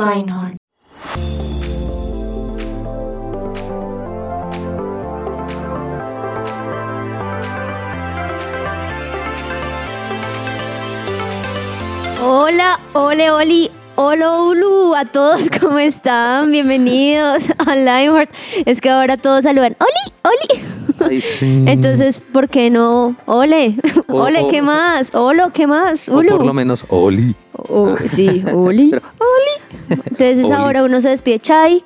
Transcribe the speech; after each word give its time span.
Lionheart. 0.00 0.59
Hola, 12.52 12.80
ole, 12.94 13.30
oli, 13.30 13.70
hola, 13.94 14.42
ulu, 14.42 14.96
a 14.96 15.04
todos, 15.04 15.48
¿cómo 15.60 15.78
están? 15.78 16.50
Bienvenidos 16.50 17.48
a 17.58 17.76
Lionheart. 17.76 18.28
Es 18.66 18.80
que 18.80 18.90
ahora 18.90 19.16
todos 19.16 19.44
saludan, 19.44 19.76
oli, 19.78 20.12
oli. 20.24 20.64
Ay, 21.08 21.20
sí. 21.20 21.62
Entonces, 21.68 22.20
¿por 22.20 22.48
qué 22.48 22.68
no? 22.68 23.14
Ole, 23.26 23.76
O- 24.08 24.22
ole, 24.22 24.40
o- 24.40 24.48
¿qué 24.48 24.62
más? 24.62 25.14
Olo, 25.14 25.52
¿qué 25.52 25.68
más? 25.68 26.08
O 26.08 26.16
Ulu. 26.16 26.38
por 26.38 26.46
lo 26.46 26.52
menos 26.52 26.84
Oli. 26.88 27.36
O- 27.52 27.94
sí, 28.08 28.42
Oli. 28.52 28.94
Oli. 28.94 29.96
Entonces 30.06 30.46
Oli. 30.46 30.52
ahora 30.54 30.82
uno 30.82 31.00
se 31.00 31.10
despide, 31.10 31.38
Chai. 31.38 31.84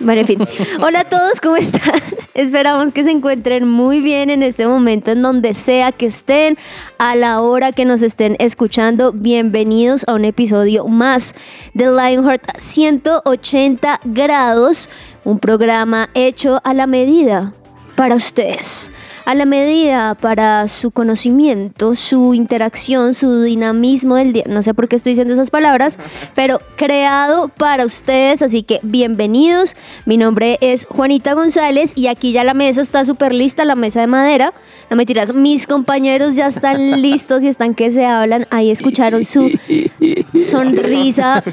Bueno, 0.00 0.20
en 0.20 0.26
fin. 0.26 0.38
Hola 0.82 1.00
a 1.00 1.04
todos, 1.04 1.40
¿cómo 1.40 1.56
están? 1.56 1.94
Esperamos 2.38 2.92
que 2.92 3.02
se 3.02 3.10
encuentren 3.10 3.66
muy 3.68 3.98
bien 4.00 4.30
en 4.30 4.44
este 4.44 4.64
momento, 4.64 5.10
en 5.10 5.22
donde 5.22 5.54
sea 5.54 5.90
que 5.90 6.06
estén, 6.06 6.56
a 6.96 7.16
la 7.16 7.40
hora 7.40 7.72
que 7.72 7.84
nos 7.84 8.00
estén 8.00 8.36
escuchando. 8.38 9.10
Bienvenidos 9.10 10.04
a 10.06 10.14
un 10.14 10.24
episodio 10.24 10.86
más 10.86 11.34
de 11.74 11.86
Lionheart 11.86 12.56
180 12.56 13.98
grados, 14.04 14.88
un 15.24 15.40
programa 15.40 16.10
hecho 16.14 16.60
a 16.62 16.74
la 16.74 16.86
medida 16.86 17.54
para 17.96 18.14
ustedes. 18.14 18.92
A 19.28 19.34
la 19.34 19.44
medida 19.44 20.14
para 20.14 20.66
su 20.68 20.90
conocimiento, 20.90 21.94
su 21.94 22.32
interacción, 22.32 23.12
su 23.12 23.42
dinamismo 23.42 24.14
del 24.14 24.32
día. 24.32 24.44
No 24.48 24.62
sé 24.62 24.72
por 24.72 24.88
qué 24.88 24.96
estoy 24.96 25.12
diciendo 25.12 25.34
esas 25.34 25.50
palabras, 25.50 25.98
pero 26.34 26.62
creado 26.76 27.48
para 27.48 27.84
ustedes. 27.84 28.40
Así 28.40 28.62
que 28.62 28.80
bienvenidos. 28.82 29.76
Mi 30.06 30.16
nombre 30.16 30.56
es 30.62 30.86
Juanita 30.86 31.34
González 31.34 31.92
y 31.94 32.06
aquí 32.06 32.32
ya 32.32 32.42
la 32.42 32.54
mesa 32.54 32.80
está 32.80 33.04
súper 33.04 33.34
lista, 33.34 33.66
la 33.66 33.74
mesa 33.74 34.00
de 34.00 34.06
madera. 34.06 34.54
No 34.88 34.96
me 34.96 35.04
tiras, 35.04 35.34
mis 35.34 35.66
compañeros 35.66 36.34
ya 36.34 36.46
están 36.46 37.02
listos 37.02 37.42
y 37.42 37.48
están 37.48 37.74
que 37.74 37.90
se 37.90 38.06
hablan. 38.06 38.46
Ahí 38.48 38.70
escucharon 38.70 39.26
su 39.26 39.50
sonrisa 40.34 41.44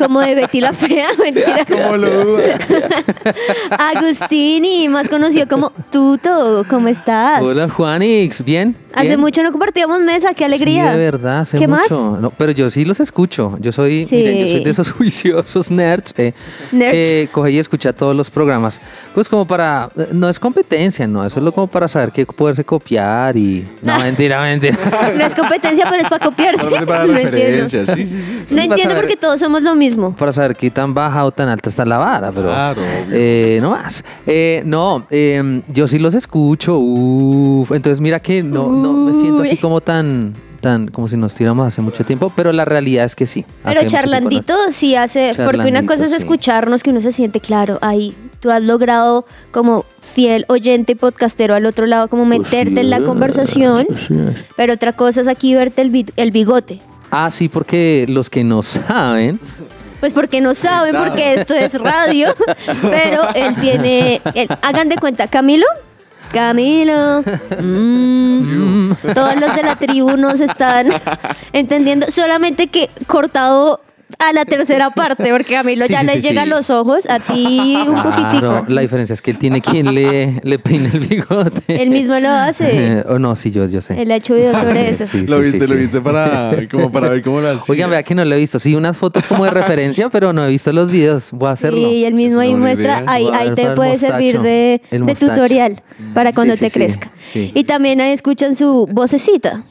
como 0.00 0.18
de 0.18 0.34
Betty 0.34 0.60
la 0.60 0.72
Fea. 0.72 1.06
Mentira. 1.16 1.64
¿Cómo 1.64 1.96
lo 1.96 2.24
duda? 2.24 2.58
Agustini, 3.70 4.88
más 4.88 5.08
conocido 5.08 5.46
como 5.46 5.70
Tuto, 5.92 6.66
¿cómo 6.68 6.88
estás? 6.88 7.03
Hola 7.06 7.68
Juanix, 7.68 8.42
¿bien? 8.44 8.76
Hace 8.94 9.08
¿Bien? 9.08 9.20
mucho 9.20 9.42
no 9.42 9.50
compartíamos 9.50 10.00
mesa, 10.00 10.32
qué 10.34 10.44
alegría. 10.44 10.92
Sí, 10.92 10.98
de 10.98 11.04
verdad, 11.04 11.40
hace 11.40 11.58
¿Qué 11.58 11.66
más? 11.68 11.90
mucho. 11.90 12.16
No, 12.20 12.30
pero 12.30 12.52
yo 12.52 12.70
sí 12.70 12.84
los 12.84 13.00
escucho. 13.00 13.58
Yo 13.60 13.72
soy, 13.72 14.06
Sí. 14.06 14.16
miren, 14.16 14.38
yo 14.38 14.46
soy 14.46 14.64
de 14.64 14.70
esos 14.70 14.90
juiciosos 14.92 15.70
nerds, 15.70 16.14
eh, 16.16 16.32
Nerds. 16.72 16.92
que 16.92 17.28
coge 17.32 17.50
y 17.50 17.58
escucha 17.58 17.92
todos 17.92 18.14
los 18.16 18.30
programas. 18.30 18.80
Pues 19.12 19.28
como 19.28 19.46
para, 19.46 19.90
eh, 19.96 20.06
no 20.12 20.28
es 20.28 20.38
competencia, 20.38 21.06
no, 21.08 21.24
eso 21.26 21.40
es 21.40 21.44
lo 21.44 21.52
como 21.52 21.66
para 21.66 21.88
saber 21.88 22.12
qué 22.12 22.24
poderse 22.24 22.64
copiar 22.64 23.36
y... 23.36 23.66
No, 23.82 23.98
mentira, 24.02 24.40
mentira. 24.40 24.78
No 25.18 25.24
es 25.24 25.34
competencia, 25.34 25.86
pero 25.90 26.02
es 26.02 26.08
para 26.08 26.24
copiarse. 26.24 26.70
Para 26.70 26.80
no 27.06 27.18
entiendo. 27.18 27.30
referencias. 27.30 27.88
Sí, 27.88 28.06
sí, 28.06 28.20
sí. 28.22 28.42
Sí, 28.46 28.54
No 28.54 28.62
entiendo 28.62 28.94
porque 28.94 29.16
todos 29.16 29.40
somos 29.40 29.62
lo 29.62 29.74
mismo. 29.74 30.14
para 30.16 30.32
saber 30.32 30.54
qué 30.56 30.70
tan 30.70 30.94
baja 30.94 31.24
o 31.24 31.32
tan 31.32 31.48
alta 31.48 31.68
está 31.68 31.84
la 31.84 31.98
vara, 31.98 32.30
pero 32.30 32.46
Claro, 32.46 32.80
eh, 33.10 33.58
no 33.60 33.72
más. 33.72 34.04
Eh, 34.26 34.62
no, 34.64 35.04
eh, 35.10 35.62
yo 35.68 35.88
sí 35.88 35.98
los 35.98 36.14
escucho, 36.14 36.78
uf. 36.98 37.72
entonces 37.72 38.00
mira 38.00 38.20
que 38.20 38.42
no, 38.42 38.68
no 38.70 38.92
me 38.92 39.12
siento 39.12 39.42
así 39.42 39.56
como 39.56 39.80
tan, 39.80 40.32
tan, 40.60 40.88
como 40.88 41.08
si 41.08 41.16
nos 41.16 41.34
tiramos 41.34 41.66
hace 41.66 41.80
mucho 41.82 42.04
tiempo, 42.04 42.32
pero 42.34 42.52
la 42.52 42.64
realidad 42.64 43.04
es 43.04 43.14
que 43.14 43.26
sí. 43.26 43.44
Pero 43.62 43.80
tiempo 43.80 43.90
charlandito 43.90 44.54
sí 44.70 44.94
hace, 44.96 45.32
porque 45.44 45.68
una 45.68 45.84
cosa 45.86 46.04
es 46.04 46.10
sí. 46.10 46.16
escucharnos 46.16 46.82
que 46.82 46.90
uno 46.90 47.00
se 47.00 47.12
siente 47.12 47.40
claro, 47.40 47.78
ahí 47.82 48.16
tú 48.40 48.50
has 48.50 48.62
logrado 48.62 49.24
como 49.52 49.84
fiel 50.00 50.44
oyente 50.48 50.96
podcastero 50.96 51.54
al 51.54 51.66
otro 51.66 51.86
lado 51.86 52.08
como 52.08 52.26
Pues 52.26 52.40
meterte 52.40 52.80
en 52.80 52.90
la 52.90 53.00
conversación, 53.02 53.86
pero 54.56 54.74
otra 54.74 54.92
cosa 54.92 55.20
es 55.22 55.28
aquí 55.28 55.54
verte 55.54 55.82
el, 55.82 55.90
bi- 55.90 56.06
el 56.16 56.30
bigote. 56.30 56.80
Ah, 57.10 57.30
sí, 57.30 57.48
porque 57.48 58.06
los 58.08 58.28
que 58.30 58.42
no 58.44 58.62
saben, 58.62 59.38
Pues 60.00 60.12
porque 60.12 60.40
no 60.42 60.54
saben, 60.54 60.94
porque 60.96 61.34
esto 61.34 61.54
es 61.54 61.80
radio, 61.80 62.34
pero 62.82 63.22
él 63.34 63.54
tiene, 63.54 64.20
él- 64.34 64.48
hagan 64.62 64.88
de 64.90 64.96
cuenta, 64.96 65.26
Camilo, 65.28 65.64
Camilo, 66.32 67.22
mm, 67.60 68.92
todos 69.14 69.40
los 69.40 69.54
de 69.54 69.62
la 69.62 69.76
tribu 69.76 70.16
nos 70.16 70.40
están 70.40 70.88
entendiendo, 71.52 72.10
solamente 72.10 72.66
que 72.68 72.90
cortado 73.06 73.80
a 74.18 74.32
la 74.32 74.44
tercera 74.44 74.90
parte, 74.90 75.30
porque 75.30 75.54
Camilo 75.54 75.86
Sí, 75.86 75.92
ya 75.92 76.00
sí, 76.00 76.06
le 76.06 76.12
sí, 76.14 76.20
llega 76.22 76.42
a 76.42 76.44
sí. 76.44 76.50
los 76.50 76.70
ojos, 76.70 77.08
a 77.08 77.18
ti 77.20 77.76
un 77.86 77.92
claro, 77.94 78.10
poquitico. 78.10 78.64
la 78.68 78.80
diferencia 78.80 79.14
es 79.14 79.22
que 79.22 79.30
él 79.30 79.38
tiene 79.38 79.60
quien 79.60 79.94
le, 79.94 80.40
le 80.42 80.58
peina 80.58 80.90
el 80.92 81.00
bigote. 81.00 81.62
Él 81.82 81.90
mismo 81.90 82.18
lo 82.18 82.28
hace. 82.30 83.04
o 83.08 83.18
no, 83.18 83.36
sí, 83.36 83.50
yo, 83.50 83.66
yo 83.66 83.82
sé. 83.82 84.00
Él 84.00 84.10
ha 84.10 84.16
hecho 84.16 84.34
videos 84.34 84.56
sobre 84.58 84.88
eso. 84.90 85.06
Sí, 85.06 85.26
Lo 85.26 85.40
viste, 85.40 85.60
sí, 85.60 85.66
lo 85.66 85.74
sí. 85.74 85.80
viste 85.80 86.00
para, 86.00 86.52
como 86.70 86.90
para 86.92 87.08
ver 87.08 87.22
cómo 87.22 87.40
lo 87.40 87.50
hacía. 87.50 87.72
Oigan, 87.72 87.90
vea 87.90 88.02
que 88.02 88.14
no 88.14 88.24
lo 88.24 88.34
he 88.34 88.38
visto. 88.38 88.58
Sí, 88.58 88.74
unas 88.74 88.96
fotos 88.96 89.24
como 89.26 89.44
de 89.44 89.50
referencia, 89.52 90.08
pero 90.08 90.32
no 90.32 90.44
he 90.44 90.48
visto 90.48 90.72
los 90.72 90.90
videos. 90.90 91.28
Voy 91.32 91.48
a 91.48 91.52
hacerlo. 91.52 91.78
Sí, 91.78 91.84
y 91.96 92.04
él 92.04 92.14
mismo 92.14 92.40
ahí 92.40 92.54
muestra, 92.54 93.00
idea. 93.00 93.04
ahí, 93.06 93.28
a 93.32 93.38
ahí 93.38 93.54
te 93.54 93.70
puede 93.72 93.92
mostacho. 93.92 94.12
servir 94.12 94.40
de, 94.40 94.80
de 94.90 95.14
tutorial 95.14 95.82
para 96.14 96.30
Sí, 96.30 96.34
cuando 96.34 96.54
sí, 96.54 96.60
te 96.60 96.70
sí. 96.70 96.78
crezca. 96.78 97.12
Sí. 97.32 97.52
Y 97.54 97.64
también 97.64 98.00
ahí 98.00 98.12
escuchan 98.12 98.54
su 98.54 98.86
vocecita. 98.90 99.64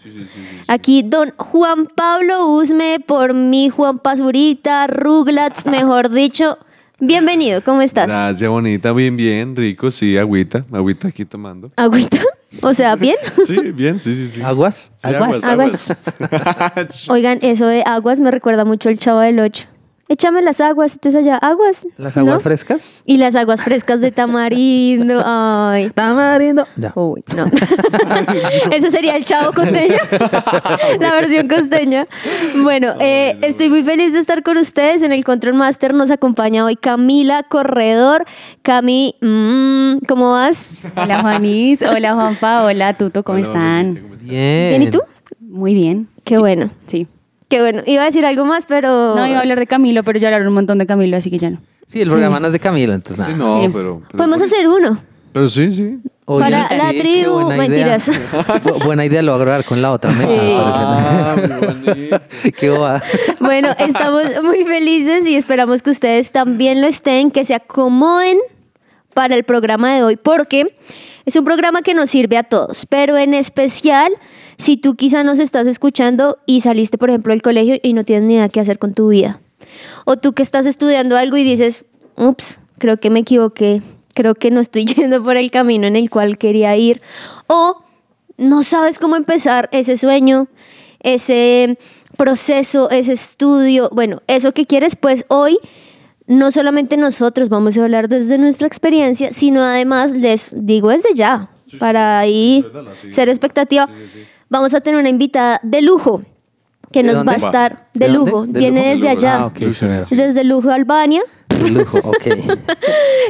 Aquí 0.68 1.04
don 1.04 1.34
Juan 1.38 1.88
Pablo 1.88 2.48
Usme, 2.48 3.00
por 3.00 3.34
mí 3.34 3.70
Juan 3.70 4.00
Pazurita, 4.00 4.88
Ruglats, 4.88 5.66
mejor 5.66 6.10
dicho. 6.10 6.58
Bienvenido, 7.00 7.64
¿cómo 7.64 7.82
estás? 7.82 8.08
Gracias, 8.08 8.50
bonita. 8.50 8.94
Bien, 8.94 9.18
bien. 9.18 9.56
Rico, 9.56 9.92
sí. 9.92 10.18
Agüita. 10.18 10.64
Agüita 10.72 11.10
aquí 11.10 11.26
tomando. 11.26 11.72
¿Agüita? 11.76 12.20
O 12.62 12.74
sea, 12.74 12.96
¿bien? 12.96 13.18
Sí, 13.46 13.60
bien. 13.60 14.00
Sí, 14.00 14.14
sí, 14.16 14.28
sí. 14.30 14.42
¿Aguas? 14.42 14.92
Sí, 14.96 15.08
¿Aguas? 15.08 15.44
Aguas. 15.44 15.98
Oigan, 17.10 17.40
eso 17.42 17.68
de 17.68 17.84
aguas 17.86 18.20
me 18.20 18.32
recuerda 18.32 18.64
mucho 18.64 18.90
el 18.90 19.00
chavo 19.00 19.20
del 19.20 19.40
8. 19.40 19.68
Échame 20.14 20.44
las 20.44 20.62
aguas, 20.62 20.92
¿estás 20.92 21.16
allá? 21.16 21.38
¿Aguas? 21.38 21.88
¿Las 21.98 22.18
aguas 22.18 22.36
¿No? 22.36 22.40
frescas? 22.40 22.92
Y 23.04 23.18
las 23.18 23.36
aguas 23.36 23.64
frescas 23.64 24.00
de 24.00 24.12
tamarindo. 24.12 25.20
Ay. 25.26 25.90
Tamarindo. 25.90 26.68
Ya. 26.76 26.94
Uy, 26.94 27.24
no. 27.36 27.46
Ese 28.72 28.92
sería 28.92 29.16
el 29.16 29.26
chavo 29.26 29.54
costeño. 29.54 29.98
La 31.00 31.14
versión 31.14 31.48
costeña. 31.48 32.06
Bueno, 32.56 32.94
eh, 33.00 33.40
estoy 33.42 33.70
muy 33.70 33.82
feliz 33.84 34.14
de 34.14 34.20
estar 34.20 34.44
con 34.44 34.58
ustedes. 34.58 35.02
En 35.02 35.14
el 35.14 35.24
Control 35.24 35.56
Master 35.56 35.96
nos 35.96 36.12
acompaña 36.12 36.64
hoy 36.64 36.76
Camila 36.76 37.42
Corredor. 37.42 38.26
Cami, 38.62 39.16
mm, 39.20 40.06
¿cómo 40.08 40.34
vas? 40.34 40.68
Hola 40.96 41.22
Juanis, 41.22 41.82
hola 41.82 42.14
Juanpa, 42.14 42.64
hola 42.64 42.94
Tuto, 42.94 43.24
¿cómo 43.24 43.40
Hola, 43.40 43.48
están? 43.48 43.96
¿cómo 43.96 44.14
estás? 44.14 44.30
Bien. 44.30 44.70
¿Bien 44.70 44.82
y 44.84 44.90
tú? 44.92 45.02
Muy 45.40 45.74
bien, 45.74 46.08
Qué 46.24 46.38
bueno, 46.38 46.70
sí. 46.86 47.08
Bueno. 47.60 47.82
Iba 47.86 48.04
a 48.04 48.06
decir 48.06 48.26
algo 48.26 48.46
más, 48.46 48.66
pero... 48.66 49.16
No 49.16 49.28
iba 49.28 49.38
a 49.38 49.42
hablar 49.42 49.60
de 49.60 49.68
Camilo, 49.68 50.04
pero 50.04 50.20
ya 50.20 50.28
hablaron 50.30 50.48
un 50.50 50.54
montón 50.56 50.78
de 50.78 50.86
Camilo, 50.86 51.18
así 51.18 51.30
que 51.30 51.38
ya 51.40 51.50
no. 51.50 51.60
Sí, 51.88 52.02
el 52.02 52.08
programa 52.10 52.40
no 52.40 52.48
es 52.48 52.54
de 52.54 52.60
Camilo, 52.60 52.94
entonces 52.94 53.20
nada. 53.20 53.32
Sí, 53.32 53.38
no, 53.38 53.62
Sí. 53.62 53.70
pero, 53.74 54.02
pero. 54.08 54.18
Podemos 54.18 54.42
hacer 54.42 54.68
uno. 54.68 54.98
Pero 55.34 55.48
sí, 55.50 55.72
sí. 55.72 55.98
Para 56.26 56.50
la 56.50 56.70
sí, 56.70 56.76
qué 56.96 57.00
tribu, 57.02 57.32
buena 57.34 57.56
mentiras. 57.58 58.12
Bu- 58.64 58.86
buena 58.86 59.04
idea, 59.06 59.22
lo 59.22 59.34
voy 59.34 59.42
a 59.42 59.44
grabar 59.46 59.66
con 59.66 59.82
la 59.82 59.92
otra 59.92 60.12
mesa. 60.12 60.30
Sí. 60.30 60.36
me 60.38 60.54
Ah, 60.58 61.36
muy 61.38 61.48
bonito. 61.68 62.20
parece. 62.20 62.52
qué 62.60 62.70
boba. 62.70 63.02
Bueno, 63.40 63.70
estamos 63.80 64.24
muy 64.44 64.64
felices 64.64 65.26
y 65.26 65.36
esperamos 65.36 65.82
que 65.82 65.90
ustedes 65.90 66.32
también 66.32 66.82
lo 66.82 66.88
estén, 66.88 67.32
que 67.32 67.44
se 67.46 67.54
acomoden 67.56 68.38
para 69.14 69.36
el 69.36 69.44
programa 69.44 69.94
de 69.96 70.04
hoy, 70.04 70.16
porque 70.16 70.76
es 71.26 71.36
un 71.36 71.44
programa 71.46 71.82
que 71.82 71.94
nos 71.94 72.10
sirve 72.10 72.38
a 72.38 72.44
todos, 72.44 72.86
pero 72.86 73.18
en 73.18 73.34
especial 73.34 74.12
si 74.58 74.78
tú 74.78 74.96
quizá 74.96 75.24
nos 75.24 75.40
estás 75.40 75.68
escuchando 75.68 76.38
y 76.46 76.62
saliste, 76.62 76.98
por 76.98 77.10
ejemplo, 77.10 77.32
del 77.32 77.42
colegio 77.42 77.78
y 77.82 77.94
no 77.94 78.04
tienes 78.04 78.26
ni 78.26 78.36
idea 78.36 78.50
qué 78.50 78.60
hacer 78.60 78.80
con 78.80 78.94
tu 78.94 79.10
vida. 79.10 79.40
O 80.06 80.18
tú 80.18 80.34
que 80.34 80.44
estás 80.44 80.66
estudiando 80.66 81.18
algo 81.18 81.38
y 81.38 81.44
dices, 81.44 81.86
ups, 82.16 82.58
creo 82.78 82.98
que 82.98 83.10
me 83.10 83.22
equivoqué, 83.22 83.82
creo 84.14 84.36
que 84.36 84.52
no 84.52 84.62
estoy 84.62 84.86
yendo 84.98 85.24
por 85.24 85.38
el 85.38 85.52
camino 85.52 85.88
en 85.88 85.96
el 85.96 86.10
cual 86.10 86.38
quería 86.38 86.76
ir. 86.76 87.02
O 87.48 87.84
no 88.38 88.64
sabes 88.64 89.00
cómo 89.00 89.16
empezar 89.16 89.70
ese 89.72 89.98
sueño, 89.98 90.48
ese 91.00 91.78
proceso, 92.18 92.90
ese 92.90 93.14
estudio, 93.14 93.90
bueno, 93.92 94.22
eso 94.28 94.54
que 94.54 94.66
quieres, 94.66 94.96
pues 94.96 95.26
hoy 95.28 95.58
no 96.28 96.52
solamente 96.52 96.96
nosotros 96.98 97.50
vamos 97.50 97.78
a 97.78 97.84
hablar 97.84 98.08
desde 98.08 98.38
nuestra 98.38 98.68
experiencia, 98.68 99.34
sino 99.34 99.62
además 99.62 100.14
les 100.14 100.54
digo 100.56 100.90
desde 100.90 101.14
ya, 101.16 101.50
para 101.80 102.20
ahí 102.20 102.66
ser 103.10 103.30
expectativa, 103.30 103.90
vamos 104.54 104.76
a 104.76 104.82
tener 104.82 105.00
una 105.00 105.10
invitada 105.10 105.60
de 105.64 105.82
lujo 105.82 106.22
que 106.92 107.02
¿De 107.02 107.12
nos 107.12 107.28
va 107.28 107.32
a 107.32 107.36
estar 107.38 107.90
de, 107.96 108.08
lujo, 108.08 108.46
¿De 108.46 108.60
viene 108.60 108.82
lujo? 108.82 108.94
desde 108.94 109.10
allá, 109.10 109.46
Ah, 109.46 110.04
desde 110.12 110.44
lujo 110.44 110.70
Albania. 110.70 111.24
De 111.50 111.72
lujo, 111.72 111.98
ok. 112.04 112.28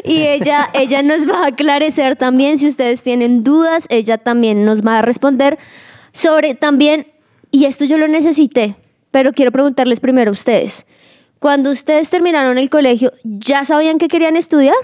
Y 0.04 0.18
ella, 0.24 0.70
ella 0.74 1.02
nos 1.02 1.28
va 1.28 1.44
a 1.44 1.48
aclarecer 1.48 2.18
también, 2.18 2.60
si 2.60 2.68
ustedes 2.68 3.04
tienen 3.04 3.42
dudas, 3.46 3.88
ella 3.90 4.18
también 4.18 4.66
nos 4.66 4.86
va 4.86 5.00
a 5.00 5.02
responder 5.02 5.58
sobre 6.12 6.56
también, 6.56 7.08
y 7.52 7.66
esto 7.66 7.86
yo 7.86 7.98
lo 7.98 8.10
necesité, 8.10 8.76
pero 9.10 9.32
quiero 9.32 9.54
preguntarles 9.54 10.02
primero 10.02 10.30
a 10.30 10.34
ustedes. 10.34 10.88
Cuando 11.40 11.72
ustedes 11.72 12.10
terminaron 12.10 12.58
el 12.58 12.70
colegio, 12.70 13.14
¿ya 13.24 13.64
sabían 13.64 13.98
que 13.98 14.10
querían 14.10 14.36
estudiar? 14.36 14.76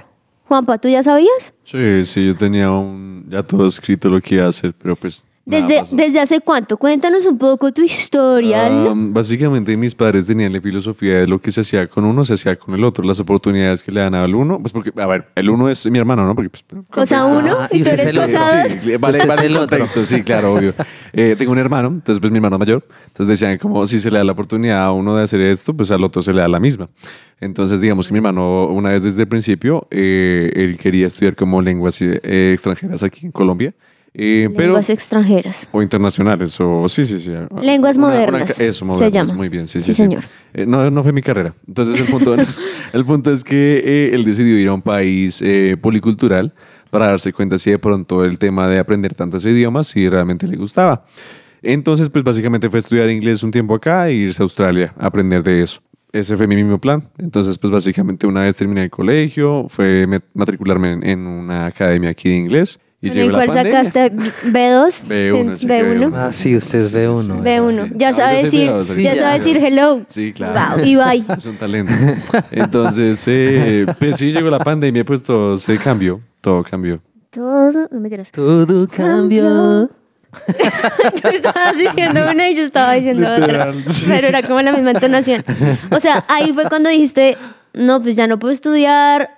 Juanpa, 0.45 0.77
¿tú 0.77 0.87
ya 0.87 1.03
sabías? 1.03 1.53
Sí, 1.63 2.05
sí, 2.05 2.25
yo 2.25 2.35
tenía 2.35 2.71
un, 2.71 3.27
ya 3.29 3.43
todo 3.43 3.67
escrito 3.67 4.09
lo 4.09 4.21
que 4.21 4.35
iba 4.35 4.45
a 4.45 4.49
hacer, 4.49 4.73
pero 4.73 4.95
pues... 4.95 5.27
¿Desde, 5.49 5.79
pasó. 5.79 5.95
¿Desde 5.95 6.19
hace 6.19 6.39
cuánto? 6.41 6.77
Cuéntanos 6.77 7.25
un 7.25 7.37
poco 7.37 7.71
tu 7.71 7.81
historial. 7.81 8.87
Um, 8.87 9.13
básicamente 9.13 9.75
mis 9.75 9.95
padres 9.95 10.27
tenían 10.27 10.53
la 10.53 10.61
filosofía 10.61 11.19
de 11.21 11.27
lo 11.27 11.39
que 11.39 11.51
se 11.51 11.61
hacía 11.61 11.87
con 11.87 12.05
uno, 12.05 12.23
se 12.23 12.33
hacía 12.35 12.55
con 12.55 12.75
el 12.75 12.83
otro. 12.83 13.03
Las 13.03 13.19
oportunidades 13.19 13.81
que 13.81 13.91
le 13.91 14.01
dan 14.01 14.13
al 14.15 14.35
uno, 14.35 14.59
pues 14.59 14.71
porque, 14.73 14.91
a 14.95 15.07
ver, 15.07 15.25
el 15.35 15.49
uno 15.49 15.69
es 15.69 15.85
mi 15.89 15.97
hermano, 15.97 16.25
¿no? 16.25 16.35
Porque, 16.35 16.49
pues, 16.49 16.63
Cosa 16.89 17.25
uno, 17.25 17.55
Ah, 17.59 17.67
y 17.71 17.83
tú 17.83 17.89
eres 17.89 18.05
es 18.05 18.11
el 18.15 18.19
otro. 18.19 18.33
casado. 18.33 18.69
Sí, 18.69 18.97
vale, 18.97 19.25
vale 19.25 19.45
el 19.47 19.55
contexto, 19.57 20.05
sí, 20.05 20.21
claro, 20.23 20.53
obvio. 20.55 20.73
Eh, 21.13 21.35
tengo 21.37 21.51
un 21.51 21.57
hermano, 21.57 21.87
entonces 21.87 22.19
pues 22.19 22.31
mi 22.31 22.37
hermano 22.37 22.59
mayor. 22.59 22.85
Entonces 23.07 23.39
decían 23.39 23.57
como 23.57 23.87
si 23.87 23.99
se 23.99 24.11
le 24.11 24.19
da 24.19 24.23
la 24.23 24.33
oportunidad 24.33 24.83
a 24.83 24.91
uno 24.91 25.15
de 25.15 25.23
hacer 25.23 25.41
esto, 25.41 25.73
pues 25.75 25.89
al 25.89 26.03
otro 26.03 26.21
se 26.21 26.31
le 26.31 26.41
da 26.41 26.47
la 26.47 26.59
misma. 26.59 26.87
Entonces 27.41 27.81
digamos 27.81 28.07
que 28.07 28.13
mi 28.13 28.19
hermano 28.19 28.67
una 28.67 28.89
vez 28.91 29.01
desde 29.03 29.23
el 29.23 29.27
principio, 29.27 29.87
eh, 29.89 30.51
él 30.55 30.77
quería 30.77 31.07
estudiar 31.07 31.35
como 31.35 31.61
lenguas 31.61 31.99
eh, 32.01 32.51
extranjeras 32.53 33.01
aquí 33.01 33.25
en 33.25 33.31
Colombia. 33.31 33.73
Eh, 34.13 34.49
pero, 34.55 34.67
Lenguas 34.69 34.89
extranjeras. 34.89 35.67
o 35.71 35.81
internacionales, 35.81 36.57
o 36.59 36.87
sí, 36.89 37.05
sí, 37.05 37.19
sí. 37.19 37.31
Lenguas 37.61 37.97
Una- 37.97 38.07
una- 38.07 38.15
modernas, 38.17 38.59
eso, 38.59 38.79
se 38.79 38.85
modernas, 38.85 39.13
llama. 39.29 39.33
muy 39.37 39.49
bien, 39.49 39.67
sí, 39.67 39.79
Sí, 39.79 39.85
sí. 39.87 39.93
sí. 39.93 40.03
señor. 40.03 40.23
Eh, 40.53 40.65
no, 40.65 40.89
no 40.89 41.03
fue 41.03 41.11
mi 41.13 41.21
carrera. 41.21 41.53
Entonces 41.67 41.99
el 42.01 42.07
punto, 42.07 42.35
el 42.93 43.05
punto 43.05 43.31
es 43.31 43.43
que 43.43 43.81
eh, 43.85 44.11
él 44.13 44.25
decidió 44.25 44.57
ir 44.59 44.67
a 44.69 44.73
un 44.73 44.81
país 44.81 45.41
eh, 45.41 45.77
policultural 45.79 46.53
para 46.89 47.07
darse 47.07 47.31
cuenta 47.33 47.57
si 47.59 47.69
de 47.69 47.77
pronto 47.79 48.25
el 48.25 48.39
tema 48.39 48.67
de 48.67 48.79
aprender 48.79 49.13
tantos 49.13 49.45
idiomas 49.45 49.87
si 49.87 50.09
realmente 50.09 50.47
le 50.47 50.57
gustaba. 50.57 51.05
Entonces, 51.61 52.09
pues 52.09 52.23
básicamente 52.23 52.69
fue 52.69 52.79
estudiar 52.79 53.09
inglés 53.09 53.43
un 53.43 53.51
tiempo 53.51 53.75
acá 53.75 54.09
e 54.09 54.13
irse 54.13 54.41
a 54.41 54.45
Australia 54.45 54.93
a 54.97 55.07
aprender 55.07 55.43
de 55.43 55.61
eso. 55.61 55.81
Ese 56.11 56.35
fue 56.35 56.47
mi 56.47 56.55
mismo 56.55 56.79
plan. 56.79 57.07
Entonces, 57.19 57.59
pues 57.59 57.71
básicamente 57.71 58.25
una 58.25 58.41
vez 58.41 58.55
terminé 58.55 58.83
el 58.85 58.89
colegio, 58.89 59.67
fue 59.69 60.07
matricularme 60.33 60.93
en, 60.93 61.03
en 61.05 61.27
una 61.27 61.67
academia 61.67 62.09
aquí 62.09 62.29
de 62.29 62.35
inglés. 62.37 62.79
Y 63.01 63.09
¿En 63.11 63.17
el 63.17 63.31
cual 63.31 63.47
pandemia. 63.47 63.83
sacaste 63.85 64.11
B2? 64.51 65.05
B1, 65.07 65.55
sí 65.57 65.67
que 65.67 65.83
B1. 65.83 65.99
B1. 65.99 66.13
Ah, 66.15 66.31
sí, 66.33 66.57
usted 66.57 66.79
es 66.79 66.93
B1. 66.93 67.41
B1. 67.41 67.87
sí. 67.87 67.93
Ya 67.95 68.09
Ah, 68.09 68.13
sabe 68.13 68.43
decir, 68.43 68.69
B2, 68.69 68.83
sí, 68.95 69.03
ya 69.03 69.15
sabe 69.15 69.33
decir 69.35 69.57
hello. 69.57 70.01
Sí, 70.09 70.33
claro. 70.33 70.75
Wow, 70.77 70.85
y 70.85 70.95
bye. 70.95 71.23
Es 71.37 71.45
un 71.45 71.55
talento. 71.55 71.93
Entonces, 72.51 73.23
eh, 73.27 73.85
pues 73.97 74.17
sí, 74.17 74.31
llegó 74.33 74.49
la 74.49 74.59
pandemia, 74.59 75.05
pues 75.05 75.23
todo 75.23 75.57
se 75.57 75.77
cambió, 75.77 76.19
todo 76.41 76.61
cambió. 76.63 77.01
Todo, 77.29 77.87
no 77.89 77.99
me 78.01 78.09
tiras. 78.09 78.31
Todo 78.31 78.87
cambió. 78.87 79.89
Tú 81.21 81.27
estabas 81.29 81.77
diciendo 81.77 82.21
una 82.29 82.49
y 82.49 82.55
yo 82.55 82.63
estaba 82.63 82.93
diciendo 82.93 83.27
otra. 83.31 83.73
Sí. 83.87 84.05
Pero 84.09 84.27
era 84.27 84.43
como 84.43 84.61
la 84.61 84.71
misma 84.73 84.91
entonación. 84.91 85.43
O 85.91 85.99
sea, 85.99 86.25
ahí 86.27 86.51
fue 86.53 86.65
cuando 86.65 86.89
dijiste, 86.89 87.37
no, 87.73 88.01
pues 88.01 88.15
ya 88.15 88.27
no 88.27 88.39
puedo 88.39 88.53
estudiar. 88.53 89.29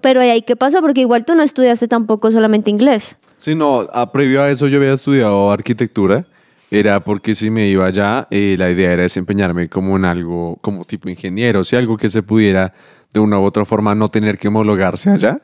pero 0.00 0.20
ahí, 0.20 0.42
¿qué 0.42 0.56
pasó? 0.56 0.80
Porque 0.80 1.00
igual 1.00 1.24
tú 1.24 1.34
no 1.34 1.42
estudiaste 1.42 1.88
tampoco 1.88 2.30
solamente 2.30 2.70
inglés. 2.70 3.16
Sí, 3.36 3.54
no, 3.54 3.80
a- 3.92 4.12
previo 4.12 4.42
a 4.42 4.50
eso 4.50 4.68
yo 4.68 4.78
había 4.78 4.92
estudiado 4.92 5.50
arquitectura. 5.50 6.26
Era 6.70 7.04
porque 7.04 7.34
si 7.36 7.48
me 7.48 7.68
iba 7.68 7.86
allá, 7.86 8.26
eh, 8.30 8.56
la 8.58 8.68
idea 8.70 8.92
era 8.92 9.02
desempeñarme 9.02 9.68
como 9.68 9.96
en 9.96 10.04
algo, 10.04 10.58
como 10.62 10.84
tipo 10.84 11.08
ingeniero, 11.08 11.62
si 11.62 11.76
algo 11.76 11.96
que 11.96 12.10
se 12.10 12.24
pudiera 12.24 12.74
de 13.12 13.20
una 13.20 13.38
u 13.38 13.44
otra 13.44 13.64
forma 13.64 13.94
no 13.94 14.10
tener 14.10 14.36
que 14.36 14.48
homologarse 14.48 15.10
allá. 15.10 15.42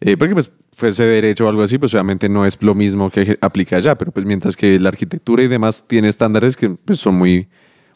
Eh, 0.00 0.16
porque 0.16 0.34
pues 0.34 0.52
fuese 0.72 1.04
derecho 1.04 1.46
o 1.46 1.48
algo 1.48 1.62
así, 1.62 1.78
pues 1.78 1.92
obviamente 1.94 2.28
no 2.28 2.46
es 2.46 2.60
lo 2.62 2.74
mismo 2.76 3.10
que 3.10 3.36
aplica 3.40 3.76
allá, 3.76 3.96
pero 3.96 4.12
pues 4.12 4.24
mientras 4.24 4.56
que 4.56 4.78
la 4.78 4.88
arquitectura 4.90 5.42
y 5.42 5.48
demás 5.48 5.84
tiene 5.88 6.08
estándares 6.08 6.56
que 6.56 6.70
pues 6.70 6.98
son 7.00 7.16
muy, 7.16 7.48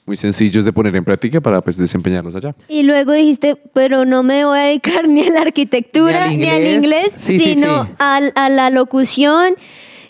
muy 0.06 0.16
sencillos 0.16 0.64
de 0.64 0.72
poner 0.72 0.94
en 0.96 1.04
práctica 1.04 1.40
para 1.40 1.60
pues 1.60 1.76
desempeñarlos 1.76 2.34
allá. 2.36 2.54
Y 2.68 2.84
luego 2.84 3.12
dijiste, 3.12 3.56
pero 3.74 4.04
no 4.04 4.22
me 4.22 4.44
voy 4.44 4.58
a 4.58 4.62
dedicar 4.62 5.08
ni 5.08 5.26
a 5.26 5.30
la 5.30 5.40
arquitectura, 5.42 6.28
Ni 6.28 6.36
ni 6.38 6.48
al 6.48 6.56
al 6.62 6.66
inglés. 6.74 7.14
Sí, 7.18 7.38
sí, 7.40 7.54
sino 7.54 7.84
sí. 7.84 7.90
al- 7.98 8.32
A, 8.36 8.48
la 8.48 8.70
locución 8.70 9.54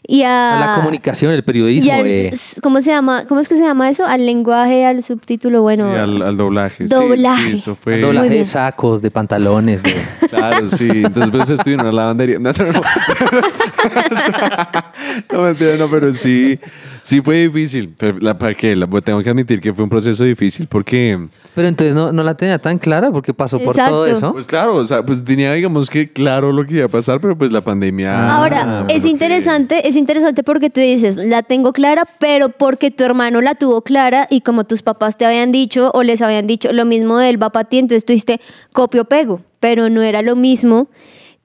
y 0.08 0.22
a... 0.22 0.58
A 0.62 0.66
la 0.66 0.74
comunicación, 0.76 1.32
el 1.32 1.42
periodismo. 1.42 1.88
y 1.88 1.90
al- 1.90 2.06
eh. 2.06 2.30
¿Cómo 2.62 2.80
se 2.82 2.90
llama? 2.92 3.24
¿Cómo 3.26 3.40
es 3.40 3.48
que 3.48 3.56
se 3.56 3.64
llama 3.64 3.88
eso? 3.88 4.04
Al 4.06 4.24
lenguaje, 4.26 4.84
al 4.84 5.02
subtítulo, 5.02 5.62
bueno. 5.62 5.90
Sí, 5.90 5.96
al, 5.98 6.22
al 6.22 6.36
doblaje. 6.36 6.84
Doblaje. 6.86 7.50
Sí, 7.52 7.56
eso 7.56 7.74
fue. 7.74 7.98
Doblaje 7.98 8.28
de 8.28 8.44
sacos, 8.44 9.00
de 9.02 9.10
pantalones. 9.10 9.82
De... 9.82 9.94
Claro, 10.28 10.68
sí. 10.70 10.88
Entonces, 10.90 11.30
pues 11.30 11.50
estuve 11.50 11.74
en 11.74 11.80
una 11.80 11.92
lavandería. 11.92 12.38
No, 12.38 12.52
no, 12.52 12.72
no. 12.72 12.82
no, 15.32 15.42
mentira, 15.42 15.76
no, 15.76 15.88
pero 15.90 16.12
sí, 16.12 16.58
sí 17.06 17.20
fue 17.20 17.36
difícil. 17.46 17.94
Pero 17.96 18.18
la, 18.18 18.36
¿Para 18.36 18.54
qué? 18.54 18.74
La- 18.74 18.86
tengo 19.00 19.22
que 19.22 19.30
admitir 19.30 19.60
que 19.60 19.72
fue 19.72 19.84
un 19.84 19.90
proceso 19.90 20.24
difícil 20.24 20.66
porque, 20.66 21.18
Pero 21.54 21.68
entonces 21.68 21.94
no, 21.94 22.10
no 22.12 22.22
la 22.24 22.34
tenía 22.36 22.58
tan 22.58 22.78
clara 22.78 23.10
porque 23.12 23.32
pasó 23.32 23.58
por 23.60 23.76
todo 23.76 24.06
eso. 24.06 24.32
pues 24.32 24.46
claro, 24.46 24.74
o 24.74 24.86
sea, 24.86 25.04
pues 25.06 25.22
tenía, 25.24 25.52
digamos 25.52 25.88
que 25.88 26.12
claro 26.12 26.52
lo 26.52 26.66
que 26.66 26.74
iba 26.74 26.86
a 26.86 26.88
pasar, 26.88 27.20
pero 27.20 27.38
pues 27.38 27.52
la 27.52 27.60
pandemia. 27.60 28.34
Ahora, 28.36 28.84
fue 28.86 28.96
es 28.96 29.04
que- 29.04 29.08
interesante, 29.10 29.88
es 29.88 29.96
interesante 29.96 30.42
porque 30.42 30.68
tú 30.68 30.80
dices, 30.80 31.16
la 31.16 31.42
tengo 31.42 31.72
clara, 31.72 32.04
pero 32.18 32.48
porque 32.48 32.90
tu 32.90 33.04
hermano 33.04 33.40
la 33.40 33.54
tuvo 33.54 33.82
clara 33.82 34.26
y 34.28 34.40
como 34.40 34.64
tus 34.64 34.82
papás 34.82 35.16
te 35.16 35.24
habían 35.24 35.52
dicho 35.52 35.90
o 35.94 36.02
les 36.02 36.22
habían 36.22 36.46
dicho 36.46 36.72
lo 36.72 36.84
mismo 36.84 37.18
de 37.18 37.30
él 37.30 37.40
va 37.42 37.50
para 37.50 37.68
ti, 37.68 37.78
entonces 37.78 38.04
tú 38.04 38.12
dijiste 38.14 38.40
copio 38.72 39.04
pego, 39.04 39.40
pero 39.60 39.88
no 39.90 40.02
era 40.02 40.22
lo 40.22 40.34
mismo 40.36 40.88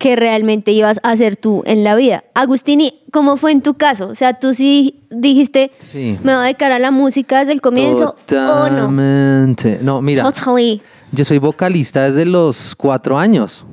que 0.02 0.16
realmente 0.16 0.72
ibas 0.72 1.00
a 1.04 1.12
hacer 1.12 1.36
tú 1.36 1.62
en 1.68 1.84
la 1.84 1.94
vida. 1.96 2.24
Agustini, 2.34 3.04
¿cómo 3.12 3.38
fue 3.38 3.52
en 3.52 3.62
tu 3.62 3.76
caso? 3.76 4.08
O 4.08 4.16
sea, 4.16 4.40
tú 4.40 4.56
sí 4.56 5.04
dijiste, 5.12 5.70
Sí. 5.78 6.18
me 6.24 6.34
voy 6.34 6.42
a 6.42 6.46
dedicar 6.46 6.72
a 6.72 6.80
la 6.80 6.90
música 6.90 7.38
desde 7.38 7.52
el 7.54 7.62
comienzo 7.62 8.16
o 8.32 8.34
no. 8.34 8.46
Totalmente. 8.48 9.78
No, 9.84 10.02
mira, 10.02 10.24
Totally. 10.24 10.82
yo 11.12 11.24
soy 11.24 11.38
vocalista 11.38 12.02
desde 12.02 12.26
los 12.26 12.74
cuatro 12.76 13.20
años, 13.20 13.64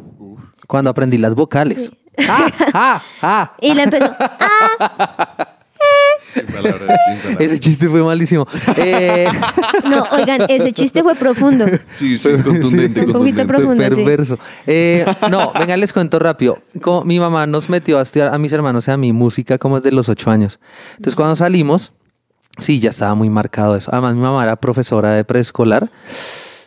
cuando 0.66 0.90
aprendí 0.90 1.16
las 1.16 1.34
vocales. 1.34 1.90
¡Ah! 2.28 2.46
¡Ah! 2.74 3.02
¡Ah! 3.22 3.52
Y 3.62 3.72
le 3.72 3.84
empezó, 3.84 4.14
ah, 4.20 5.57
Sin 6.28 6.44
palabras, 6.46 6.98
sin 7.06 7.16
palabras. 7.18 7.40
Ese 7.40 7.60
chiste 7.60 7.88
fue 7.88 8.02
malísimo. 8.02 8.46
Eh, 8.76 9.26
no, 9.88 10.04
oigan, 10.12 10.42
ese 10.48 10.72
chiste 10.72 11.02
fue 11.02 11.14
profundo. 11.14 11.64
Sí, 11.90 12.16
sí, 12.18 12.30
contundente, 12.44 13.00
Un 13.00 13.12
poquito 13.12 13.38
contundente. 13.38 13.46
profundo. 13.46 13.82
sí. 13.82 13.94
perverso. 13.96 14.38
Eh, 14.66 15.04
no, 15.30 15.52
venga, 15.58 15.76
les 15.76 15.92
cuento 15.92 16.18
rápido. 16.18 16.58
Como 16.80 17.04
mi 17.04 17.18
mamá 17.18 17.46
nos 17.46 17.68
metió 17.68 17.98
a 17.98 18.02
estudiar 18.02 18.32
a 18.32 18.38
mis 18.38 18.52
hermanos 18.52 18.88
y 18.88 18.90
a 18.90 18.96
mi 18.96 19.12
música 19.12 19.58
como 19.58 19.80
desde 19.80 19.94
los 19.94 20.08
ocho 20.08 20.30
años. 20.30 20.60
Entonces, 20.92 21.14
cuando 21.16 21.34
salimos, 21.36 21.92
sí, 22.58 22.78
ya 22.80 22.90
estaba 22.90 23.14
muy 23.14 23.30
marcado 23.30 23.74
eso. 23.76 23.90
Además, 23.92 24.14
mi 24.14 24.20
mamá 24.22 24.42
era 24.42 24.56
profesora 24.56 25.10
de 25.12 25.24
preescolar. 25.24 25.90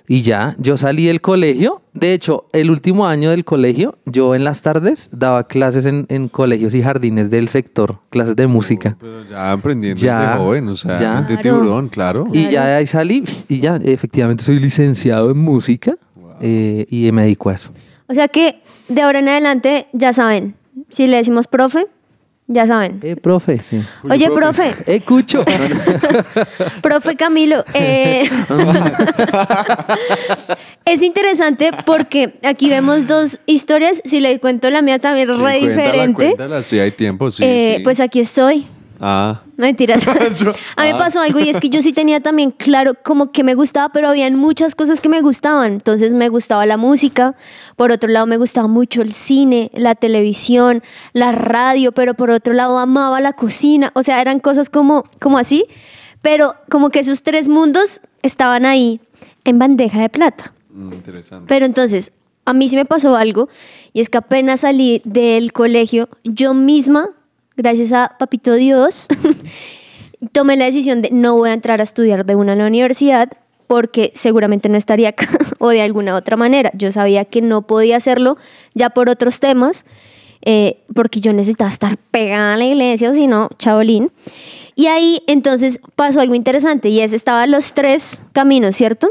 Y 0.07 0.21
ya, 0.23 0.55
yo 0.59 0.77
salí 0.77 1.05
del 1.05 1.21
colegio. 1.21 1.81
De 1.93 2.13
hecho, 2.13 2.45
el 2.53 2.69
último 2.71 3.07
año 3.07 3.29
del 3.31 3.45
colegio, 3.45 3.97
yo 4.05 4.35
en 4.35 4.43
las 4.43 4.61
tardes 4.61 5.09
daba 5.11 5.47
clases 5.47 5.85
en, 5.85 6.05
en 6.09 6.27
colegios 6.29 6.73
y 6.75 6.81
jardines 6.81 7.29
del 7.31 7.47
sector, 7.47 7.99
clases 8.09 8.35
de 8.35 8.47
música. 8.47 8.97
Pero 8.99 9.23
ya 9.29 9.51
aprendiendo 9.51 10.01
Ya, 10.01 10.19
desde 10.21 10.37
joven, 10.37 10.67
o 10.69 10.75
sea, 10.75 10.99
ya. 10.99 11.25
Claro. 11.25 11.41
tiburón, 11.41 11.89
claro. 11.89 12.27
Y 12.33 12.49
ya 12.49 12.65
de 12.65 12.73
ahí 12.75 12.85
salí 12.85 13.23
y 13.47 13.59
ya, 13.59 13.77
efectivamente, 13.83 14.43
soy 14.43 14.59
licenciado 14.59 15.31
en 15.31 15.37
música 15.37 15.95
eh, 16.41 16.85
y 16.89 17.11
me 17.11 17.23
dedico 17.23 17.49
a 17.49 17.53
eso. 17.53 17.71
O 18.07 18.13
sea 18.13 18.27
que 18.27 18.61
de 18.89 19.01
ahora 19.01 19.19
en 19.19 19.29
adelante, 19.29 19.87
ya 19.93 20.11
saben, 20.13 20.55
si 20.89 21.07
le 21.07 21.17
decimos 21.17 21.47
profe, 21.47 21.87
ya 22.47 22.67
saben. 22.67 22.99
Eh, 23.01 23.15
profe, 23.15 23.59
sí. 23.59 23.81
Oye, 24.09 24.29
profe. 24.29 24.71
profe, 24.73 24.95
Eh, 24.95 25.01
Cucho. 25.01 25.45
profe 26.81 27.15
Camilo, 27.15 27.63
eh, 27.73 28.29
es 30.85 31.01
interesante 31.01 31.71
porque 31.85 32.33
aquí 32.43 32.69
vemos 32.69 33.07
dos 33.07 33.39
historias. 33.45 34.01
Si 34.05 34.19
le 34.19 34.39
cuento 34.39 34.69
la 34.69 34.81
mía 34.81 34.99
también 34.99 35.29
es 35.29 35.35
Sí, 35.37 35.41
re 35.41 35.59
cuéntala, 35.59 35.81
diferente. 35.81 36.25
cuéntala, 36.25 36.63
sí, 36.63 36.79
hay 36.79 36.91
tiempo, 36.91 37.31
sí. 37.31 37.43
Eh, 37.45 37.75
sí. 37.77 37.83
Pues 37.83 37.99
aquí 37.99 38.19
estoy. 38.19 38.67
Ah, 39.03 39.41
Mentiras. 39.57 40.07
A 40.07 40.13
mí 40.13 40.19
me 40.77 40.91
Ah. 40.91 40.97
pasó 40.97 41.21
algo 41.21 41.39
y 41.39 41.49
es 41.49 41.59
que 41.59 41.69
yo 41.71 41.81
sí 41.81 41.91
tenía 41.91 42.19
también 42.19 42.51
claro 42.51 42.93
como 43.03 43.31
que 43.31 43.43
me 43.43 43.55
gustaba, 43.55 43.89
pero 43.89 44.09
habían 44.09 44.35
muchas 44.35 44.75
cosas 44.75 45.01
que 45.01 45.09
me 45.09 45.21
gustaban. 45.21 45.73
Entonces 45.73 46.13
me 46.13 46.29
gustaba 46.29 46.65
la 46.67 46.77
música, 46.77 47.35
por 47.75 47.91
otro 47.91 48.09
lado 48.09 48.27
me 48.27 48.37
gustaba 48.37 48.67
mucho 48.67 49.01
el 49.01 49.11
cine, 49.11 49.71
la 49.73 49.95
televisión, 49.95 50.83
la 51.13 51.31
radio, 51.31 51.91
pero 51.93 52.13
por 52.13 52.29
otro 52.29 52.53
lado 52.53 52.77
amaba 52.77 53.19
la 53.21 53.33
cocina. 53.33 53.91
O 53.95 54.03
sea, 54.03 54.21
eran 54.21 54.39
cosas 54.39 54.69
como, 54.69 55.03
como 55.19 55.39
así, 55.39 55.65
pero 56.21 56.53
como 56.69 56.89
que 56.91 56.99
esos 56.99 57.23
tres 57.23 57.49
mundos 57.49 58.01
estaban 58.21 58.65
ahí 58.67 59.01
en 59.45 59.57
bandeja 59.57 59.99
de 59.99 60.09
plata. 60.09 60.53
mm, 60.69 60.93
interesante. 60.93 61.45
Pero 61.47 61.65
entonces, 61.65 62.11
a 62.45 62.53
mí 62.53 62.69
sí 62.69 62.75
me 62.75 62.85
pasó 62.85 63.15
algo 63.15 63.49
y 63.93 64.01
es 64.01 64.09
que 64.09 64.19
apenas 64.19 64.59
salí 64.61 65.01
del 65.05 65.53
colegio, 65.53 66.07
yo 66.23 66.53
misma, 66.53 67.09
gracias 67.61 67.93
a 67.93 68.15
Papito 68.17 68.55
Dios, 68.55 69.07
tomé 70.31 70.57
la 70.57 70.65
decisión 70.65 71.01
de 71.01 71.11
no 71.11 71.35
voy 71.35 71.51
a 71.51 71.53
entrar 71.53 71.79
a 71.79 71.83
estudiar 71.83 72.25
de 72.25 72.35
una 72.35 72.53
en 72.53 72.59
la 72.59 72.67
universidad 72.67 73.29
porque 73.67 74.11
seguramente 74.15 74.67
no 74.67 74.77
estaría 74.77 75.09
acá 75.09 75.29
o 75.59 75.69
de 75.69 75.81
alguna 75.81 76.15
otra 76.15 76.37
manera. 76.37 76.71
Yo 76.73 76.91
sabía 76.91 77.25
que 77.25 77.41
no 77.41 77.67
podía 77.67 77.97
hacerlo 77.97 78.37
ya 78.73 78.89
por 78.89 79.09
otros 79.09 79.39
temas, 79.39 79.85
eh, 80.41 80.79
porque 80.95 81.21
yo 81.21 81.33
necesitaba 81.33 81.69
estar 81.69 81.97
pegada 81.97 82.55
a 82.55 82.57
la 82.57 82.65
iglesia 82.65 83.11
o 83.11 83.13
si 83.13 83.27
no, 83.27 83.49
chabolín. 83.59 84.11
Y 84.75 84.87
ahí 84.87 85.21
entonces 85.27 85.79
pasó 85.95 86.19
algo 86.21 86.33
interesante 86.33 86.89
y 86.89 86.99
es, 87.01 87.13
estaban 87.13 87.51
los 87.51 87.73
tres 87.73 88.23
caminos, 88.33 88.75
¿cierto? 88.75 89.09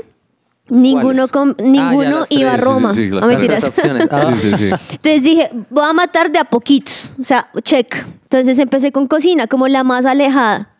Ninguno, 0.71 1.29
con, 1.29 1.57
ninguno 1.63 2.21
los 2.21 2.31
iba 2.31 2.51
a 2.53 2.55
tres, 2.55 2.65
sí, 2.65 2.71
Roma. 2.71 2.93
sí, 2.95 3.01
sí, 3.05 3.09
las 3.11 3.21
no 3.23 3.27
mentiras. 3.29 3.73
Ah. 4.11 4.35
Sí, 4.41 4.51
sí, 4.51 4.57
sí. 4.57 4.65
Entonces 4.93 5.23
dije, 5.23 5.51
voy 5.71 5.85
a 5.85 5.93
matar 5.93 6.31
de 6.31 6.39
a 6.39 6.45
poquitos, 6.45 7.13
o 7.21 7.25
sea, 7.25 7.51
check. 7.63 8.07
Entonces 8.25 8.59
empecé 8.59 8.93
con 8.93 9.07
cocina, 9.09 9.47
como 9.47 9.67
la 9.69 9.83
más 9.85 10.07
alejada. 10.07 10.71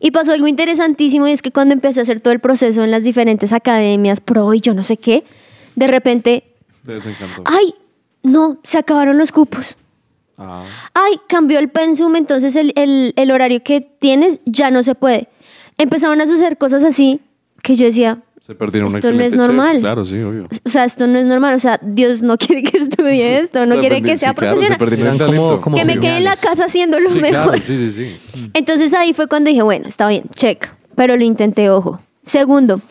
Y 0.00 0.10
pasó 0.10 0.32
algo 0.32 0.46
interesantísimo 0.46 1.26
y 1.26 1.32
es 1.32 1.40
que 1.42 1.50
cuando 1.50 1.72
empecé 1.72 2.00
a 2.00 2.02
hacer 2.02 2.20
todo 2.20 2.32
el 2.32 2.40
proceso 2.40 2.82
en 2.84 2.90
las 2.90 3.02
diferentes 3.04 3.52
academias, 3.52 4.20
pro 4.20 4.52
y 4.54 4.60
yo 4.60 4.74
no 4.74 4.82
sé 4.82 4.96
qué, 4.98 5.24
de 5.76 5.86
repente, 5.86 6.44
Te 6.84 6.92
desencantó. 6.92 7.42
ay, 7.46 7.74
no, 8.22 8.58
se 8.62 8.78
acabaron 8.78 9.16
los 9.18 9.32
cupos. 9.32 9.76
Ah. 10.36 10.64
Ay, 10.94 11.18
cambió 11.28 11.58
el 11.58 11.68
pensum, 11.70 12.16
entonces 12.16 12.54
el, 12.56 12.72
el- 12.76 13.12
el 13.16 13.30
horario 13.30 13.62
que 13.62 13.80
tienes 13.80 14.40
ya 14.44 14.70
no 14.70 14.82
se 14.82 14.94
puede. 14.94 15.28
Empezaron 15.78 16.20
a 16.20 16.26
suceder 16.26 16.58
cosas 16.58 16.84
así 16.84 17.20
que 17.62 17.76
yo 17.76 17.86
decía, 17.86 18.22
Se 18.44 18.54
perdieron 18.54 18.90
un 18.90 18.96
Esto 18.96 19.10
no 19.10 19.22
es 19.22 19.30
chef, 19.30 19.38
normal. 19.38 19.78
Claro, 19.78 20.04
sí, 20.04 20.20
obvio. 20.20 20.48
o 20.66 20.68
sea, 20.68 20.84
esto 20.84 21.06
no 21.06 21.18
es 21.18 21.24
normal, 21.24 21.54
o 21.54 21.58
sea, 21.58 21.80
Dios 21.82 22.22
no 22.22 22.36
quiere 22.38 22.62
que 22.62 22.76
estudie 22.76 23.38
esto, 23.38 23.64
no 23.64 23.76
Se 23.76 23.80
quiere 23.80 23.96
perdió- 24.02 24.12
que 24.12 24.18
sea 24.18 24.28
sí, 24.30 24.34
claro, 24.34 24.58
se 24.62 24.76
profesional. 24.76 25.14
el 25.16 25.22
Eran 25.22 25.34
como- 25.38 25.60
como 25.62 25.76
que 25.78 25.84
me 25.86 25.98
quede 25.98 26.18
en 26.18 26.24
la 26.24 26.36
casa 26.36 26.66
haciendo 26.66 27.00
lo 27.00 27.08
Sí, 27.08 27.20
mejor. 27.20 27.44
claro, 27.44 27.60
sí, 27.62 27.90
sí, 27.90 27.90
sí. 28.34 28.50
Entonces 28.52 28.92
ahí 28.92 29.14
fue 29.14 29.28
cuando 29.28 29.48
dije, 29.48 29.62
bueno, 29.62 29.88
está 29.88 30.06
bien, 30.08 30.24
check, 30.34 30.68
pero 30.94 31.16
lo 31.16 31.24
intenté, 31.24 31.70
ojo. 31.70 32.00
Segundo, 32.22 32.82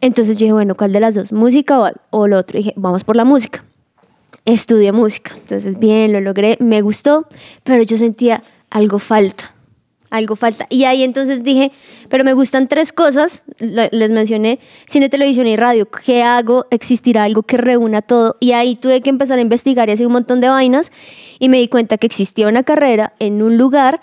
entonces 0.00 0.38
yo 0.38 0.44
dije, 0.46 0.52
bueno, 0.54 0.74
¿cuál 0.74 0.90
de 0.92 1.00
las 1.00 1.14
dos? 1.16 1.32
¿Música 1.32 1.78
o, 1.78 1.90
o 2.08 2.26
lo 2.26 2.38
otro? 2.38 2.56
dije, 2.56 2.72
vamos 2.76 3.04
por 3.04 3.14
la 3.16 3.24
música. 3.26 3.64
Estudié 4.46 4.90
música. 4.90 5.32
Entonces, 5.36 5.78
bien, 5.78 6.12
lo 6.14 6.20
logré, 6.20 6.56
me 6.60 6.80
gustó, 6.80 7.28
pero 7.62 7.82
yo 7.82 7.96
sentía 7.98 8.42
algo 8.70 8.98
falta, 8.98 9.51
algo 10.12 10.36
falta. 10.36 10.66
Y 10.68 10.84
ahí 10.84 11.02
entonces 11.02 11.42
dije, 11.42 11.72
pero 12.08 12.22
me 12.22 12.34
gustan 12.34 12.68
tres 12.68 12.92
cosas, 12.92 13.42
les 13.58 14.10
mencioné, 14.10 14.60
cine, 14.86 15.08
televisión 15.08 15.46
y 15.46 15.56
radio. 15.56 15.88
¿Qué 15.90 16.22
hago? 16.22 16.66
¿Existirá 16.70 17.24
algo 17.24 17.42
que 17.42 17.56
reúna 17.56 18.02
todo? 18.02 18.36
Y 18.38 18.52
ahí 18.52 18.76
tuve 18.76 19.00
que 19.00 19.10
empezar 19.10 19.38
a 19.38 19.42
investigar 19.42 19.88
y 19.88 19.92
hacer 19.92 20.06
un 20.06 20.12
montón 20.12 20.40
de 20.40 20.48
vainas 20.48 20.92
y 21.38 21.48
me 21.48 21.58
di 21.58 21.68
cuenta 21.68 21.96
que 21.96 22.06
existía 22.06 22.46
una 22.46 22.62
carrera 22.62 23.14
en 23.18 23.42
un 23.42 23.56
lugar 23.56 24.00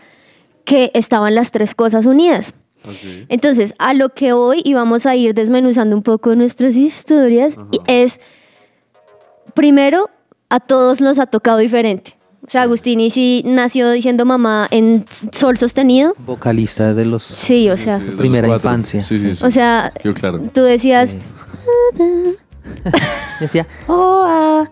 que 0.66 0.92
estaban 0.94 1.36
las 1.36 1.52
tres 1.52 1.76
cosas 1.76 2.06
unidas. 2.06 2.54
Ok. 2.86 3.28
Entonces, 3.30 3.76
a 3.78 3.94
lo 3.94 4.10
que 4.10 4.34
hoy 4.34 4.62
y 4.64 4.74
vamos 4.74 5.06
a 5.06 5.16
ir 5.16 5.34
desmenuzando 5.34 5.96
un 5.96 6.04
poco 6.04 6.36
nuestras 6.36 6.76
historias, 6.76 7.58
es, 7.88 8.20
primero, 9.54 10.10
a 10.50 10.60
todos 10.60 11.02
nos 11.02 11.20
ha 11.20 11.28
tocado 11.28 11.60
diferente. 11.60 12.19
O 12.50 12.52
sea, 12.52 12.64
Agustini 12.64 13.12
sí 13.12 13.44
nació 13.46 13.92
diciendo 13.92 14.26
mamá 14.26 14.68
en 14.72 15.06
sol 15.32 15.56
sostenido. 15.60 16.16
Vocalista 16.26 16.96
de 16.96 17.06
los... 17.06 17.22
Sí, 17.22 17.70
o 17.70 17.78
sea, 17.78 18.00
Sí, 18.00 18.06
los 18.06 18.16
Primera 18.16 18.48
infancia. 18.48 19.04
Sí, 19.04 19.20
sí, 19.20 19.36
sí. 19.36 19.46
o 19.46 19.52
sea, 19.52 19.94
Quedó 20.02 20.16
claro. 20.16 20.40
tú 20.52 20.62
decías, 20.64 21.16
Decía, 23.40 23.68
oh, 23.88 24.24
ah. 24.28 24.68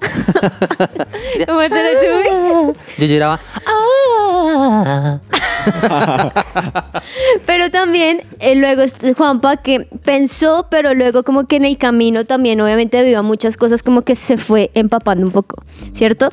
¿Cómo 1.46 1.60
te 1.62 1.70
lo 1.70 2.00
tuve? 2.00 2.74
yo 2.98 3.06
lloraba, 3.06 3.40
"Ah". 3.68 5.20
Pero 7.46 7.70
también 7.72 8.22
eh, 8.40 8.56
luego 8.56 8.84
Juanpa 9.16 9.58
que 9.58 9.88
pensó, 10.04 10.68
pero 10.70 10.94
luego 10.94 11.24
como 11.24 11.46
que 11.46 11.58
en 11.58 11.66
el 11.66 11.78
camino 11.78 12.26
también 12.26 12.62
obviamente 12.62 12.98
debido 12.98 13.20
a 13.20 13.24
muchas 13.24 13.58
cosas 13.58 13.84
como 13.84 14.02
que 14.02 14.16
se 14.16 14.38
fue 14.38 14.72
empapando 14.74 15.26
un 15.26 15.32
poco, 15.32 15.64
¿cierto? 15.94 16.30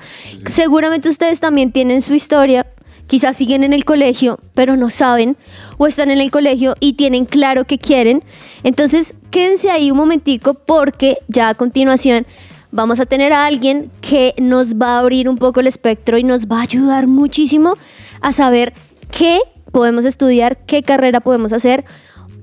Seguramente 0.47 1.09
ustedes 1.09 1.41
también 1.41 1.73
tienen 1.73 2.01
su 2.01 2.15
historia, 2.15 2.67
quizás 3.07 3.37
siguen 3.37 3.65
en 3.65 3.73
el 3.73 3.85
colegio, 3.85 4.39
pero 4.55 4.77
no 4.77 4.91
saben, 4.91 5.37
o 5.79 5.87
están 5.87 6.11
en 6.11 6.21
el 6.21 6.31
colegio 6.31 6.75
y 6.81 6.95
tienen 6.95 7.25
claro 7.27 7.65
que 7.65 7.79
quieren. 7.79 8.23
Entonces 8.63 9.15
quédense 9.31 9.71
ahí 9.71 9.91
un 9.91 9.97
momentico 9.97 10.55
porque 10.55 11.19
ya 11.29 11.49
a 11.51 11.55
continuación 11.55 12.27
vamos 12.71 12.99
a 12.99 13.07
tener 13.07 13.33
a 13.33 13.47
alguien 13.47 13.91
que 14.01 14.35
nos 14.39 14.75
va 14.75 14.97
a 14.97 14.99
abrir 14.99 15.29
un 15.29 15.39
poco 15.39 15.61
el 15.61 15.69
espectro 15.69 16.19
y 16.19 16.25
nos 16.25 16.47
va 16.47 16.59
a 16.59 16.63
ayudar 16.63 17.07
muchísimo 17.07 17.75
a 18.21 18.33
saber 18.33 18.73
qué 19.17 19.41
podemos 19.73 20.05
estudiar, 20.05 20.65
qué 20.67 20.83
carrera 20.83 21.21
podemos 21.21 21.53
hacer 21.53 21.85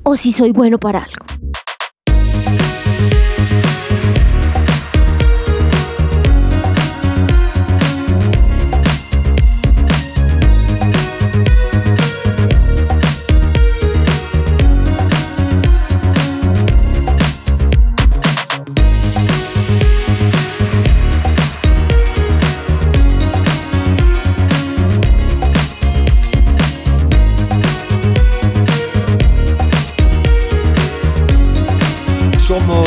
o 0.04 0.16
si 0.18 0.32
soy 0.34 0.52
bueno 0.52 0.80
para 0.80 1.00
algo. 1.00 1.26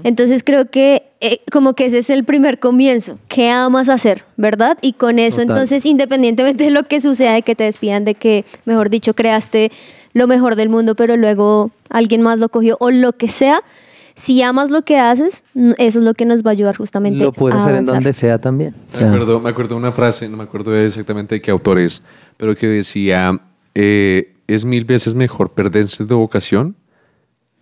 Entonces 0.03 0.43
creo 0.45 0.71
que 0.71 1.05
eh, 1.21 1.41
como 1.51 1.75
que 1.75 1.87
ese 1.87 1.99
es 1.99 2.11
el 2.11 2.25
primer 2.25 2.59
comienzo, 2.59 3.19
¿qué 3.29 3.51
amas 3.51 3.89
hacer? 3.89 4.25
¿Verdad? 4.37 4.77
Y 4.83 4.95
con 4.95 5.19
eso 5.19 5.41
Total. 5.41 5.57
entonces, 5.57 5.87
independientemente 5.87 6.65
de 6.65 6.71
lo 6.71 6.83
que 6.83 7.01
suceda, 7.01 7.33
de 7.33 7.43
que 7.43 7.55
te 7.55 7.65
despidan, 7.65 8.05
de 8.05 8.15
que, 8.15 8.45
mejor 8.67 8.91
dicho, 8.91 9.15
creaste 9.15 9.71
lo 10.13 10.27
mejor 10.27 10.57
del 10.57 10.69
mundo, 10.69 10.95
pero 10.95 11.17
luego 11.17 11.71
alguien 11.89 12.23
más 12.23 12.39
lo 12.39 12.49
cogió 12.49 12.77
o 12.81 12.91
lo 12.91 13.13
que 13.15 13.29
sea, 13.29 13.63
si 14.17 14.43
amas 14.43 14.71
lo 14.71 14.83
que 14.83 14.99
haces, 14.99 15.45
eso 15.55 15.99
es 15.99 16.05
lo 16.05 16.15
que 16.15 16.25
nos 16.25 16.45
va 16.45 16.51
a 16.51 16.53
ayudar 16.53 16.77
justamente 16.77 17.19
Lo 17.19 17.33
puedes 17.33 17.57
a 17.57 17.63
hacer 17.63 17.71
en 17.71 17.77
avanzar. 17.79 17.95
donde 17.97 18.13
sea 18.13 18.39
también. 18.39 18.75
Me 18.99 19.07
acuerdo, 19.07 19.41
me 19.41 19.51
acuerdo 19.51 19.75
de 19.75 19.81
una 19.81 19.93
frase, 19.93 20.29
no 20.29 20.37
me 20.37 20.45
acuerdo 20.45 20.77
exactamente 20.77 21.37
de 21.37 21.41
qué 21.41 21.51
autor 21.51 21.79
es, 21.79 22.03
pero 22.37 22.55
que 22.55 22.67
decía, 22.69 23.41
eh, 23.75 24.35
es 24.47 24.65
mil 24.65 24.85
veces 24.85 25.15
mejor 25.15 25.51
perderse 25.51 26.05
de 26.05 26.15
vocación 26.15 26.77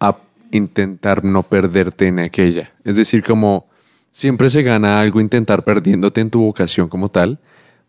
a 0.03 0.17
intentar 0.51 1.25
no 1.25 1.43
perderte 1.43 2.09
en 2.09 2.19
aquella. 2.19 2.73
Es 2.85 2.97
decir, 2.97 3.23
como 3.23 3.67
siempre 4.11 4.51
se 4.51 4.63
gana 4.63 5.01
algo 5.01 5.21
intentar 5.21 5.65
perdiéndote 5.65 6.21
en 6.21 6.31
tu 6.31 6.41
vocación 6.41 6.89
como 6.89 7.09
tal, 7.09 7.39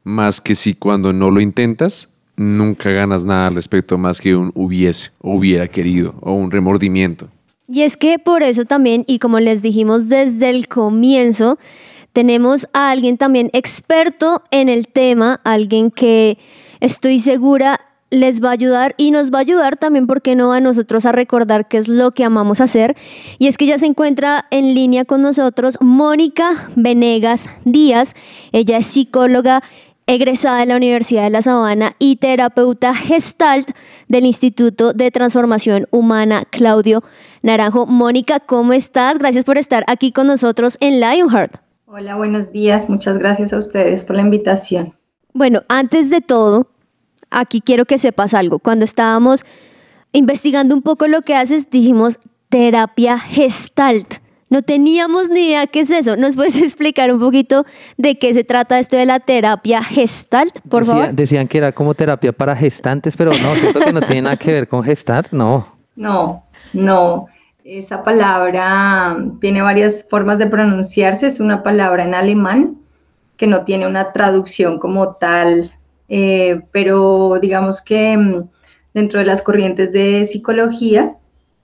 más 0.03 0.39
que 0.39 0.53
si 0.55 0.74
cuando 0.75 1.12
no 1.12 1.32
lo 1.32 1.41
intentas, 1.41 2.10
nunca 2.36 2.91
ganas 2.91 3.25
nada 3.25 3.48
al 3.48 3.55
respecto 3.55 3.98
más 3.98 4.22
que 4.22 4.36
un 4.36 4.51
hubiese, 4.53 5.12
hubiera 5.22 5.67
querido, 5.67 6.15
o 6.22 6.34
un 6.34 6.51
remordimiento. 6.51 7.29
Y 7.67 7.82
es 7.82 7.98
que 7.98 8.20
por 8.20 8.43
eso 8.43 8.65
también, 8.65 9.03
y 9.08 9.20
como 9.20 9.39
les 9.39 9.62
dijimos 9.62 10.10
desde 10.10 10.50
el 10.50 10.67
comienzo, 10.67 11.58
tenemos 12.12 12.67
a 12.74 12.91
alguien 12.91 13.17
también 13.17 13.50
experto 13.53 14.43
en 14.51 14.70
el 14.70 14.88
tema, 14.88 15.41
alguien 15.43 15.89
que 15.89 16.38
estoy 16.79 17.20
segura 17.20 17.79
les 18.13 18.43
va 18.43 18.50
a 18.50 18.53
ayudar 18.53 18.93
y 18.98 19.10
nos 19.10 19.32
va 19.32 19.39
a 19.39 19.41
ayudar 19.41 19.75
también, 19.75 20.05
porque 20.05 20.36
no 20.36 20.53
a 20.53 20.62
nosotros 20.62 21.05
a 21.08 21.12
recordar 21.12 21.67
qué 21.67 21.77
es 21.77 21.88
lo 21.88 22.12
que 22.12 22.24
amamos 22.24 22.62
hacer. 22.62 22.96
Y 23.39 23.48
es 23.48 23.58
que 23.58 23.65
ya 23.65 23.79
se 23.79 23.88
encuentra 23.88 24.46
en 24.51 24.75
línea 24.75 25.03
con 25.03 25.24
nosotros 25.24 25.79
Mónica 25.82 26.70
Venegas 26.75 27.50
Díaz. 27.65 28.13
Ella 28.51 28.77
es 28.77 28.86
psicóloga 28.86 29.63
egresada 30.05 30.60
de 30.60 30.67
la 30.67 30.75
Universidad 30.75 31.24
de 31.24 31.32
La 31.32 31.41
Sabana 31.41 31.96
y 31.98 32.17
terapeuta 32.17 32.93
gestalt 32.93 33.72
del 34.08 34.25
Instituto 34.25 34.93
de 34.93 35.10
Transformación 35.10 35.88
Humana 35.89 36.43
Claudio 36.51 37.03
Naranjo. 37.41 37.88
Mónica, 37.88 38.39
¿cómo 38.39 38.74
estás? 38.74 39.17
Gracias 39.17 39.43
por 39.43 39.58
estar 39.58 39.84
aquí 39.88 40.12
con 40.12 40.27
nosotros 40.27 40.77
en 40.82 41.00
Lionheart. 41.00 41.58
Hola, 41.88 42.15
buenos 42.15 42.51
días. 42.51 42.89
Muchas 42.89 43.17
gracias 43.17 43.53
a 43.53 43.58
ustedes 43.58 44.03
por 44.03 44.17
la 44.17 44.22
invitación. 44.22 44.93
Bueno, 45.34 45.63
antes 45.67 46.12
de 46.12 46.22
todo, 46.22 46.67
aquí 47.34 47.62
quiero 47.62 47.86
que 47.86 47.98
sepas 47.98 48.34
algo. 48.34 48.60
Cuando 48.60 48.86
estábamos 48.86 49.46
investigando 50.12 50.75
un 50.75 50.82
poco 50.82 51.08
lo 51.08 51.22
que 51.24 51.36
haces, 51.36 51.70
dijimos 51.70 52.20
terapia 52.50 53.18
gestalt. 53.20 54.16
No 54.50 54.62
teníamos 54.62 55.30
ni 55.30 55.48
idea 55.48 55.66
qué 55.66 55.80
es 55.80 55.90
eso. 55.90 56.16
¿Nos 56.16 56.36
puedes 56.36 56.56
explicar 56.62 57.12
un 57.12 57.20
poquito 57.20 57.66
de 57.98 58.20
qué 58.20 58.34
se 58.36 58.44
trata 58.44 58.78
esto 58.78 58.96
de 58.96 59.08
la 59.08 59.20
terapia 59.20 59.82
gestalt, 59.84 60.60
por 60.70 60.84
Decía- 60.84 60.94
favor? 61.02 61.13
Decían 61.16 61.48
que 61.48 61.58
era 61.58 61.72
como 61.72 61.96
terapia 61.96 62.32
para 62.32 62.56
gestantes, 62.56 63.18
pero 63.18 63.32
no, 63.32 63.56
siento 63.56 63.80
que 63.80 63.92
no 63.92 64.02
tiene 64.02 64.22
nada 64.24 64.38
que 64.38 64.52
ver 64.54 64.68
con 64.68 64.84
gestar, 64.84 65.28
no. 65.32 65.68
No, 65.96 66.44
no. 66.74 67.25
Esa 67.63 68.04
palabra 68.04 69.18
tiene 69.40 69.62
varias 69.62 70.06
formas 70.10 70.38
de 70.38 70.48
pronunciarse. 70.48 71.25
Es 71.28 71.40
una 71.40 71.63
palabra 71.63 72.04
en 72.04 72.13
alemán 72.13 72.78
que 73.38 73.48
no 73.48 73.63
tiene 73.63 73.88
una 73.88 74.12
traducción 74.12 74.78
como 74.80 75.13
tal, 75.16 75.74
eh, 76.10 76.62
pero 76.72 77.40
digamos 77.42 77.82
que 77.82 78.18
mm, 78.18 78.50
dentro 78.94 79.20
de 79.20 79.26
las 79.26 79.42
corrientes 79.42 79.92
de 79.92 80.26
psicología, 80.26 81.16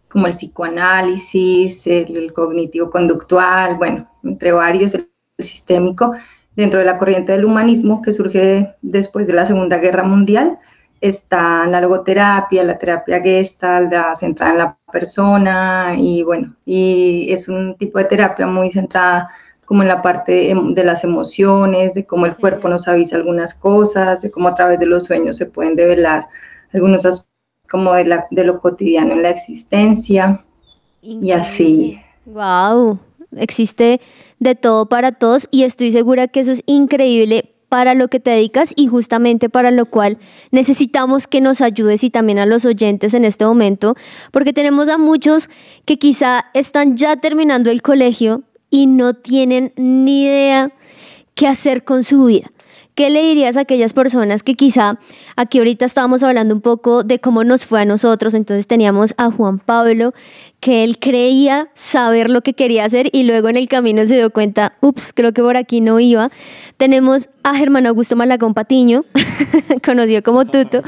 como 0.10 0.28
el 0.28 0.34
psicoanálisis, 0.34 1.86
el, 1.86 2.34
cognitivo-conductual, 2.34 3.76
bueno, 3.78 4.10
entre 4.24 4.52
varios, 4.52 4.96
el 4.96 5.10
sistémico, 5.38 6.14
dentro 6.56 6.80
de 6.80 6.86
la 6.86 6.98
corriente 6.98 7.32
del 7.32 7.46
humanismo 7.46 8.02
que 8.02 8.12
surge 8.12 8.76
después 8.82 9.28
de 9.28 9.34
la 9.34 9.46
Segunda 9.46 9.78
Guerra 9.78 10.04
Mundial, 10.04 10.58
está 11.02 11.66
la 11.68 11.80
logoterapia, 11.82 12.64
la 12.64 12.78
terapia 12.78 13.22
gestalt, 13.22 13.92
la 13.92 14.16
centrada 14.16 14.52
en 14.52 14.58
la 14.58 14.78
persona 14.92 15.94
y 15.98 16.24
bueno, 16.24 16.56
y 16.66 17.32
es 17.32 17.48
un 17.48 17.76
tipo 17.78 18.00
de 18.00 18.06
terapia 18.06 18.48
muy 18.48 18.72
centrada 18.72 19.30
como 19.70 19.84
en 19.84 19.88
la 19.88 20.02
parte 20.02 20.50
em- 20.50 20.74
de 20.74 20.84
las 20.84 21.04
emociones, 21.04 21.94
de 21.94 22.04
cómo 22.04 22.26
el 22.26 22.36
cuerpo 22.36 22.68
nos 22.68 22.88
avisa 22.88 23.18
algunas 23.18 23.54
cosas, 23.54 24.24
de 24.24 24.32
cómo 24.32 24.48
a 24.48 24.56
través 24.56 24.80
de 24.80 24.88
los 24.88 25.06
sueños 25.06 25.38
se 25.38 25.46
pueden 25.46 25.76
develar 25.76 26.28
algunos 26.74 27.06
aspectos 27.06 27.30
como 27.70 27.94
de, 27.94 28.06
la, 28.06 28.26
de 28.32 28.46
lo 28.46 28.60
cotidiano 28.60 29.14
en 29.14 29.22
la 29.22 29.30
existencia. 29.30 30.44
Y 31.04 31.30
así. 31.30 32.02
Wow, 32.26 32.98
existe 33.38 34.02
de 34.40 34.56
todo 34.56 34.90
para 34.90 35.12
todos 35.12 35.48
y 35.52 35.62
estoy 35.62 35.92
segura 35.92 36.28
que 36.28 36.40
eso 36.40 36.52
es 36.52 36.64
increíble 36.66 37.54
para 37.70 37.94
lo 37.94 38.08
que 38.08 38.20
te 38.20 38.32
dedicas 38.32 38.74
y 38.76 38.88
justamente 38.88 39.50
para 39.50 39.70
lo 39.70 39.86
cual 39.86 40.18
necesitamos 40.50 41.28
que 41.28 41.42
nos 41.42 41.62
ayudes 41.62 42.04
y 42.04 42.10
también 42.10 42.40
a 42.40 42.48
los 42.48 42.66
oyentes 42.66 43.14
en 43.14 43.24
este 43.24 43.46
momento, 43.46 43.94
porque 44.32 44.52
tenemos 44.52 44.90
a 44.90 44.98
muchos 44.98 45.48
que 45.86 46.00
quizá 46.00 46.46
están 46.56 46.98
ya 46.98 47.18
terminando 47.18 47.70
el 47.70 47.84
colegio 47.84 48.42
y 48.70 48.88
no 48.88 49.14
tienen 49.14 49.74
ni 49.76 50.26
idea 50.26 50.72
qué 51.36 51.48
hacer 51.48 51.84
con 51.84 52.04
su 52.04 52.26
vida. 52.26 52.52
¿Qué 53.00 53.10
le 53.10 53.22
dirías 53.22 53.56
a 53.56 53.62
aquellas 53.62 53.94
personas 53.94 54.44
que 54.44 54.56
quizá 54.56 55.00
aquí 55.38 55.60
ahorita 55.60 55.86
estábamos 55.86 56.22
hablando 56.22 56.54
un 56.54 56.60
poco 56.60 57.04
de 57.04 57.20
cómo 57.20 57.46
nos 57.46 57.66
fue 57.66 57.80
a 57.80 57.86
nosotros? 57.86 58.34
Entonces 58.34 58.68
teníamos 58.68 59.14
a 59.16 59.32
Juan 59.32 59.58
Pablo, 59.60 60.14
que 60.60 60.84
él 60.84 61.00
creía 61.00 61.70
saber 61.76 62.30
lo 62.30 62.42
que 62.42 62.56
quería 62.56 62.84
hacer 62.84 63.08
y 63.14 63.24
luego 63.24 63.48
en 63.48 63.56
el 63.56 63.70
camino 63.70 64.06
se 64.06 64.18
dio 64.18 64.32
cuenta, 64.32 64.74
ups, 64.82 65.14
creo 65.14 65.32
que 65.32 65.42
por 65.42 65.56
aquí 65.56 65.80
no 65.80 66.02
iba. 66.02 66.30
Tenemos 66.76 67.30
a 67.44 67.56
Germán 67.56 67.88
Augusto 67.88 68.18
Malagón 68.18 68.54
Patiño, 68.54 69.06
conocido 69.86 70.22
como 70.22 70.44
Tuto, 70.44 70.82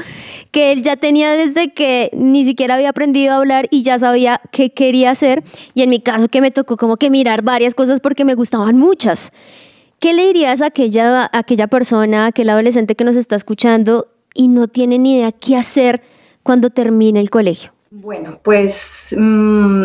que 0.50 0.70
él 0.72 0.82
ya 0.82 0.96
tenía 0.96 1.32
desde 1.32 1.72
que 1.72 2.10
ni 2.12 2.44
siquiera 2.44 2.74
había 2.74 2.90
aprendido 2.90 3.32
a 3.32 3.36
hablar 3.36 3.68
y 3.70 3.84
ya 3.84 3.98
sabía 3.98 4.42
qué 4.50 4.68
quería 4.70 5.12
hacer. 5.12 5.44
Y 5.72 5.80
en 5.80 5.88
mi 5.88 6.00
caso 6.00 6.28
que 6.28 6.42
me 6.42 6.50
tocó 6.50 6.76
como 6.76 6.98
que 6.98 7.08
mirar 7.08 7.40
varias 7.40 7.74
cosas 7.74 8.00
porque 8.00 8.26
me 8.26 8.34
gustaban 8.34 8.76
muchas. 8.76 9.32
¿Qué 10.02 10.14
le 10.14 10.26
dirías 10.26 10.60
a 10.62 10.66
aquella, 10.66 11.26
a 11.26 11.38
aquella 11.38 11.68
persona, 11.68 12.24
a 12.24 12.26
aquel 12.26 12.50
adolescente 12.50 12.96
que 12.96 13.04
nos 13.04 13.14
está 13.14 13.36
escuchando 13.36 14.08
y 14.34 14.48
no 14.48 14.66
tiene 14.66 14.98
ni 14.98 15.18
idea 15.18 15.30
qué 15.30 15.56
hacer 15.56 16.02
cuando 16.42 16.70
termine 16.70 17.20
el 17.20 17.30
colegio? 17.30 17.70
Bueno, 17.92 18.40
pues 18.42 19.14
mm, 19.16 19.84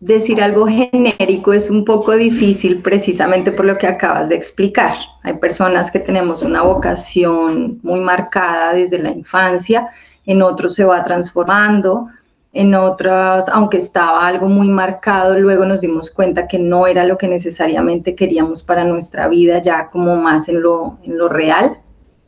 decir 0.00 0.42
algo 0.42 0.66
genérico 0.66 1.52
es 1.52 1.68
un 1.68 1.84
poco 1.84 2.16
difícil 2.16 2.78
precisamente 2.78 3.52
por 3.52 3.66
lo 3.66 3.76
que 3.76 3.86
acabas 3.86 4.30
de 4.30 4.36
explicar. 4.36 4.94
Hay 5.24 5.34
personas 5.34 5.90
que 5.90 5.98
tenemos 5.98 6.42
una 6.42 6.62
vocación 6.62 7.80
muy 7.82 8.00
marcada 8.00 8.72
desde 8.72 8.98
la 8.98 9.10
infancia, 9.10 9.90
en 10.24 10.40
otros 10.40 10.74
se 10.74 10.84
va 10.84 11.04
transformando, 11.04 12.06
en 12.52 12.74
otros, 12.74 13.48
aunque 13.48 13.78
estaba 13.78 14.26
algo 14.26 14.48
muy 14.48 14.68
marcado, 14.68 15.38
luego 15.38 15.64
nos 15.64 15.82
dimos 15.82 16.10
cuenta 16.10 16.48
que 16.48 16.58
no 16.58 16.86
era 16.86 17.04
lo 17.04 17.16
que 17.16 17.28
necesariamente 17.28 18.14
queríamos 18.14 18.62
para 18.62 18.84
nuestra 18.84 19.28
vida, 19.28 19.62
ya 19.62 19.88
como 19.90 20.16
más 20.16 20.48
en 20.48 20.62
lo, 20.62 20.98
en 21.04 21.16
lo 21.16 21.28
real, 21.28 21.78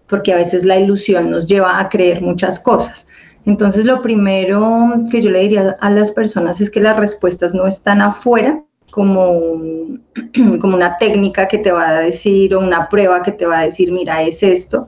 porque 0.06 0.32
a 0.32 0.37
veces 0.37 0.64
la 0.64 0.78
ilusión 0.78 1.30
nos 1.30 1.46
lleva 1.46 1.80
a 1.80 1.88
creer 1.88 2.22
muchas 2.22 2.61
cosas. 2.61 3.08
Entonces, 3.44 3.85
lo 3.85 4.02
primero 4.02 4.92
que 5.11 5.20
yo 5.20 5.30
le 5.30 5.40
diría 5.40 5.76
a 5.80 5.90
las 5.90 6.12
personas 6.12 6.61
es 6.61 6.70
que 6.70 6.80
las 6.80 6.96
respuestas 6.96 7.54
no 7.54 7.66
están 7.66 8.00
afuera, 8.00 8.62
como, 8.92 9.58
como 10.61 10.76
una 10.76 10.96
técnica 10.98 11.48
que 11.48 11.58
te 11.58 11.72
va 11.72 11.88
a 11.88 12.00
decir 12.00 12.54
o 12.54 12.61
una 12.61 12.88
prueba 12.88 13.22
que 13.24 13.32
te 13.32 13.46
va 13.46 13.61
a 13.61 13.64
decir, 13.64 13.90
mira, 13.90 14.22
es 14.22 14.44
esto, 14.44 14.87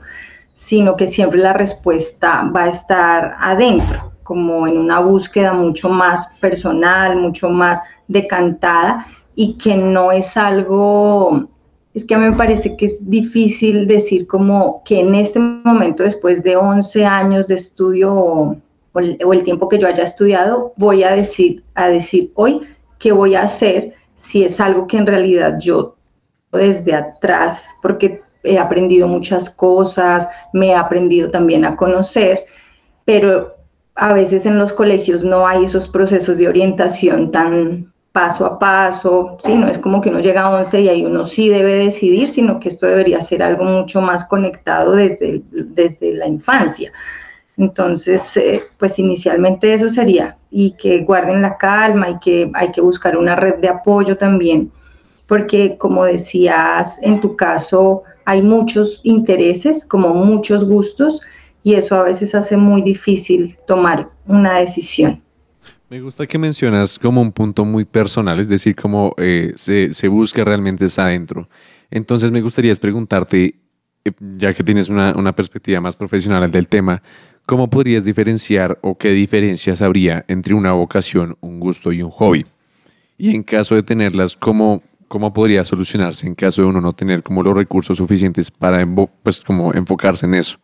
sino 0.54 0.96
que 0.96 1.08
siempre 1.08 1.40
la 1.40 1.54
respuesta 1.54 2.48
va 2.54 2.64
a 2.64 2.68
estar 2.68 3.34
adentro, 3.40 4.13
como 4.24 4.66
en 4.66 4.76
una 4.76 5.00
búsqueda 5.00 5.52
mucho 5.52 5.88
más 5.88 6.26
personal, 6.40 7.16
mucho 7.16 7.48
más 7.50 7.80
decantada 8.08 9.06
y 9.36 9.56
que 9.58 9.76
no 9.76 10.10
es 10.10 10.36
algo, 10.36 11.48
es 11.92 12.04
que 12.04 12.14
a 12.14 12.18
mí 12.18 12.30
me 12.30 12.36
parece 12.36 12.76
que 12.76 12.86
es 12.86 13.08
difícil 13.08 13.86
decir 13.86 14.26
como 14.26 14.82
que 14.84 15.00
en 15.00 15.14
este 15.14 15.38
momento, 15.38 16.02
después 16.02 16.42
de 16.42 16.56
11 16.56 17.04
años 17.04 17.48
de 17.48 17.54
estudio 17.54 18.12
o, 18.12 18.56
o 18.94 19.32
el, 19.32 19.42
tiempo 19.44 19.68
que 19.68 19.78
yo 19.78 19.86
haya 19.86 20.02
estudiado, 20.02 20.72
voy 20.76 21.04
a 21.04 21.12
decir, 21.12 21.62
a 21.74 21.88
decir 21.88 22.32
hoy 22.34 22.60
qué 22.98 23.12
voy 23.12 23.34
a 23.34 23.42
hacer 23.42 23.92
si 24.14 24.44
es 24.44 24.60
algo 24.60 24.86
que 24.86 24.96
en 24.96 25.06
realidad 25.06 25.58
yo 25.60 25.96
desde 26.52 26.94
atrás, 26.94 27.68
porque 27.82 28.22
he 28.44 28.58
aprendido 28.58 29.08
muchas 29.08 29.50
cosas, 29.50 30.28
me 30.52 30.68
he 30.68 30.74
aprendido 30.74 31.30
también 31.30 31.64
a 31.64 31.76
conocer, 31.76 32.44
pero 33.04 33.53
a 33.94 34.12
veces 34.12 34.46
en 34.46 34.58
los 34.58 34.72
colegios 34.72 35.24
no 35.24 35.46
hay 35.46 35.64
esos 35.64 35.88
procesos 35.88 36.38
de 36.38 36.48
orientación 36.48 37.30
tan 37.30 37.92
paso 38.12 38.46
a 38.46 38.58
paso, 38.58 39.36
¿sí? 39.40 39.54
No 39.54 39.66
es 39.66 39.78
como 39.78 40.00
que 40.00 40.08
uno 40.08 40.20
llega 40.20 40.42
a 40.42 40.50
11 40.60 40.80
y 40.82 40.88
ahí 40.88 41.04
uno 41.04 41.24
sí 41.24 41.48
debe 41.48 41.74
decidir, 41.74 42.28
sino 42.28 42.60
que 42.60 42.68
esto 42.68 42.86
debería 42.86 43.20
ser 43.20 43.42
algo 43.42 43.64
mucho 43.64 44.00
más 44.00 44.24
conectado 44.24 44.92
desde, 44.92 45.42
desde 45.50 46.14
la 46.14 46.28
infancia. 46.28 46.92
Entonces, 47.56 48.36
eh, 48.36 48.60
pues 48.78 48.98
inicialmente 48.98 49.74
eso 49.74 49.88
sería, 49.88 50.36
y 50.50 50.72
que 50.72 51.00
guarden 51.00 51.42
la 51.42 51.56
calma 51.56 52.10
y 52.10 52.18
que 52.18 52.50
hay 52.54 52.70
que 52.70 52.80
buscar 52.80 53.16
una 53.16 53.36
red 53.36 53.56
de 53.56 53.68
apoyo 53.68 54.16
también, 54.16 54.70
porque 55.26 55.76
como 55.78 56.04
decías, 56.04 56.98
en 57.02 57.20
tu 57.20 57.34
caso 57.36 58.02
hay 58.24 58.42
muchos 58.42 59.00
intereses, 59.04 59.84
como 59.84 60.14
muchos 60.14 60.64
gustos, 60.64 61.20
y 61.64 61.74
eso 61.74 61.96
a 61.96 62.04
veces 62.04 62.34
hace 62.34 62.56
muy 62.56 62.82
difícil 62.82 63.56
tomar 63.66 64.10
una 64.26 64.58
decisión. 64.58 65.20
Me 65.88 66.00
gusta 66.00 66.26
que 66.26 66.38
mencionas 66.38 66.98
como 66.98 67.22
un 67.22 67.32
punto 67.32 67.64
muy 67.64 67.86
personal, 67.86 68.38
es 68.38 68.48
decir, 68.48 68.76
como 68.76 69.14
eh, 69.16 69.54
se, 69.56 70.08
busca 70.08 70.44
realmente 70.44 70.84
es 70.84 70.98
adentro. 70.98 71.48
Entonces 71.90 72.30
me 72.30 72.42
gustaría 72.42 72.74
preguntarte, 72.74 73.54
eh, 74.04 74.12
ya 74.36 74.52
que 74.52 74.62
tienes 74.62 74.88
una, 74.90 75.14
una 75.16 75.34
perspectiva 75.34 75.80
más 75.80 75.96
profesional 75.96 76.50
del 76.50 76.68
tema, 76.68 77.02
¿cómo 77.46 77.70
podrías 77.70 78.04
diferenciar 78.04 78.78
o 78.82 78.98
qué 78.98 79.10
diferencias 79.10 79.80
habría 79.80 80.24
entre 80.28 80.54
una 80.54 80.72
vocación, 80.72 81.36
un 81.40 81.60
gusto 81.60 81.92
y 81.92 82.02
un 82.02 82.10
hobby? 82.10 82.44
Y 83.16 83.34
en 83.34 83.42
caso 83.42 83.74
de 83.74 83.82
tenerlas, 83.82 84.36
¿cómo, 84.36 84.82
cómo 85.08 85.32
podría 85.32 85.64
solucionarse 85.64 86.26
en 86.26 86.34
caso 86.34 86.60
de 86.60 86.68
uno 86.68 86.82
no 86.82 86.92
tener 86.92 87.22
como 87.22 87.42
los 87.42 87.56
recursos 87.56 87.96
suficientes 87.96 88.50
para 88.50 88.86
pues, 89.22 89.40
como 89.40 89.72
enfocarse 89.72 90.26
en 90.26 90.34
eso? 90.34 90.58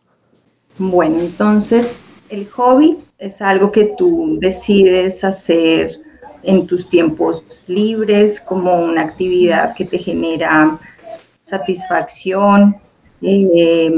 Bueno, 0.77 1.19
entonces 1.19 1.97
el 2.29 2.47
hobby 2.49 2.97
es 3.17 3.41
algo 3.41 3.71
que 3.71 3.93
tú 3.97 4.37
decides 4.39 5.23
hacer 5.23 5.99
en 6.43 6.65
tus 6.65 6.87
tiempos 6.89 7.43
libres, 7.67 8.41
como 8.41 8.75
una 8.79 9.01
actividad 9.01 9.75
que 9.75 9.85
te 9.85 9.97
genera 9.97 10.79
satisfacción, 11.43 12.77
eh, 13.21 13.93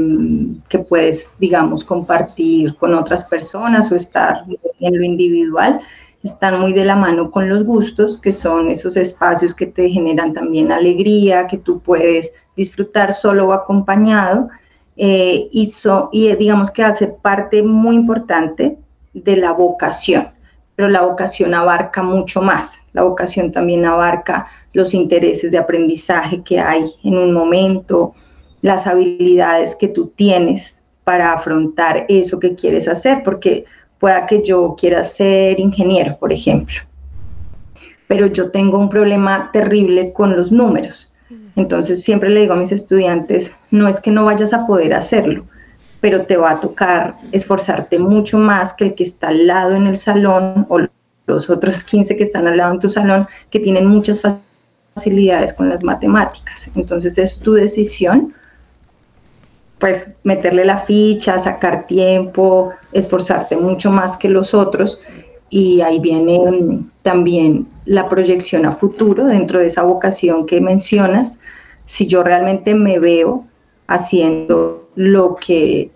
que 0.68 0.78
puedes, 0.80 1.30
digamos, 1.38 1.84
compartir 1.84 2.76
con 2.76 2.94
otras 2.94 3.24
personas 3.24 3.90
o 3.90 3.96
estar 3.96 4.44
en 4.80 4.98
lo 4.98 5.04
individual. 5.04 5.80
Están 6.22 6.60
muy 6.60 6.72
de 6.72 6.84
la 6.84 6.96
mano 6.96 7.30
con 7.30 7.48
los 7.48 7.64
gustos, 7.64 8.18
que 8.18 8.32
son 8.32 8.70
esos 8.70 8.96
espacios 8.96 9.54
que 9.54 9.66
te 9.66 9.88
generan 9.88 10.34
también 10.34 10.72
alegría, 10.72 11.46
que 11.46 11.58
tú 11.58 11.80
puedes 11.80 12.32
disfrutar 12.56 13.12
solo 13.12 13.48
o 13.48 13.52
acompañado 13.52 14.48
eh, 14.96 15.48
y, 15.50 15.68
y 16.12 16.28
eh, 16.28 16.36
digamos 16.36 16.70
que 16.70 16.84
hace 16.84 17.08
parte 17.08 17.62
muy 17.62 17.96
importante 17.96 18.78
de 19.12 19.36
la 19.36 19.52
vocación, 19.52 20.28
pero 20.76 20.88
la 20.88 21.02
vocación 21.02 21.54
abarca 21.54 22.02
mucho 22.02 22.42
más. 22.42 22.80
La 22.92 23.02
vocación 23.02 23.52
también 23.52 23.84
abarca 23.84 24.46
los 24.72 24.94
intereses 24.94 25.50
de 25.50 25.58
aprendizaje 25.58 26.42
que 26.42 26.60
hay 26.60 26.84
en 27.02 27.18
un 27.18 27.32
momento, 27.32 28.14
las 28.62 28.86
habilidades 28.86 29.76
que 29.76 29.88
tú 29.88 30.12
tienes 30.16 30.80
para 31.04 31.32
afrontar 31.32 32.06
eso 32.08 32.40
que 32.40 32.54
quieres 32.54 32.88
hacer, 32.88 33.22
porque 33.22 33.64
pueda 33.98 34.26
que 34.26 34.42
yo 34.42 34.74
quiera 34.78 35.04
ser 35.04 35.60
ingeniero, 35.60 36.16
por 36.18 36.32
ejemplo, 36.32 36.76
pero 38.08 38.26
yo 38.26 38.50
tengo 38.50 38.78
un 38.78 38.88
problema 38.88 39.50
terrible 39.52 40.12
con 40.12 40.36
los 40.36 40.50
números. 40.50 41.13
Entonces 41.56 42.02
siempre 42.02 42.30
le 42.30 42.40
digo 42.40 42.54
a 42.54 42.58
mis 42.58 42.72
estudiantes, 42.72 43.52
no 43.70 43.88
es 43.88 44.00
que 44.00 44.10
no 44.10 44.24
vayas 44.24 44.52
a 44.52 44.66
poder 44.66 44.94
hacerlo, 44.94 45.44
pero 46.00 46.26
te 46.26 46.36
va 46.36 46.52
a 46.52 46.60
tocar 46.60 47.16
esforzarte 47.32 47.98
mucho 47.98 48.38
más 48.38 48.74
que 48.74 48.84
el 48.84 48.94
que 48.94 49.04
está 49.04 49.28
al 49.28 49.46
lado 49.46 49.76
en 49.76 49.86
el 49.86 49.96
salón 49.96 50.66
o 50.68 50.80
los 51.26 51.50
otros 51.50 51.84
15 51.84 52.16
que 52.16 52.24
están 52.24 52.46
al 52.46 52.56
lado 52.56 52.74
en 52.74 52.80
tu 52.80 52.90
salón 52.90 53.26
que 53.50 53.60
tienen 53.60 53.86
muchas 53.86 54.20
facilidades 54.94 55.52
con 55.54 55.68
las 55.68 55.82
matemáticas. 55.82 56.70
Entonces 56.74 57.18
es 57.18 57.38
tu 57.38 57.54
decisión, 57.54 58.34
pues 59.78 60.10
meterle 60.24 60.64
la 60.64 60.78
ficha, 60.78 61.38
sacar 61.38 61.86
tiempo, 61.86 62.70
esforzarte 62.92 63.56
mucho 63.56 63.90
más 63.90 64.16
que 64.16 64.28
los 64.28 64.54
otros 64.54 65.00
y 65.50 65.80
ahí 65.82 66.00
viene 66.00 66.84
también 67.04 67.68
la 67.84 68.08
proyección 68.08 68.64
a 68.64 68.72
futuro 68.72 69.26
dentro 69.26 69.58
de 69.60 69.66
esa 69.66 69.82
vocación 69.82 70.46
que 70.46 70.60
mencionas. 70.60 71.38
Si 71.84 72.06
yo 72.06 72.22
realmente 72.22 72.74
me 72.74 72.98
veo 72.98 73.44
haciendo 73.86 74.88
lo 74.94 75.36
que 75.36 75.90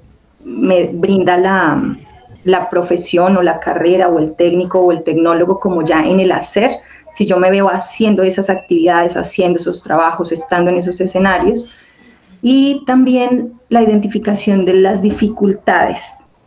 me 0.44 0.88
brinda 0.88 1.38
la, 1.38 1.96
la 2.44 2.68
profesión 2.68 3.38
o 3.38 3.42
la 3.42 3.58
carrera 3.58 4.10
o 4.10 4.18
el 4.18 4.34
técnico 4.34 4.80
o 4.80 4.92
el 4.92 5.02
tecnólogo 5.02 5.58
como 5.58 5.82
ya 5.82 6.04
en 6.04 6.20
el 6.20 6.30
hacer, 6.30 6.72
si 7.10 7.24
yo 7.24 7.38
me 7.38 7.50
veo 7.50 7.70
haciendo 7.70 8.22
esas 8.22 8.50
actividades, 8.50 9.16
haciendo 9.16 9.58
esos 9.58 9.82
trabajos, 9.82 10.30
estando 10.30 10.70
en 10.70 10.76
esos 10.76 11.00
escenarios, 11.00 11.72
y 12.42 12.84
también 12.84 13.54
la 13.70 13.82
identificación 13.82 14.66
de 14.66 14.74
las 14.74 15.00
dificultades. 15.00 16.02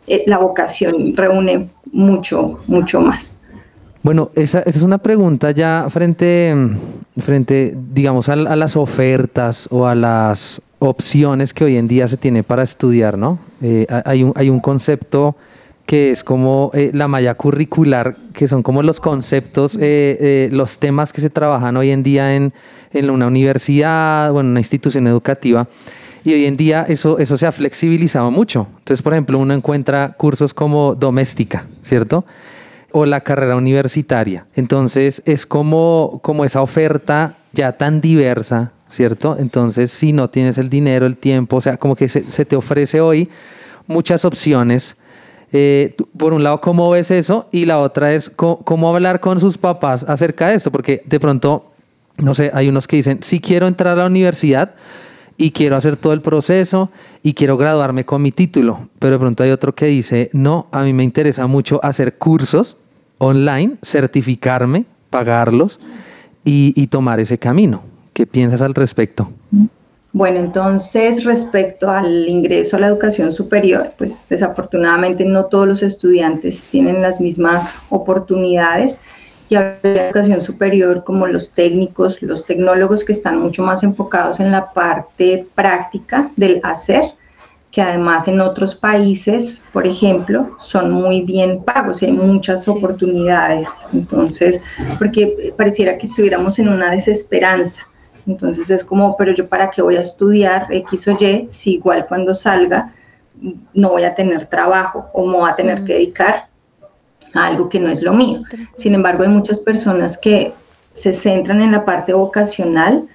Eh, 0.06 0.22
la 0.26 0.38
vocación 0.38 1.16
reúne 1.16 1.68
mucho, 1.90 2.60
mucho 2.68 3.00
más. 3.00 3.40
Bueno, 4.02 4.30
esa, 4.34 4.60
esa 4.60 4.78
es 4.78 4.82
una 4.82 4.98
pregunta 4.98 5.52
ya 5.52 5.86
frente, 5.88 6.54
frente 7.18 7.76
digamos, 7.94 8.28
a, 8.28 8.32
a 8.32 8.56
las 8.56 8.76
ofertas 8.76 9.68
o 9.70 9.86
a 9.86 9.94
las 9.94 10.60
opciones 10.80 11.54
que 11.54 11.64
hoy 11.64 11.76
en 11.76 11.86
día 11.86 12.08
se 12.08 12.16
tiene 12.16 12.42
para 12.42 12.64
estudiar, 12.64 13.16
¿no? 13.16 13.38
Eh, 13.62 13.86
ha- 13.88 14.02
hay, 14.04 14.24
un, 14.24 14.32
hay 14.34 14.50
un 14.50 14.58
concepto 14.58 15.36
que 15.86 16.10
es 16.10 16.24
como 16.24 16.72
eh, 16.74 16.90
la 16.92 17.06
malla 17.06 17.34
curricular, 17.34 18.16
que 18.32 18.48
son 18.48 18.62
como 18.64 18.82
los 18.82 18.98
conceptos, 18.98 19.76
eh, 19.76 20.16
eh, 20.20 20.48
los 20.50 20.78
temas 20.78 21.12
que 21.12 21.20
se 21.20 21.30
trabajan 21.30 21.76
hoy 21.76 21.90
en 21.90 22.02
día 22.02 22.34
en, 22.34 22.52
en 22.92 23.08
una 23.10 23.28
universidad 23.28 24.32
o 24.32 24.40
en 24.40 24.46
una 24.46 24.60
institución 24.60 25.06
educativa. 25.06 25.68
Y 26.24 26.32
hoy 26.32 26.46
en 26.46 26.56
día 26.56 26.84
eso, 26.88 27.18
eso 27.18 27.36
se 27.36 27.46
ha 27.46 27.52
flexibilizado 27.52 28.30
mucho. 28.32 28.66
Entonces, 28.78 29.02
por 29.02 29.12
ejemplo, 29.12 29.38
uno 29.38 29.54
encuentra 29.54 30.14
cursos 30.16 30.54
como 30.54 30.94
doméstica, 30.96 31.66
¿cierto? 31.82 32.24
O 32.92 33.06
la 33.06 33.20
carrera 33.20 33.56
universitaria. 33.56 34.46
Entonces 34.54 35.22
es 35.24 35.46
como, 35.46 36.20
como 36.22 36.44
esa 36.44 36.62
oferta 36.62 37.36
ya 37.52 37.72
tan 37.72 38.00
diversa, 38.00 38.72
¿cierto? 38.88 39.36
Entonces 39.38 39.90
si 39.90 40.12
no 40.12 40.30
tienes 40.30 40.58
el 40.58 40.68
dinero, 40.70 41.06
el 41.06 41.16
tiempo, 41.16 41.56
o 41.56 41.60
sea, 41.60 41.76
como 41.76 41.96
que 41.96 42.08
se, 42.08 42.44
te 42.44 42.56
ofrece 42.56 43.00
hoy 43.00 43.28
muchas 43.86 44.24
opciones. 44.24 44.96
Eh, 45.52 45.94
por 46.16 46.32
un 46.32 46.42
lado, 46.42 46.60
¿cómo 46.60 46.90
ves 46.90 47.10
eso? 47.10 47.48
Y 47.52 47.66
la 47.66 47.78
otra 47.78 48.14
es 48.14 48.30
cómo 48.30 48.94
hablar 48.94 49.20
con 49.20 49.38
sus 49.38 49.58
papás 49.58 50.04
acerca 50.08 50.48
de 50.48 50.54
esto, 50.54 50.70
porque 50.70 51.02
de 51.04 51.20
pronto, 51.20 51.72
no 52.16 52.34
sé, 52.34 52.50
hay 52.54 52.68
unos 52.68 52.86
que 52.86 52.96
dicen, 52.96 53.18
sí 53.22 53.40
quiero 53.40 53.66
entrar 53.66 53.98
a 53.98 54.02
la 54.02 54.06
universidad, 54.06 54.74
y 55.36 55.50
quiero 55.50 55.76
hacer 55.76 55.96
todo 55.96 56.12
el 56.12 56.20
proceso 56.20 56.90
y 57.22 57.34
quiero 57.34 57.56
graduarme 57.56 58.04
con 58.04 58.22
mi 58.22 58.32
título. 58.32 58.88
Pero 58.98 59.14
de 59.14 59.18
pronto 59.18 59.42
hay 59.42 59.50
otro 59.50 59.74
que 59.74 59.86
dice, 59.86 60.30
no, 60.32 60.68
a 60.70 60.82
mí 60.82 60.92
me 60.92 61.04
interesa 61.04 61.46
mucho 61.46 61.80
hacer 61.82 62.16
cursos 62.16 62.76
online, 63.22 63.76
certificarme, 63.82 64.84
pagarlos 65.08 65.78
y, 66.44 66.86
tomar 66.88 67.20
ese 67.20 67.38
camino. 67.38 67.82
¿Qué 68.12 68.26
piensas 68.26 68.62
al 68.62 68.74
respecto? 68.74 69.30
Bueno, 70.12 70.40
entonces 70.40 71.22
respecto 71.22 71.88
al 71.88 72.28
ingreso 72.28 72.76
a 72.76 72.80
la 72.80 72.88
educación 72.88 73.32
superior, 73.32 73.92
pues 73.96 74.26
desafortunadamente 74.28 75.24
no 75.24 75.44
todos 75.44 75.68
los 75.68 75.82
estudiantes 75.84 76.66
tienen 76.66 77.00
las 77.00 77.20
mismas 77.20 77.72
oportunidades 77.90 78.98
y 79.48 79.54
ahora 79.54 79.78
la 79.84 80.06
educación 80.06 80.42
superior 80.42 81.04
como 81.04 81.28
los 81.28 81.52
técnicos, 81.52 82.20
los 82.22 82.44
tecnólogos 82.44 83.04
que 83.04 83.12
están 83.12 83.38
mucho 83.38 83.62
más 83.62 83.84
enfocados 83.84 84.40
en 84.40 84.50
la 84.50 84.72
parte 84.72 85.46
práctica 85.54 86.30
del 86.36 86.60
hacer, 86.64 87.04
que 87.72 87.80
además 87.82 88.28
en 88.28 88.40
otros 88.40 88.74
países, 88.74 89.62
por 89.72 89.86
ejemplo, 89.86 90.54
son 90.58 90.92
muy 90.92 91.22
bien 91.22 91.64
pagos 91.64 92.02
y 92.02 92.06
hay 92.06 92.12
muchas 92.12 92.64
Sí. 92.64 92.70
oportunidades. 92.70 93.68
Entonces, 93.94 94.60
porque 94.98 95.54
pareciera 95.56 95.96
que 95.96 96.06
estuviéramos 96.06 96.58
en 96.58 96.68
una 96.68 96.90
desesperanza. 96.90 97.80
Entonces 98.26 98.70
es 98.70 98.84
como, 98.84 99.16
pero 99.16 99.32
yo 99.32 99.48
para 99.48 99.70
qué 99.70 99.82
voy 99.82 99.96
a 99.96 100.00
estudiar 100.00 100.66
X 100.70 101.08
o 101.08 101.16
Y 101.18 101.46
si 101.50 101.74
igual 101.74 102.06
cuando 102.06 102.34
salga 102.34 102.92
no 103.74 103.88
voy 103.90 104.04
a 104.04 104.14
tener 104.14 104.46
trabajo 104.46 105.06
o 105.14 105.26
me 105.26 105.36
voy 105.38 105.50
a 105.50 105.56
tener 105.56 105.84
que 105.84 105.94
dedicar 105.94 106.46
a 107.34 107.46
algo 107.46 107.68
que 107.68 107.80
no 107.80 107.88
es 107.88 108.02
lo 108.02 108.12
mío. 108.12 108.42
Sin 108.76 108.94
embargo, 108.94 109.22
hay 109.24 109.30
muchas 109.30 109.58
personas 109.58 110.16
que 110.18 110.52
se 110.92 111.12
centran 111.12 111.60
en 111.60 111.72
la 111.72 111.84
parte 111.84 112.12
vocacional, 112.12 113.08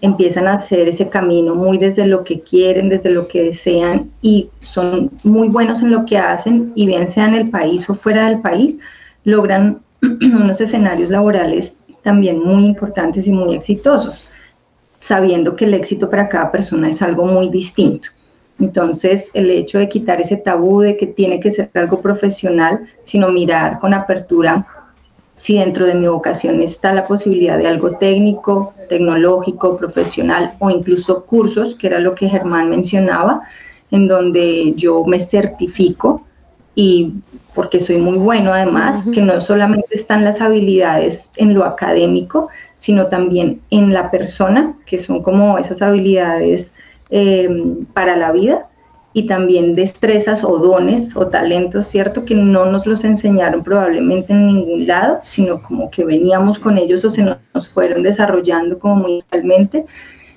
empiezan 0.00 0.46
a 0.46 0.54
hacer 0.54 0.88
ese 0.88 1.08
camino 1.08 1.54
muy 1.54 1.78
desde 1.78 2.06
lo 2.06 2.24
que 2.24 2.40
quieren, 2.40 2.88
desde 2.88 3.10
lo 3.10 3.28
que 3.28 3.44
desean 3.44 4.10
y 4.22 4.48
son 4.60 5.10
muy 5.22 5.48
buenos 5.48 5.82
en 5.82 5.90
lo 5.90 6.04
que 6.06 6.18
hacen 6.18 6.72
y 6.74 6.86
bien 6.86 7.06
sea 7.08 7.26
en 7.26 7.34
el 7.34 7.50
país 7.50 7.88
o 7.90 7.94
fuera 7.94 8.26
del 8.26 8.40
país, 8.40 8.78
logran 9.24 9.82
unos 10.02 10.60
escenarios 10.60 11.10
laborales 11.10 11.76
también 12.02 12.42
muy 12.42 12.64
importantes 12.64 13.26
y 13.26 13.32
muy 13.32 13.54
exitosos, 13.54 14.24
sabiendo 14.98 15.54
que 15.54 15.66
el 15.66 15.74
éxito 15.74 16.08
para 16.08 16.28
cada 16.28 16.50
persona 16.50 16.88
es 16.88 17.02
algo 17.02 17.26
muy 17.26 17.48
distinto. 17.48 18.08
Entonces, 18.58 19.30
el 19.32 19.50
hecho 19.50 19.78
de 19.78 19.88
quitar 19.88 20.20
ese 20.20 20.36
tabú 20.36 20.80
de 20.80 20.96
que 20.96 21.06
tiene 21.06 21.40
que 21.40 21.50
ser 21.50 21.70
algo 21.74 22.00
profesional, 22.00 22.80
sino 23.04 23.30
mirar 23.30 23.78
con 23.80 23.94
apertura 23.94 24.66
si 25.40 25.54
dentro 25.54 25.86
de 25.86 25.94
mi 25.94 26.06
vocación 26.06 26.60
está 26.60 26.92
la 26.92 27.06
posibilidad 27.06 27.56
de 27.56 27.66
algo 27.66 27.92
técnico, 27.92 28.74
tecnológico, 28.90 29.78
profesional 29.78 30.54
o 30.58 30.68
incluso 30.68 31.24
cursos, 31.24 31.74
que 31.76 31.86
era 31.86 31.98
lo 31.98 32.14
que 32.14 32.28
Germán 32.28 32.68
mencionaba, 32.68 33.40
en 33.90 34.06
donde 34.06 34.74
yo 34.76 35.02
me 35.06 35.18
certifico 35.18 36.26
y 36.74 37.14
porque 37.54 37.80
soy 37.80 37.96
muy 37.96 38.18
bueno 38.18 38.52
además, 38.52 39.02
que 39.14 39.22
no 39.22 39.40
solamente 39.40 39.88
están 39.92 40.24
las 40.24 40.42
habilidades 40.42 41.30
en 41.36 41.54
lo 41.54 41.64
académico, 41.64 42.50
sino 42.76 43.06
también 43.06 43.62
en 43.70 43.94
la 43.94 44.10
persona, 44.10 44.76
que 44.84 44.98
son 44.98 45.22
como 45.22 45.56
esas 45.56 45.80
habilidades 45.80 46.70
eh, 47.08 47.48
para 47.94 48.14
la 48.14 48.30
vida 48.32 48.68
y 49.12 49.26
también 49.26 49.74
destrezas 49.74 50.44
o 50.44 50.58
dones 50.58 51.16
o 51.16 51.26
talentos, 51.26 51.86
¿cierto? 51.86 52.24
Que 52.24 52.34
no 52.34 52.66
nos 52.66 52.86
los 52.86 53.02
enseñaron 53.04 53.64
probablemente 53.64 54.32
en 54.32 54.46
ningún 54.46 54.86
lado, 54.86 55.20
sino 55.24 55.60
como 55.62 55.90
que 55.90 56.04
veníamos 56.04 56.58
con 56.58 56.78
ellos 56.78 57.04
o 57.04 57.10
se 57.10 57.22
nos 57.24 57.68
fueron 57.68 58.02
desarrollando 58.02 58.78
como 58.78 58.96
muy 58.96 59.24
realmente 59.30 59.84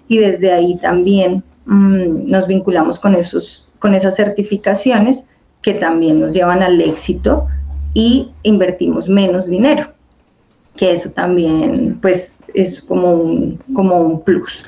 y 0.07 0.17
desde 0.17 0.51
ahí 0.51 0.77
también 0.77 1.43
mm, 1.65 2.29
nos 2.29 2.47
vinculamos 2.47 2.99
con, 2.99 3.13
esos, 3.15 3.69
con 3.79 3.93
esas 3.93 4.15
certificaciones 4.15 5.25
que 5.62 5.75
también 5.75 6.19
nos 6.19 6.33
llevan 6.33 6.63
al 6.63 6.81
éxito 6.81 7.47
y 7.93 8.31
invertimos 8.41 9.07
menos 9.07 9.47
dinero, 9.47 9.93
que 10.75 10.93
eso 10.93 11.12
también 11.12 11.99
pues 12.01 12.43
es 12.55 12.81
como 12.81 13.13
un, 13.13 13.59
como 13.73 13.97
un 13.97 14.21
plus. 14.21 14.65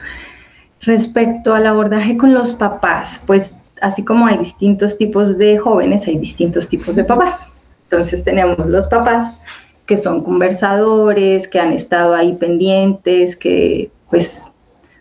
Respecto 0.82 1.56
al 1.56 1.66
abordaje 1.66 2.16
con 2.16 2.36
los 2.36 2.52
papás, 2.54 3.22
pues 3.26 3.56
así 3.82 4.04
como 4.04 4.28
hay 4.28 4.38
distintos 4.38 4.98
tipos 4.98 5.38
de 5.38 5.58
jóvenes, 5.58 6.08
hay 6.08 6.18
distintos 6.18 6.70
tipos 6.70 6.96
de 6.96 7.04
papás. 7.04 7.50
Entonces 7.84 8.24
tenemos 8.24 8.66
los 8.68 8.88
papás 8.88 9.38
que 9.86 9.98
son 9.98 10.24
conversadores, 10.24 11.48
que 11.48 11.60
han 11.60 11.72
estado 11.72 12.16
ahí 12.16 12.34
pendientes, 12.34 13.36
que 13.36 13.92
pues 14.10 14.52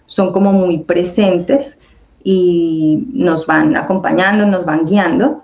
son 0.06 0.32
como 0.32 0.52
muy 0.52 0.78
presentes 0.78 1.78
y 2.22 3.06
nos 3.12 3.46
van 3.46 3.76
acompañando, 3.76 4.46
nos 4.46 4.64
van 4.64 4.86
guiando, 4.86 5.42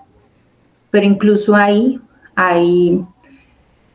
pero 0.90 1.06
incluso 1.06 1.54
ahí 1.54 2.00
hay 2.34 3.02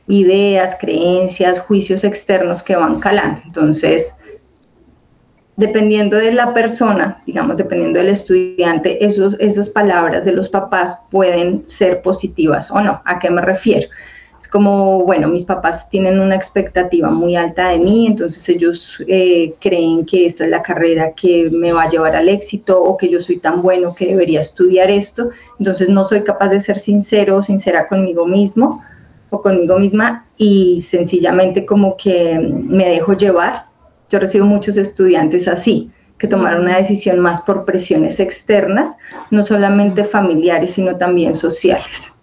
ideas, 0.07 0.77
creencias, 0.79 1.59
juicios 1.59 2.03
externos 2.03 2.63
que 2.63 2.75
van 2.75 2.99
calando. 2.99 3.41
Entonces, 3.45 4.14
dependiendo 5.57 6.17
de 6.17 6.31
la 6.31 6.53
persona, 6.53 7.21
digamos, 7.25 7.57
dependiendo 7.57 7.99
del 7.99 8.09
estudiante, 8.09 9.03
esos, 9.05 9.35
esas 9.39 9.69
palabras 9.69 10.25
de 10.25 10.33
los 10.33 10.49
papás 10.49 10.99
pueden 11.09 11.67
ser 11.67 12.01
positivas 12.01 12.69
o 12.71 12.81
no. 12.81 13.01
¿A 13.05 13.19
qué 13.19 13.29
me 13.29 13.41
refiero? 13.41 13.87
Es 14.37 14.49
como, 14.49 15.03
bueno, 15.05 15.29
mis 15.29 15.45
papás 15.45 15.89
tienen 15.89 16.19
una 16.19 16.35
expectativa 16.35 17.09
muy 17.09 17.37
alta 17.37 17.69
de 17.69 17.79
mí, 17.79 18.05
entonces 18.05 18.47
ellos 18.49 19.01
eh, 19.07 19.53
creen 19.61 20.05
que 20.05 20.25
esta 20.25 20.43
es 20.43 20.49
la 20.49 20.61
carrera 20.61 21.13
que 21.13 21.49
me 21.49 21.71
va 21.71 21.83
a 21.83 21.89
llevar 21.89 22.17
al 22.17 22.27
éxito 22.27 22.81
o 22.81 22.97
que 22.97 23.07
yo 23.07 23.21
soy 23.21 23.37
tan 23.37 23.61
bueno 23.61 23.95
que 23.95 24.07
debería 24.07 24.41
estudiar 24.41 24.91
esto, 24.91 25.29
entonces 25.57 25.87
no 25.87 26.03
soy 26.03 26.21
capaz 26.21 26.49
de 26.49 26.59
ser 26.59 26.77
sincero 26.77 27.37
o 27.37 27.43
sincera 27.43 27.87
conmigo 27.87 28.27
mismo 28.27 28.83
o 29.29 29.41
conmigo 29.41 29.79
misma 29.79 30.25
y 30.37 30.81
sencillamente 30.81 31.65
como 31.65 31.95
que 31.95 32.37
me 32.37 32.89
dejo 32.89 33.13
llevar 33.13 33.67
yo 34.09 34.19
recibo 34.19 34.45
muchos 34.45 34.77
estudiantes 34.77 35.47
así, 35.47 35.91
que 36.17 36.27
tomaron 36.27 36.63
una 36.63 36.77
decisión 36.77 37.19
más 37.19 37.41
por 37.41 37.65
presiones 37.65 38.19
externas, 38.19 38.95
no 39.31 39.43
solamente 39.43 40.03
familiares, 40.03 40.73
sino 40.73 40.95
también 40.97 41.35
sociales. 41.35 42.13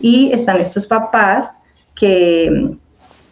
Y 0.00 0.30
están 0.32 0.60
estos 0.60 0.86
papás 0.86 1.50
que 1.94 2.76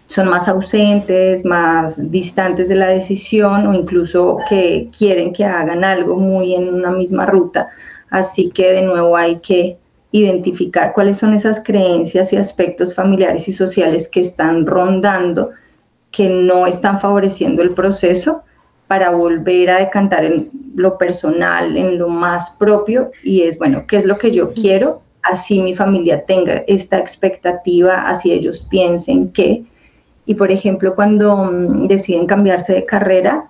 son 0.07 0.29
más 0.29 0.49
ausentes, 0.49 1.45
más 1.45 2.11
distantes 2.11 2.69
de 2.69 2.75
la 2.75 2.89
decisión 2.89 3.67
o 3.67 3.75
incluso 3.75 4.39
que 4.49 4.89
quieren 4.97 5.33
que 5.33 5.45
hagan 5.45 5.85
algo 5.85 6.17
muy 6.17 6.55
en 6.55 6.73
una 6.73 6.91
misma 6.91 7.27
ruta. 7.27 7.69
Así 8.11 8.51
que 8.51 8.73
de 8.73 8.83
nuevo 8.83 9.17
hay 9.17 9.37
que 9.41 9.79
identificar 10.13 10.93
cuáles 10.93 11.19
son 11.19 11.35
esas 11.35 11.61
creencias 11.61 12.33
y 12.33 12.37
aspectos 12.37 12.95
familiares 12.95 13.49
y 13.49 13.53
sociales 13.53 14.09
que 14.09 14.21
están 14.21 14.67
rondando 14.67 15.51
que 16.15 16.29
no 16.29 16.67
están 16.67 17.01
favoreciendo 17.01 17.61
el 17.61 17.71
proceso 17.71 18.43
para 18.87 19.11
volver 19.11 19.69
a 19.69 19.79
decantar 19.79 20.25
en 20.25 20.49
lo 20.77 20.97
personal, 20.97 21.77
en 21.77 21.99
lo 21.99 22.09
más 22.09 22.53
propio, 22.53 23.11
y 23.25 23.43
es, 23.43 23.59
bueno, 23.59 23.85
¿qué 23.89 23.97
es 23.97 24.05
lo 24.05 24.17
que 24.17 24.31
yo 24.31 24.53
quiero? 24.53 25.03
Así 25.23 25.61
mi 25.61 25.75
familia 25.75 26.25
tenga 26.25 26.63
esta 26.69 26.99
expectativa, 26.99 28.09
así 28.09 28.31
ellos 28.31 28.67
piensen 28.71 29.33
que, 29.33 29.65
y 30.27 30.35
por 30.37 30.53
ejemplo, 30.53 30.95
cuando 30.95 31.37
mm, 31.37 31.89
deciden 31.89 32.27
cambiarse 32.27 32.75
de 32.75 32.85
carrera, 32.85 33.49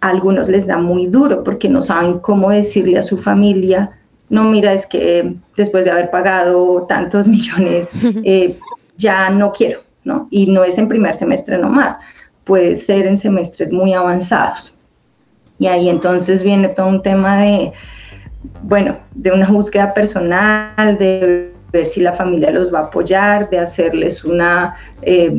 a 0.00 0.08
algunos 0.08 0.48
les 0.48 0.66
da 0.66 0.76
muy 0.76 1.06
duro 1.06 1.42
porque 1.42 1.68
no 1.68 1.82
saben 1.82 2.20
cómo 2.20 2.50
decirle 2.50 2.98
a 2.98 3.02
su 3.02 3.16
familia, 3.16 3.98
no, 4.28 4.44
mira, 4.44 4.72
es 4.72 4.86
que 4.86 5.34
después 5.56 5.84
de 5.86 5.90
haber 5.90 6.10
pagado 6.10 6.86
tantos 6.88 7.26
millones, 7.34 7.88
eh, 8.22 8.56
ya 8.96 9.30
no 9.30 9.50
quiero, 9.52 9.80
y 10.30 10.46
no 10.46 10.64
es 10.64 10.78
en 10.78 10.88
primer 10.88 11.14
semestre 11.14 11.58
nomás, 11.58 11.98
puede 12.44 12.76
ser 12.76 13.06
en 13.06 13.16
semestres 13.16 13.72
muy 13.72 13.92
avanzados. 13.92 14.76
Y 15.58 15.66
ahí 15.66 15.88
entonces 15.88 16.42
viene 16.42 16.68
todo 16.68 16.88
un 16.88 17.02
tema 17.02 17.42
de, 17.42 17.72
bueno, 18.62 18.96
de 19.14 19.30
una 19.30 19.46
búsqueda 19.46 19.92
personal, 19.92 20.96
de 20.98 21.52
ver 21.72 21.86
si 21.86 22.00
la 22.00 22.12
familia 22.12 22.50
los 22.50 22.72
va 22.72 22.80
a 22.80 22.82
apoyar, 22.84 23.48
de 23.50 23.58
hacerles 23.58 24.24
una 24.24 24.74
eh, 25.02 25.32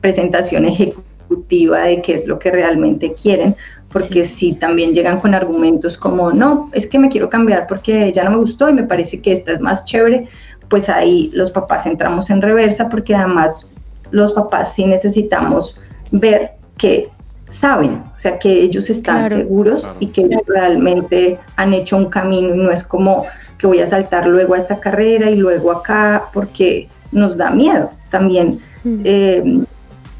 presentación 0.00 0.64
ejecutiva 0.64 1.82
de 1.82 2.02
qué 2.02 2.14
es 2.14 2.26
lo 2.26 2.38
que 2.38 2.50
realmente 2.50 3.12
quieren, 3.12 3.54
porque 3.92 4.24
si 4.24 4.54
también 4.54 4.94
llegan 4.94 5.20
con 5.20 5.34
argumentos 5.34 5.96
como, 5.96 6.32
no, 6.32 6.70
es 6.72 6.86
que 6.86 6.98
me 6.98 7.08
quiero 7.08 7.28
cambiar 7.28 7.66
porque 7.66 8.12
ya 8.12 8.24
no 8.24 8.30
me 8.30 8.36
gustó 8.38 8.68
y 8.68 8.72
me 8.72 8.82
parece 8.82 9.20
que 9.20 9.32
esta 9.32 9.52
es 9.52 9.60
más 9.60 9.84
chévere, 9.84 10.26
pues 10.68 10.88
ahí 10.88 11.30
los 11.34 11.50
papás 11.50 11.86
entramos 11.86 12.30
en 12.30 12.42
reversa 12.42 12.88
porque 12.88 13.14
además 13.14 13.70
los 14.10 14.32
papás 14.32 14.74
sí 14.74 14.84
necesitamos 14.84 15.78
ver 16.10 16.52
que 16.76 17.10
saben, 17.48 18.02
o 18.14 18.18
sea, 18.18 18.38
que 18.38 18.50
ellos 18.60 18.90
están 18.90 19.28
seguros 19.28 19.88
y 20.00 20.08
que 20.08 20.28
realmente 20.46 21.38
han 21.56 21.72
hecho 21.72 21.96
un 21.96 22.10
camino 22.10 22.54
y 22.54 22.58
no 22.58 22.70
es 22.70 22.84
como 22.84 23.26
que 23.56 23.66
voy 23.66 23.80
a 23.80 23.86
saltar 23.86 24.26
luego 24.26 24.54
a 24.54 24.58
esta 24.58 24.78
carrera 24.78 25.30
y 25.30 25.36
luego 25.36 25.72
acá, 25.72 26.28
porque 26.32 26.88
nos 27.10 27.36
da 27.36 27.50
miedo 27.50 27.90
también. 28.10 28.60
Mm. 28.84 29.00
Eh, 29.04 29.64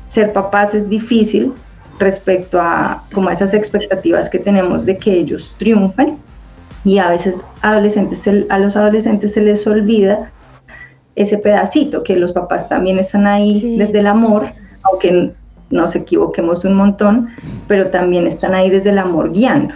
ser 0.08 0.32
papás 0.32 0.74
es 0.74 0.88
difícil 0.88 1.52
respecto 1.98 2.60
a 2.60 3.04
como 3.12 3.30
esas 3.30 3.54
expectativas 3.54 4.30
que 4.30 4.38
tenemos 4.38 4.86
de 4.86 4.96
que 4.96 5.12
ellos 5.12 5.54
triunfen 5.58 6.16
y 6.84 6.98
a 6.98 7.08
veces 7.08 7.42
adolescentes, 7.62 8.26
a 8.48 8.58
los 8.58 8.76
adolescentes 8.76 9.34
se 9.34 9.42
les 9.42 9.66
olvida 9.66 10.30
ese 11.18 11.38
pedacito, 11.38 12.02
que 12.02 12.16
los 12.16 12.32
papás 12.32 12.68
también 12.68 12.98
están 12.98 13.26
ahí 13.26 13.76
desde 13.76 13.98
el 13.98 14.06
amor, 14.06 14.52
aunque 14.82 15.32
nos 15.70 15.94
equivoquemos 15.96 16.64
un 16.64 16.74
montón, 16.74 17.28
pero 17.66 17.88
también 17.88 18.26
están 18.26 18.54
ahí 18.54 18.70
desde 18.70 18.90
el 18.90 18.98
amor 18.98 19.32
guiando. 19.32 19.74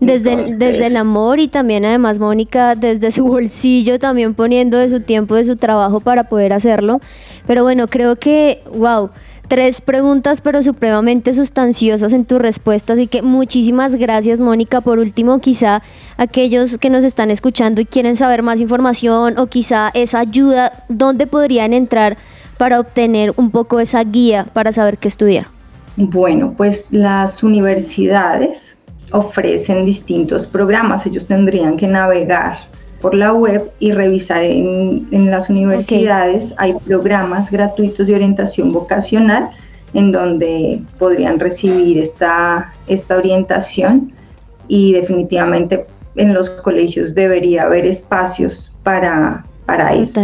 Desde 0.00 0.34
el, 0.34 0.58
desde 0.58 0.88
el 0.88 0.96
amor 0.96 1.38
y 1.38 1.46
también 1.46 1.84
además 1.84 2.18
Mónica 2.18 2.74
desde 2.74 3.12
su 3.12 3.24
bolsillo 3.24 4.00
también 4.00 4.34
poniendo 4.34 4.78
de 4.78 4.88
su 4.88 5.00
tiempo, 5.00 5.36
de 5.36 5.44
su 5.44 5.56
trabajo 5.56 6.00
para 6.00 6.24
poder 6.24 6.52
hacerlo. 6.52 7.00
Pero 7.46 7.62
bueno, 7.62 7.86
creo 7.86 8.16
que, 8.16 8.62
wow, 8.74 9.10
tres 9.52 9.82
preguntas, 9.82 10.40
pero 10.40 10.62
supremamente 10.62 11.34
sustanciosas 11.34 12.14
en 12.14 12.24
tu 12.24 12.38
respuesta. 12.38 12.94
Así 12.94 13.06
que 13.06 13.20
muchísimas 13.20 13.94
gracias, 13.96 14.40
Mónica. 14.40 14.80
Por 14.80 14.98
último, 14.98 15.40
quizá 15.40 15.82
aquellos 16.16 16.78
que 16.78 16.88
nos 16.88 17.04
están 17.04 17.30
escuchando 17.30 17.82
y 17.82 17.84
quieren 17.84 18.16
saber 18.16 18.42
más 18.42 18.60
información 18.60 19.38
o 19.38 19.48
quizá 19.48 19.90
esa 19.92 20.20
ayuda, 20.20 20.72
¿dónde 20.88 21.26
podrían 21.26 21.74
entrar 21.74 22.16
para 22.56 22.80
obtener 22.80 23.34
un 23.36 23.50
poco 23.50 23.78
esa 23.78 24.02
guía 24.04 24.46
para 24.54 24.72
saber 24.72 24.96
qué 24.96 25.08
estudiar? 25.08 25.48
Bueno, 25.98 26.54
pues 26.56 26.90
las 26.90 27.42
universidades 27.42 28.78
ofrecen 29.10 29.84
distintos 29.84 30.46
programas. 30.46 31.04
Ellos 31.04 31.26
tendrían 31.26 31.76
que 31.76 31.88
navegar 31.88 32.56
por 33.02 33.14
la 33.14 33.34
web 33.34 33.70
y 33.80 33.90
revisar 33.90 34.44
en, 34.44 35.30
las 35.30 35.50
universidades. 35.50 36.54
Hay 36.56 36.74
programas 36.86 37.50
gratuitos 37.50 38.06
de 38.06 38.14
orientación 38.14 38.72
vocacional 38.72 39.50
en 39.92 40.12
donde 40.12 40.80
podrían 40.98 41.38
recibir 41.38 41.98
esta, 41.98 42.72
esta 42.86 43.16
orientación 43.16 44.12
y 44.68 44.92
definitivamente 44.92 45.84
en 46.14 46.32
los 46.32 46.48
colegios 46.48 47.14
debería 47.14 47.64
haber 47.64 47.84
espacios 47.84 48.70
para, 48.84 49.44
para 49.66 49.92
eso. 49.94 50.22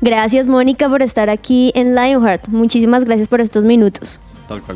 Gracias 0.00 0.46
Mónica 0.46 0.88
por 0.88 1.02
estar 1.02 1.28
aquí 1.28 1.70
en 1.74 1.94
Lionheart. 1.94 2.48
Muchísimas 2.48 3.04
gracias 3.04 3.28
por 3.28 3.40
estos 3.40 3.64
minutos. 3.64 4.18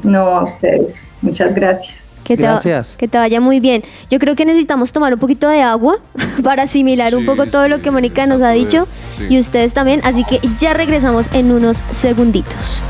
No, 0.02 0.20
a 0.20 0.44
ustedes. 0.44 1.02
Muchas 1.22 1.54
gracias. 1.54 2.01
Que 2.24 2.36
te, 2.36 2.44
Gracias. 2.44 2.94
que 2.96 3.08
te 3.08 3.18
vaya 3.18 3.40
muy 3.40 3.60
bien. 3.60 3.82
Yo 4.10 4.18
creo 4.18 4.36
que 4.36 4.44
necesitamos 4.44 4.92
tomar 4.92 5.12
un 5.14 5.18
poquito 5.18 5.48
de 5.48 5.60
agua 5.62 5.98
para 6.42 6.64
asimilar 6.64 7.14
un 7.14 7.26
poco 7.26 7.46
todo 7.46 7.68
lo 7.68 7.82
que 7.82 7.90
Mónica 7.90 8.26
nos 8.26 8.42
ha 8.42 8.50
dicho 8.50 8.86
y 9.28 9.38
ustedes 9.38 9.74
también. 9.74 10.00
Así 10.04 10.24
que 10.24 10.40
ya 10.58 10.74
regresamos 10.74 11.30
en 11.34 11.50
unos 11.50 11.82
segunditos. 11.90 12.82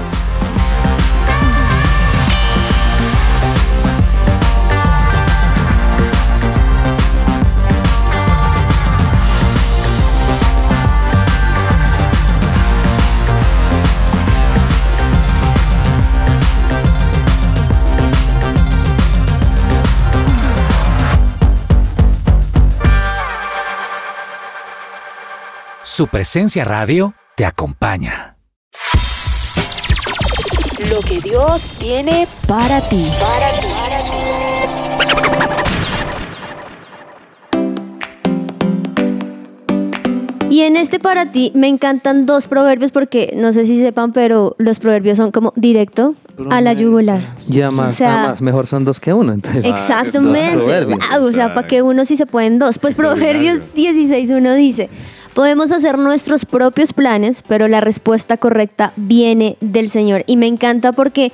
Su 26.02 26.08
presencia 26.08 26.64
radio 26.64 27.14
te 27.36 27.44
acompaña. 27.44 28.36
Lo 30.90 31.00
que 31.00 31.20
Dios 31.20 31.62
tiene 31.78 32.26
Para 32.48 32.80
ti. 32.80 33.04
Y 40.50 40.62
en 40.62 40.76
este 40.76 40.98
para 40.98 41.30
ti 41.30 41.52
me 41.54 41.68
encantan 41.68 42.26
dos 42.26 42.48
proverbios 42.48 42.90
porque 42.90 43.32
no 43.36 43.52
sé 43.52 43.64
si 43.64 43.78
sepan, 43.78 44.12
pero 44.12 44.56
los 44.58 44.80
proverbios 44.80 45.18
son 45.18 45.30
como 45.30 45.52
directo 45.54 46.16
a 46.50 46.60
la 46.60 46.72
yugular. 46.72 47.36
Ya 47.48 47.70
más, 47.70 47.94
O 47.94 47.98
sea, 47.98 48.18
además, 48.18 48.42
mejor 48.42 48.66
son 48.66 48.84
dos 48.84 48.98
que 48.98 49.14
uno. 49.14 49.32
Entonces, 49.32 49.64
Exactamente. 49.64 50.56
Los 50.56 50.64
proverbios. 50.64 50.98
Wow, 51.10 51.28
o 51.28 51.32
sea, 51.32 51.54
para 51.54 51.66
que 51.66 51.80
uno 51.80 52.04
sí 52.04 52.16
se 52.16 52.26
pueden 52.26 52.58
dos. 52.58 52.78
Pues 52.78 52.96
Proverbios 52.96 53.60
16.1 53.74 54.56
dice, 54.56 54.90
podemos 55.34 55.72
hacer 55.72 55.98
nuestros 55.98 56.44
propios 56.44 56.92
planes, 56.92 57.42
pero 57.46 57.68
la 57.68 57.80
respuesta 57.80 58.36
correcta 58.36 58.92
viene 58.96 59.56
del 59.60 59.90
Señor. 59.90 60.24
Y 60.26 60.36
me 60.36 60.46
encanta 60.46 60.92
porque 60.92 61.32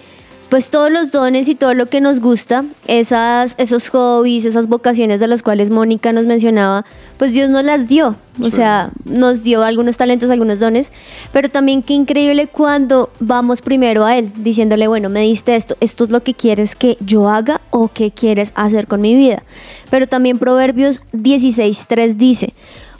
pues 0.48 0.70
todos 0.70 0.90
los 0.90 1.12
dones 1.12 1.48
y 1.48 1.54
todo 1.54 1.74
lo 1.74 1.86
que 1.86 2.00
nos 2.00 2.20
gusta, 2.20 2.64
esas, 2.86 3.54
esos 3.58 3.90
hobbies, 3.90 4.46
esas 4.46 4.66
vocaciones 4.66 5.20
de 5.20 5.26
las 5.26 5.42
cuales 5.42 5.70
Mónica 5.70 6.12
nos 6.12 6.24
mencionaba, 6.24 6.86
pues 7.18 7.32
Dios 7.32 7.50
nos 7.50 7.64
las 7.64 7.88
dio. 7.88 8.16
O 8.40 8.50
sea, 8.50 8.92
nos 9.04 9.42
dio 9.42 9.62
algunos 9.62 9.96
talentos, 9.96 10.30
algunos 10.30 10.60
dones, 10.60 10.92
pero 11.32 11.50
también 11.50 11.82
qué 11.82 11.94
increíble 11.94 12.46
cuando 12.46 13.10
vamos 13.18 13.62
primero 13.62 14.04
a 14.04 14.16
Él, 14.16 14.30
diciéndole, 14.36 14.86
bueno, 14.86 15.10
me 15.10 15.22
diste 15.22 15.56
esto, 15.56 15.76
esto 15.80 16.04
es 16.04 16.10
lo 16.10 16.22
que 16.22 16.34
quieres 16.34 16.76
que 16.76 16.96
yo 17.00 17.28
haga 17.28 17.60
o 17.70 17.88
qué 17.88 18.12
quieres 18.12 18.52
hacer 18.54 18.86
con 18.86 19.00
mi 19.00 19.16
vida. 19.16 19.42
Pero 19.90 20.06
también 20.06 20.38
Proverbios 20.38 21.02
16.3 21.12 22.14
dice, 22.14 22.54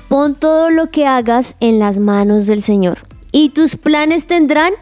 pon 0.09 0.35
todo 0.35 0.71
lo 0.71 0.90
que 0.90 1.07
hagas 1.07 1.57
en 1.61 1.79
las 1.79 2.01
manos 2.01 2.47
del 2.47 2.62
Señor 2.62 2.99
y 3.33 3.51
tus 3.51 3.77
planes 3.77 4.27
tendrán 4.27 4.73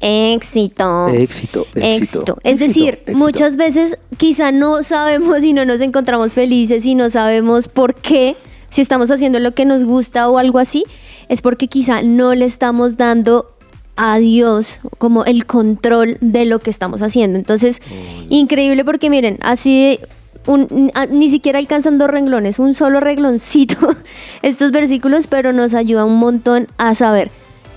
éxito. 0.00 1.08
Éxito, 1.08 1.66
éxito, 1.74 1.74
Éxito. 1.74 2.38
Es 2.42 2.54
éxito, 2.54 2.66
decir, 2.66 2.94
éxito. 2.94 3.18
muchas 3.18 3.56
veces 3.56 3.98
quizá 4.16 4.52
no 4.52 4.82
sabemos 4.82 5.44
y 5.44 5.52
no 5.52 5.64
nos 5.64 5.80
encontramos 5.80 6.34
felices 6.34 6.84
y 6.86 6.94
no 6.94 7.10
sabemos 7.10 7.68
por 7.68 7.94
qué, 7.94 8.36
si 8.70 8.80
estamos 8.80 9.10
haciendo 9.10 9.38
lo 9.38 9.54
que 9.54 9.64
nos 9.64 9.84
gusta 9.84 10.28
o 10.28 10.38
algo 10.38 10.58
así, 10.58 10.84
es 11.28 11.42
porque 11.42 11.68
quizá 11.68 12.02
no 12.02 12.34
le 12.34 12.44
estamos 12.44 12.96
dando 12.96 13.52
a 13.96 14.18
Dios 14.18 14.80
como 14.98 15.24
el 15.24 15.46
control 15.46 16.18
de 16.20 16.44
lo 16.44 16.58
que 16.58 16.70
estamos 16.70 17.00
haciendo. 17.00 17.38
Entonces, 17.38 17.80
increíble 18.28 18.84
porque 18.84 19.08
miren, 19.08 19.38
así 19.40 19.98
ni 21.10 21.30
siquiera 21.30 21.58
alcanzan 21.58 21.98
dos 21.98 22.08
renglones, 22.08 22.58
un 22.58 22.74
solo 22.74 23.00
regloncito 23.00 23.76
estos 24.42 24.70
versículos, 24.70 25.26
pero 25.26 25.52
nos 25.52 25.74
ayuda 25.74 26.04
un 26.04 26.18
montón 26.18 26.68
a 26.78 26.94
saber 26.94 27.30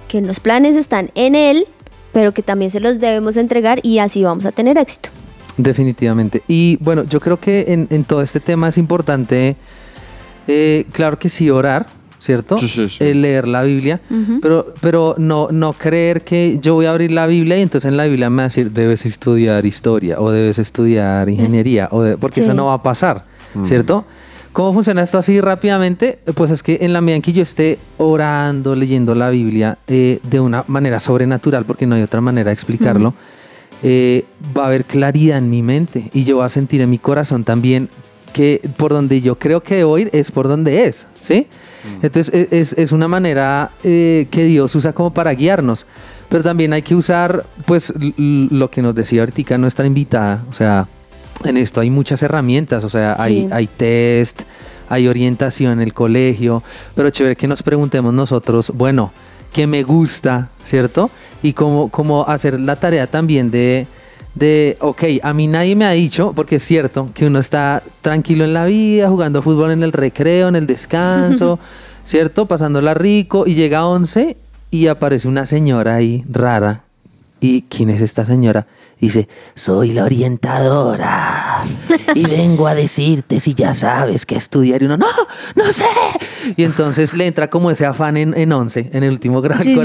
que 0.07 0.21
los 0.21 0.39
planes 0.39 0.75
están 0.75 1.11
en 1.15 1.35
Él, 1.35 1.67
pero 2.13 2.33
que 2.33 2.41
también 2.41 2.71
se 2.71 2.79
los 2.79 2.99
debemos 2.99 3.37
entregar 3.37 3.79
y 3.83 3.99
así 3.99 4.23
vamos 4.23 4.45
a 4.45 4.51
tener 4.51 4.77
éxito. 4.77 5.09
Definitivamente. 5.57 6.41
Y 6.47 6.77
bueno, 6.79 7.03
yo 7.03 7.19
creo 7.19 7.39
que 7.39 7.65
en, 7.69 7.87
en 7.89 8.03
todo 8.03 8.21
este 8.21 8.39
tema 8.39 8.69
es 8.69 8.77
importante, 8.77 9.57
eh, 10.47 10.85
claro 10.91 11.19
que 11.19 11.29
sí, 11.29 11.49
orar, 11.49 11.85
¿cierto? 12.19 12.57
Sí, 12.57 12.67
sí, 12.67 12.89
sí. 12.89 12.97
Eh, 13.03 13.13
leer 13.15 13.47
la 13.47 13.63
Biblia, 13.63 14.01
pero, 14.41 14.73
pero 14.81 15.15
no, 15.17 15.47
no 15.51 15.73
creer 15.73 16.21
que 16.21 16.59
yo 16.61 16.75
voy 16.75 16.85
a 16.85 16.91
abrir 16.91 17.11
la 17.11 17.27
Biblia 17.27 17.57
y 17.57 17.61
entonces 17.61 17.87
en 17.89 17.95
la 17.97 18.05
Biblia 18.05 18.29
me 18.29 18.37
va 18.37 18.41
a 18.43 18.47
decir, 18.47 18.71
debes 18.71 19.05
estudiar 19.05 19.65
historia 19.65 20.19
o 20.19 20.29
debes 20.31 20.59
estudiar 20.59 21.29
ingeniería, 21.29 21.87
o 21.91 22.01
de- 22.01 22.17
porque 22.17 22.35
Sí. 22.35 22.41
eso 22.41 22.53
no 22.53 22.65
va 22.67 22.73
a 22.73 22.83
pasar, 22.83 23.25
¿cierto? 23.63 24.05
¿Cómo 24.51 24.73
funciona 24.73 25.03
esto 25.03 25.17
así 25.19 25.39
rápidamente? 25.39 26.19
Pues 26.35 26.49
es 26.51 26.63
que 26.63 26.79
en 26.81 26.91
la 26.91 27.01
medida 27.01 27.15
en 27.17 27.21
que 27.21 27.31
yo 27.33 27.43
esté 27.43 27.77
orando, 27.97 28.75
leyendo 28.75 29.13
la 29.15 29.29
Biblia 29.29 29.77
eh, 29.87 30.19
de 30.23 30.39
una 30.39 30.63
manera 30.67 30.99
sobrenatural, 30.99 31.65
porque 31.65 31.85
no 31.85 31.95
hay 31.95 32.01
otra 32.01 32.19
manera 32.19 32.49
de 32.49 32.53
explicarlo, 32.55 33.13
eh, 33.83 34.25
va 34.57 34.63
a 34.63 34.67
haber 34.67 34.83
claridad 34.85 35.37
en 35.37 35.49
mi 35.49 35.61
mente 35.61 36.09
y 36.13 36.23
yo 36.25 36.37
voy 36.37 36.45
a 36.45 36.49
sentir 36.49 36.81
en 36.81 36.89
mi 36.89 36.97
corazón 36.97 37.43
también 37.45 37.87
que 38.33 38.59
por 38.75 38.91
donde 38.91 39.21
yo 39.21 39.35
creo 39.35 39.61
que 39.61 39.75
debo 39.75 39.97
ir 39.97 40.09
es 40.13 40.31
por 40.31 40.47
donde 40.47 40.85
es, 40.87 41.05
¿sí? 41.29 41.47
Entonces 42.01 42.33
e- 42.33 42.47
es, 42.51 42.73
es 42.73 42.91
una 42.91 43.07
manera 43.07 43.69
eh, 43.83 44.27
que 44.31 44.43
Dios 44.45 44.73
usa 44.75 44.91
como 44.93 45.13
para 45.13 45.31
guiarnos, 45.33 45.85
pero 46.27 46.43
también 46.43 46.73
hay 46.73 46.81
que 46.81 46.95
usar 46.95 47.45
pues 47.65 47.93
lo 48.17 48.69
que 48.69 48.81
nos 48.81 48.93
decía 48.95 49.21
ahorita 49.21 49.57
nuestra 49.59 49.85
invitada, 49.85 50.43
o 50.49 50.53
sea, 50.53 50.87
en 51.45 51.55
esto 51.55 51.79
hay 51.81 51.89
muchas 51.89 52.21
herramientas, 52.23 52.83
o 52.83 52.89
sea, 52.89 53.15
hay, 53.17 53.43
Sí. 53.43 53.47
hay 53.51 53.67
test, 53.67 54.41
hay 54.89 55.07
orientación 55.07 55.73
en 55.73 55.81
el 55.81 55.93
colegio, 55.93 56.63
pero 56.95 57.11
chévere 57.11 57.35
que 57.35 57.47
nos 57.47 57.61
preguntemos 57.63 58.13
nosotros, 58.13 58.71
bueno, 58.75 59.11
¿qué 59.53 59.65
me 59.67 59.83
gusta, 59.83 60.49
cierto? 60.63 61.09
Y 61.43 61.53
cómo, 61.53 61.89
cómo 61.89 62.27
hacer 62.27 62.59
la 62.59 62.75
tarea 62.75 63.07
también 63.07 63.51
de, 63.51 63.87
de, 64.35 64.77
ok, 64.79 65.03
a 65.21 65.33
mí 65.33 65.47
nadie 65.47 65.75
me 65.75 65.85
ha 65.85 65.91
dicho, 65.91 66.33
porque 66.35 66.57
es 66.57 66.63
cierto 66.63 67.09
que 67.13 67.25
uno 67.25 67.39
está 67.39 67.83
tranquilo 68.01 68.43
en 68.45 68.53
la 68.53 68.65
vida, 68.65 69.09
jugando 69.09 69.41
fútbol 69.41 69.71
en 69.71 69.83
el 69.83 69.91
recreo, 69.91 70.47
en 70.47 70.55
el 70.55 70.67
descanso, 70.67 71.59
¿cierto? 72.05 72.45
Pasándola 72.45 72.93
rico 72.93 73.45
y 73.45 73.55
llega 73.55 73.79
a 73.79 73.87
11 73.87 74.37
y 74.71 74.87
aparece 74.87 75.27
una 75.27 75.45
señora 75.45 75.95
ahí 75.95 76.23
rara. 76.29 76.83
¿Y 77.41 77.61
quién 77.63 77.89
es 77.89 78.01
esta 78.01 78.25
señora? 78.25 78.67
Dice, 78.99 79.29
soy 79.55 79.93
la 79.93 80.03
orientadora 80.03 81.63
y 82.13 82.23
vengo 82.29 82.67
a 82.67 82.75
decirte 82.75 83.39
si 83.39 83.53
ya 83.53 83.73
sabes 83.73 84.25
qué 84.25 84.35
estudiar. 84.35 84.81
Y 84.81 84.85
uno, 84.87 84.97
no, 84.97 85.07
no 85.55 85.71
sé. 85.71 85.85
Y 86.57 86.63
entonces 86.63 87.13
le 87.13 87.27
entra 87.27 87.49
como 87.49 87.71
ese 87.71 87.85
afán 87.85 88.17
en, 88.17 88.37
en 88.37 88.51
11, 88.51 88.89
en 88.91 89.03
el 89.03 89.11
último 89.11 89.41
grado 89.41 89.63
Sí. 89.63 89.77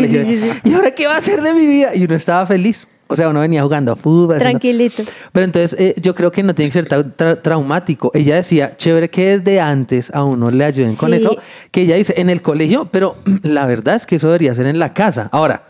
¿Y 0.65 0.75
ahora 0.75 0.91
qué 0.91 1.07
va 1.07 1.15
a 1.15 1.19
hacer 1.19 1.43
de 1.43 1.55
mi 1.55 1.65
vida? 1.67 1.95
Y 1.95 2.05
uno 2.05 2.17
estaba 2.17 2.45
feliz. 2.45 2.89
O 3.07 3.17
sea, 3.17 3.29
uno 3.29 3.41
venía 3.41 3.63
jugando 3.63 3.93
a 3.93 3.97
fútbol. 3.97 4.37
haciendo- 4.37 4.59
Tranquilito. 4.59 5.03
Pero 5.33 5.45
entonces 5.45 5.79
eh, 5.79 5.95
yo 6.01 6.15
creo 6.15 6.33
que 6.33 6.43
no 6.43 6.55
tiene 6.55 6.71
que 6.71 6.73
ser 6.81 6.89
tra- 6.89 7.15
tra- 7.17 7.41
traumático. 7.43 8.11
Ella 8.15 8.37
decía, 8.37 8.77
chévere 8.77 9.11
que 9.11 9.39
desde 9.39 9.61
antes 9.61 10.11
a 10.15 10.25
uno 10.25 10.51
le 10.51 10.65
ayuden 10.65 10.97
con 10.97 11.13
eso, 11.15 11.37
que 11.71 11.83
ella 11.83 11.97
dice 11.97 12.15
en 12.17 12.31
el 12.31 12.41
colegio, 12.43 12.89
pero 12.91 13.17
la 13.43 13.67
verdad 13.67 13.95
es 13.97 14.07
que 14.07 14.17
eso 14.17 14.29
debería 14.29 14.55
ser 14.55 14.67
en 14.67 14.79
la 14.79 14.95
casa. 14.95 15.29
Ahora, 15.33 15.65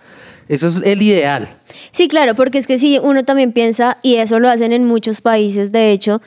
eso 0.49 0.68
es 0.68 0.81
el 0.85 1.03
ideal. 1.03 1.49
Sí, 1.90 2.07
claro, 2.07 2.35
porque 2.35 2.59
es 2.59 2.66
que 2.66 2.79
sí, 2.79 3.01
uno 3.03 3.25
también 3.25 3.53
piensa, 3.53 3.99
y 4.03 4.16
eso 4.16 4.38
lo 4.38 4.49
hacen 4.49 4.73
en 4.73 4.85
muchos 4.85 5.20
países, 5.20 5.73
de 5.73 5.90
hecho, 5.90 6.20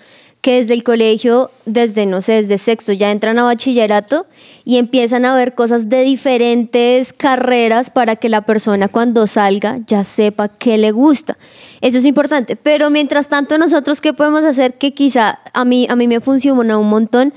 que 0.47 0.61
desde 0.61 0.75
el 0.75 0.83
colegio, 0.85 1.51
desde, 1.65 2.05
no 2.05 2.21
sé, 2.21 2.35
desde 2.35 2.57
sexto, 2.57 2.93
ya 2.93 3.11
entran 3.11 3.37
a 3.37 3.43
bachillerato 3.43 4.27
y 4.63 4.77
empiezan 4.77 5.25
a 5.25 5.35
ver 5.35 5.55
cosas 5.55 5.89
de 5.89 6.03
diferentes 6.03 7.11
carreras 7.11 7.89
para 7.89 8.15
que 8.15 8.29
la 8.29 8.43
persona 8.43 8.87
cuando 8.87 9.27
salga 9.27 9.79
ya 9.87 10.05
sepa 10.05 10.47
qué 10.47 10.77
le 10.77 10.91
gusta. 10.91 11.37
Eso 11.81 11.97
es 11.97 12.05
importante. 12.05 12.55
Pero 12.55 12.89
mientras 12.89 13.27
tanto, 13.27 13.57
nosotros, 13.57 13.99
¿qué 13.99 14.13
podemos 14.13 14.45
hacer? 14.45 14.77
Que 14.77 14.93
quizá 14.93 15.39
a 15.51 15.65
mí, 15.65 15.85
a 15.89 15.97
mí 15.97 16.07
me 16.07 16.21
funciona 16.21 16.77
un 16.77 16.87
montón, 16.87 17.33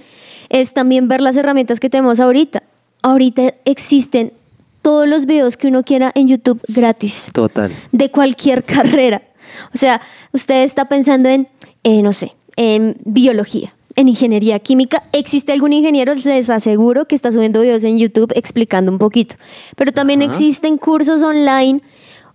es 0.48 0.72
también 0.72 1.08
ver 1.08 1.20
las 1.20 1.34
herramientas 1.34 1.80
que 1.80 1.90
tenemos 1.90 2.20
ahorita. 2.20 2.62
Ahorita 3.02 3.54
existen 3.64 4.32
todos 4.82 5.08
los 5.08 5.26
videos 5.26 5.56
que 5.56 5.66
uno 5.66 5.82
quiera 5.82 6.12
en 6.14 6.28
YouTube 6.28 6.62
gratis 6.68 7.30
Total. 7.32 7.72
de 7.90 8.08
cualquier 8.12 8.62
carrera. 8.76 9.20
O 9.74 9.78
sea, 9.78 10.00
usted 10.30 10.62
está 10.62 10.84
pensando 10.84 11.28
en, 11.28 11.48
eh, 11.82 12.02
no 12.02 12.12
sé, 12.12 12.36
en 12.56 12.96
biología, 13.04 13.74
en 13.96 14.08
ingeniería 14.08 14.58
química. 14.58 15.04
¿Existe 15.12 15.52
algún 15.52 15.72
ingeniero? 15.72 16.14
Les 16.14 16.50
aseguro 16.50 17.06
que 17.06 17.14
está 17.14 17.32
subiendo 17.32 17.60
videos 17.60 17.84
en 17.84 17.98
YouTube 17.98 18.32
explicando 18.34 18.90
un 18.92 18.98
poquito. 18.98 19.36
Pero 19.76 19.92
también 19.92 20.22
Ajá. 20.22 20.30
existen 20.30 20.78
cursos 20.78 21.22
online 21.22 21.82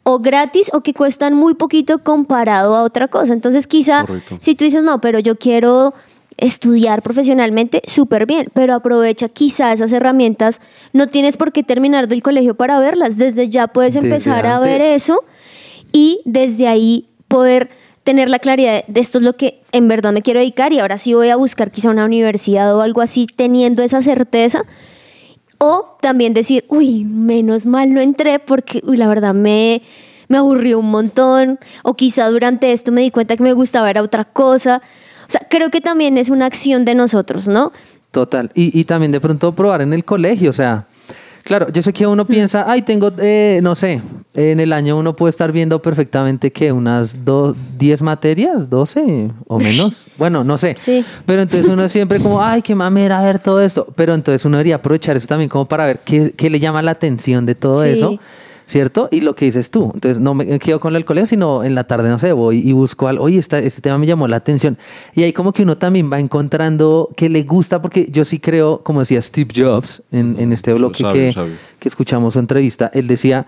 o 0.03 0.19
gratis 0.19 0.69
o 0.73 0.81
que 0.81 0.93
cuestan 0.93 1.33
muy 1.33 1.55
poquito 1.55 2.03
comparado 2.03 2.75
a 2.75 2.83
otra 2.83 3.07
cosa. 3.07 3.33
Entonces 3.33 3.67
quizá 3.67 4.05
Correcto. 4.05 4.37
si 4.39 4.55
tú 4.55 4.63
dices, 4.63 4.83
no, 4.83 5.01
pero 5.01 5.19
yo 5.19 5.37
quiero 5.37 5.93
estudiar 6.37 7.01
profesionalmente, 7.01 7.81
súper 7.87 8.25
bien, 8.25 8.49
pero 8.53 8.73
aprovecha 8.73 9.29
quizá 9.29 9.71
esas 9.73 9.91
herramientas. 9.93 10.61
No 10.93 11.07
tienes 11.07 11.37
por 11.37 11.51
qué 11.51 11.63
terminar 11.63 12.07
del 12.07 12.21
colegio 12.21 12.55
para 12.55 12.79
verlas. 12.79 13.17
Desde 13.17 13.49
ya 13.49 13.67
puedes 13.67 13.93
Desde 13.93 14.07
empezar 14.07 14.45
a 14.45 14.59
ver 14.59 14.81
eso 14.81 15.23
y 15.91 16.19
desde 16.25 16.67
ahí 16.67 17.07
poder 17.27 17.69
tener 18.05 18.29
la 18.29 18.39
claridad 18.39 18.85
de 18.87 18.99
esto 19.01 19.17
es 19.17 19.23
lo 19.23 19.35
que 19.35 19.61
en 19.71 19.87
verdad 19.89 20.13
me 20.13 20.21
quiero 20.21 20.39
dedicar 20.39 20.71
y 20.71 20.79
ahora 20.79 20.97
sí 20.97 21.13
voy 21.13 21.29
a 21.29 21.35
buscar 21.35 21.71
quizá 21.71 21.89
una 21.89 22.05
universidad 22.05 22.73
o 22.73 22.81
algo 22.81 23.01
así 23.01 23.27
teniendo 23.35 23.81
esa 23.81 24.01
certeza. 24.01 24.63
O 25.57 25.97
también 26.01 26.33
decir, 26.33 26.65
uy, 26.67 27.03
menos 27.03 27.65
mal 27.65 27.93
no 27.93 28.01
entré 28.01 28.39
porque, 28.39 28.81
uy, 28.85 28.97
la 28.97 29.07
verdad 29.07 29.33
me, 29.33 29.81
me 30.27 30.37
aburrió 30.37 30.79
un 30.79 30.91
montón. 30.91 31.59
O 31.83 31.95
quizá 31.95 32.29
durante 32.29 32.71
esto 32.71 32.91
me 32.91 33.01
di 33.01 33.09
cuenta 33.09 33.35
que 33.35 33.43
me 33.43 33.53
gustaba 33.53 33.89
era 33.89 34.03
otra 34.03 34.23
cosa. 34.23 34.81
O 35.27 35.29
sea, 35.29 35.41
creo 35.49 35.71
que 35.71 35.81
también 35.81 36.19
es 36.19 36.29
una 36.29 36.45
acción 36.45 36.85
de 36.85 36.93
nosotros, 36.93 37.47
¿no? 37.47 37.71
Total. 38.11 38.51
Y, 38.53 38.79
y 38.79 38.83
también 38.83 39.11
de 39.11 39.19
pronto 39.19 39.53
probar 39.53 39.81
en 39.81 39.93
el 39.93 40.05
colegio, 40.05 40.51
o 40.51 40.53
sea, 40.53 40.85
claro, 41.43 41.71
yo 41.71 41.81
sé 41.81 41.91
que 41.91 42.05
uno 42.05 42.25
piensa, 42.25 42.69
ay, 42.69 42.83
tengo, 42.83 43.11
eh, 43.17 43.59
no 43.63 43.73
sé, 43.73 44.01
en 44.35 44.59
el 44.59 44.73
año 44.73 44.97
uno 44.97 45.15
puede 45.15 45.29
estar 45.29 45.51
viendo 45.51 45.81
perfectamente 45.81 46.51
que 46.51 46.71
unas 46.71 47.25
do- 47.25 47.55
10 47.77 48.01
materias, 48.01 48.69
12 48.69 49.31
o 49.47 49.59
menos. 49.59 50.03
Bueno, 50.17 50.43
no 50.43 50.57
sé. 50.57 50.75
Sí. 50.77 51.03
Pero 51.25 51.41
entonces 51.41 51.67
uno 51.71 51.87
siempre 51.89 52.19
como, 52.19 52.41
ay, 52.41 52.61
qué 52.61 52.75
mamera 52.75 53.21
ver 53.21 53.39
todo 53.39 53.61
esto. 53.61 53.87
Pero 53.95 54.13
entonces 54.13 54.43
uno 54.45 54.57
debería 54.57 54.75
aprovechar 54.75 55.15
eso 55.15 55.27
también 55.27 55.49
como 55.49 55.65
para 55.65 55.85
ver 55.85 55.99
qué, 56.05 56.33
qué 56.35 56.49
le 56.49 56.59
llama 56.59 56.81
la 56.81 56.91
atención 56.91 57.45
de 57.45 57.55
todo 57.55 57.81
Sí. 57.83 57.89
eso. 57.89 58.19
¿Cierto? 58.67 59.09
Y 59.11 59.21
lo 59.21 59.35
que 59.35 59.45
dices 59.45 59.69
tú. 59.69 59.91
Entonces 59.93 60.19
no 60.19 60.33
me 60.33 60.57
quedo 60.57 60.79
con 60.79 60.95
el 60.95 61.05
colegio, 61.05 61.27
sino 61.27 61.63
en 61.63 61.75
la 61.75 61.83
tarde, 61.83 62.09
no 62.09 62.17
sé, 62.17 62.31
voy 62.31 62.67
y 62.67 62.73
busco 62.73 63.07
algo. 63.07 63.23
Oye, 63.25 63.37
esta- 63.37 63.59
este 63.59 63.79
tema 63.79 63.99
me 63.99 64.07
llamó 64.07 64.27
la 64.27 64.37
atención. 64.37 64.75
Y 65.13 65.21
ahí 65.21 65.33
como 65.33 65.53
que 65.53 65.61
uno 65.61 65.77
también 65.77 66.11
va 66.11 66.19
encontrando 66.19 67.09
que 67.15 67.29
le 67.29 67.43
gusta, 67.43 67.79
porque 67.79 68.07
yo 68.09 68.25
sí 68.25 68.39
creo, 68.39 68.79
como 68.83 69.01
decía 69.01 69.21
Steve 69.21 69.49
Jobs 69.55 70.01
en, 70.11 70.35
en 70.39 70.51
este 70.51 70.73
bloque 70.73 71.03
sabio, 71.03 71.13
que, 71.13 71.33
sabio. 71.33 71.53
que 71.77 71.89
escuchamos 71.89 72.33
su 72.33 72.39
entrevista, 72.39 72.89
él 72.91 73.05
decía, 73.05 73.45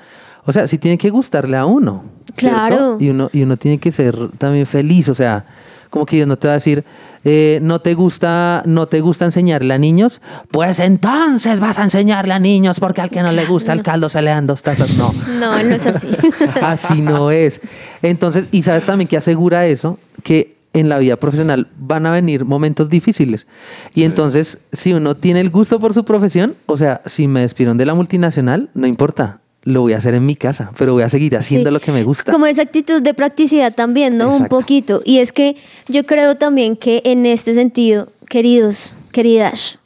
o 0.47 0.51
sea, 0.51 0.65
sí 0.65 0.77
tiene 0.77 0.97
que 0.97 1.09
gustarle 1.09 1.57
a 1.57 1.65
uno. 1.65 2.03
¿cierto? 2.35 2.57
Claro. 2.57 2.97
Y 2.99 3.09
uno, 3.09 3.29
y 3.33 3.43
uno 3.43 3.57
tiene 3.57 3.77
que 3.77 3.91
ser 3.91 4.17
también 4.37 4.65
feliz, 4.65 5.09
o 5.09 5.13
sea, 5.13 5.45
como 5.89 6.05
que 6.05 6.15
Dios 6.15 6.27
no 6.27 6.37
te 6.37 6.47
va 6.47 6.53
a 6.53 6.55
decir, 6.55 6.83
eh, 7.23 7.59
no 7.61 7.79
te 7.79 7.93
gusta, 7.93 8.63
no 8.65 8.87
te 8.87 9.01
gusta 9.01 9.25
enseñarle 9.25 9.73
a 9.73 9.77
niños, 9.77 10.21
pues 10.51 10.79
entonces 10.79 11.59
vas 11.59 11.79
a 11.79 11.83
enseñarle 11.83 12.33
a 12.33 12.39
niños 12.39 12.79
porque 12.79 13.01
al 13.01 13.09
que 13.09 13.21
no 13.21 13.31
le 13.31 13.45
gusta 13.45 13.73
el 13.73 13.83
caldo 13.83 14.07
se 14.07 14.21
le 14.21 14.31
dan 14.31 14.47
dos 14.47 14.63
tazas. 14.63 14.95
No, 14.95 15.13
No, 15.39 15.61
no 15.61 15.75
es 15.75 15.85
así. 15.85 16.07
así 16.61 17.01
no 17.01 17.31
es. 17.31 17.59
Entonces, 18.01 18.45
y 18.51 18.63
sabes 18.63 18.85
también 18.85 19.07
que 19.07 19.17
asegura 19.17 19.67
eso, 19.67 19.99
que 20.23 20.55
en 20.73 20.89
la 20.89 20.99
vida 20.99 21.15
profesional 21.15 21.67
van 21.77 22.05
a 22.05 22.11
venir 22.11 22.45
momentos 22.45 22.89
difíciles. 22.89 23.47
Y 23.93 24.03
entonces, 24.03 24.59
si 24.71 24.93
uno 24.93 25.15
tiene 25.15 25.41
el 25.41 25.49
gusto 25.49 25.79
por 25.79 25.93
su 25.93 26.05
profesión, 26.05 26.55
o 26.65 26.77
sea, 26.77 27.01
si 27.05 27.27
me 27.27 27.41
despidieron 27.41 27.77
de 27.77 27.85
la 27.85 27.95
multinacional, 27.95 28.69
no 28.73 28.85
importa, 28.87 29.39
lo 29.67 29.81
voy 29.81 29.93
a 29.93 29.97
hacer 29.97 30.13
en 30.13 30.25
mi 30.25 30.35
casa, 30.35 30.71
pero 30.77 30.93
voy 30.93 31.03
a 31.03 31.09
seguir 31.09 31.35
haciendo 31.35 31.69
Sí. 31.69 31.73
lo 31.73 31.79
que 31.79 31.91
me 31.91 32.03
gusta. 32.03 32.31
Como 32.31 32.45
esa 32.45 32.61
actitud 32.61 33.01
de 33.01 33.13
practicidad 33.13 33.73
también, 33.75 34.17
¿no? 34.17 34.27
Un 34.27 34.33
Exacto. 34.33 34.57
poquito. 34.59 35.01
Y 35.05 35.19
es 35.19 35.33
que 35.33 35.55
yo 35.87 36.05
creo 36.05 36.35
también 36.35 36.75
que 36.77 37.01
en 37.05 37.25
este 37.25 37.53
sentido, 37.53 38.09
queridos, 38.29 38.95
queridas, 39.11 39.79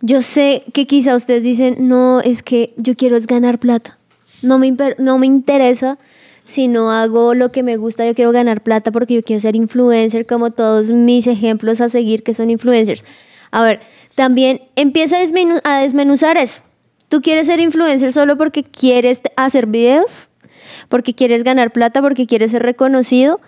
yo 0.00 0.22
sé 0.22 0.64
que 0.72 0.86
quizá 0.86 1.16
ustedes 1.16 1.42
dicen, 1.42 1.76
no, 1.80 2.20
es 2.20 2.42
que 2.42 2.74
yo 2.76 2.94
quiero 2.94 3.16
es 3.16 3.26
ganar 3.26 3.58
plata. 3.58 3.98
No 4.42 4.58
me, 4.58 4.74
no 4.98 5.18
me 5.18 5.26
interesa 5.26 5.98
si 6.44 6.68
no 6.68 6.90
hago 6.92 7.32
lo 7.32 7.50
que 7.52 7.62
me 7.62 7.78
gusta, 7.78 8.04
yo 8.06 8.14
quiero 8.14 8.30
ganar 8.30 8.62
plata 8.62 8.92
porque 8.92 9.14
yo 9.14 9.22
quiero 9.22 9.40
ser 9.40 9.56
influencer 9.56 10.26
como 10.26 10.50
todos 10.50 10.90
mis 10.90 11.26
ejemplos 11.26 11.80
a 11.80 11.88
seguir 11.88 12.22
que 12.22 12.34
son 12.34 12.50
influencers. 12.50 13.02
A 13.50 13.62
ver, 13.62 13.80
también 14.14 14.60
empieza 14.76 15.16
a, 15.16 15.22
desmenu- 15.24 15.60
a 15.64 15.78
desmenuzar 15.80 16.36
eso. 16.36 16.60
¿Tú 17.08 17.20
quieres 17.22 17.46
ser 17.46 17.60
influencer 17.60 18.12
solo 18.12 18.36
porque 18.36 18.62
quieres 18.64 19.22
hacer 19.36 19.66
videos? 19.66 20.28
porque 20.88 21.14
quieres 21.14 21.44
ganar 21.44 21.72
plata, 21.72 22.00
porque 22.02 22.26
quieres 22.26 22.50
ser 22.50 22.62
reconocido, 22.62 23.40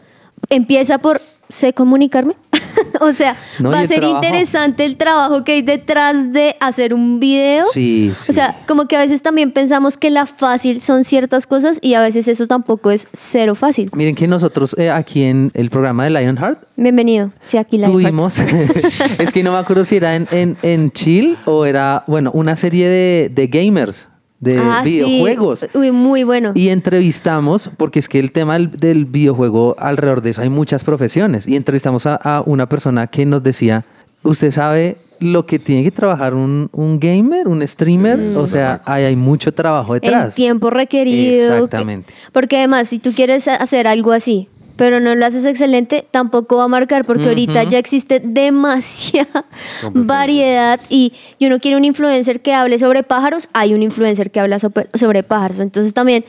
empieza 0.51 0.99
por 0.99 1.21
sé 1.49 1.73
comunicarme. 1.73 2.35
o 3.01 3.13
sea, 3.13 3.37
No, 3.59 3.71
va 3.71 3.81
a 3.81 3.87
ser 3.87 4.01
trabajo. 4.01 4.25
interesante 4.25 4.85
el 4.85 4.97
trabajo 4.97 5.45
que 5.45 5.53
hay 5.53 5.63
detrás 5.63 6.33
de 6.33 6.57
hacer 6.61 6.95
un 6.95 7.21
video. 7.21 7.65
Sí, 7.73 8.13
sí. 8.17 8.31
O 8.31 8.33
sea, 8.33 8.63
como 8.67 8.87
que 8.87 8.97
a 8.97 9.01
veces 9.01 9.23
también 9.23 9.53
pensamos 9.53 9.97
que 9.97 10.11
la 10.11 10.27
fácil 10.27 10.81
son 10.81 11.05
ciertas 11.05 11.47
cosas 11.47 11.79
y 11.83 11.95
a 11.95 12.01
veces 12.01 12.29
eso 12.29 12.47
tampoco 12.47 12.91
es 12.91 13.09
cero 13.13 13.55
fácil. 13.55 13.91
Miren 13.95 14.15
que 14.15 14.27
nosotros 14.27 14.75
eh, 14.79 14.91
aquí 14.91 15.23
en 15.25 15.51
el 15.55 15.71
programa 15.71 16.05
de 16.05 16.11
Lionheart 16.11 16.61
Bienvenido. 16.77 17.31
Sí, 17.43 17.57
aquí 17.57 17.79
la 17.79 17.87
tuvimos, 17.89 18.39
es 19.19 19.33
que 19.33 19.43
no 19.43 19.53
me 19.53 19.59
acuerdo 19.59 19.85
si 19.87 19.97
era 19.97 20.15
en, 20.15 20.29
en, 20.31 20.57
en 20.63 20.91
Chill 20.93 21.39
o 21.47 21.65
era, 21.65 22.05
bueno, 22.07 22.31
una 22.35 22.55
serie 22.57 22.87
de, 22.89 23.31
de 23.35 23.47
gamers, 23.47 24.09
de 24.41 24.59
Ah, 24.59 24.83
sí. 24.85 25.03
videojuegos. 25.03 25.67
Uy, 25.75 25.91
muy 25.93 26.23
bueno. 26.25 26.53
Y 26.55 26.69
entrevistamos, 26.69 27.71
porque 27.77 27.99
es 27.99 28.09
que 28.09 28.19
el 28.19 28.33
tema 28.33 28.55
del, 28.55 28.71
del 28.71 29.05
videojuego, 29.07 29.75
alrededor 29.79 30.21
de 30.23 30.31
eso 30.31 30.43
hay 30.43 30.51
muchas 30.51 30.85
profesiones. 30.85 31.47
Y 31.47 31.57
entrevistamos 31.57 32.07
a, 32.07 32.17
a 32.17 32.43
una 32.45 32.69
persona 32.69 33.07
que 33.07 33.25
nos 33.27 33.43
decía, 33.43 33.85
¿usted 34.23 34.51
sabe 34.51 34.99
lo 35.19 35.47
que 35.47 35.59
tiene 35.59 35.83
que 35.83 35.91
trabajar 35.91 36.35
un, 36.35 36.69
un 36.73 37.01
gamer, 37.01 37.49
un 37.49 37.67
streamer? 37.67 38.37
o 38.37 38.47
sea, 38.47 38.83
hay, 38.85 39.05
hay 39.05 39.17
mucho 39.17 39.55
trabajo 39.55 39.95
el 39.95 40.01
detrás. 40.03 40.35
tiempo 40.35 40.69
requerido. 40.69 41.55
Exactamente. 41.55 42.13
Porque 42.33 42.59
además, 42.59 42.89
si 42.89 42.99
tú 42.99 43.13
quieres 43.13 43.49
hacer 43.49 43.87
algo 43.87 44.13
así, 44.13 44.49
pero 44.77 45.01
no 45.01 45.15
lo 45.15 45.27
haces 45.27 45.45
excelente, 45.47 46.07
tampoco 46.11 46.57
va 46.57 46.65
a 46.65 46.69
marcar, 46.69 47.05
porque 47.05 47.29
ahorita 47.29 47.65
ya 47.65 47.79
existe 47.79 48.21
demasiada 48.21 49.47
variedad 49.93 50.81
y, 50.89 51.13
y 51.39 51.47
uno 51.47 51.59
quiere 51.59 51.77
un 51.77 51.85
influencer 51.85 52.41
que 52.43 52.53
hable 52.53 52.79
sobre 52.79 53.03
pájaros, 53.03 53.49
hay 53.53 53.75
un 53.75 53.83
influencer 53.83 54.31
que 54.31 54.41
habla 54.41 54.59
sobre, 54.59 54.89
sobre 54.95 55.23
pájaros. 55.23 55.61
Entonces 55.61 55.95
también, 55.95 56.25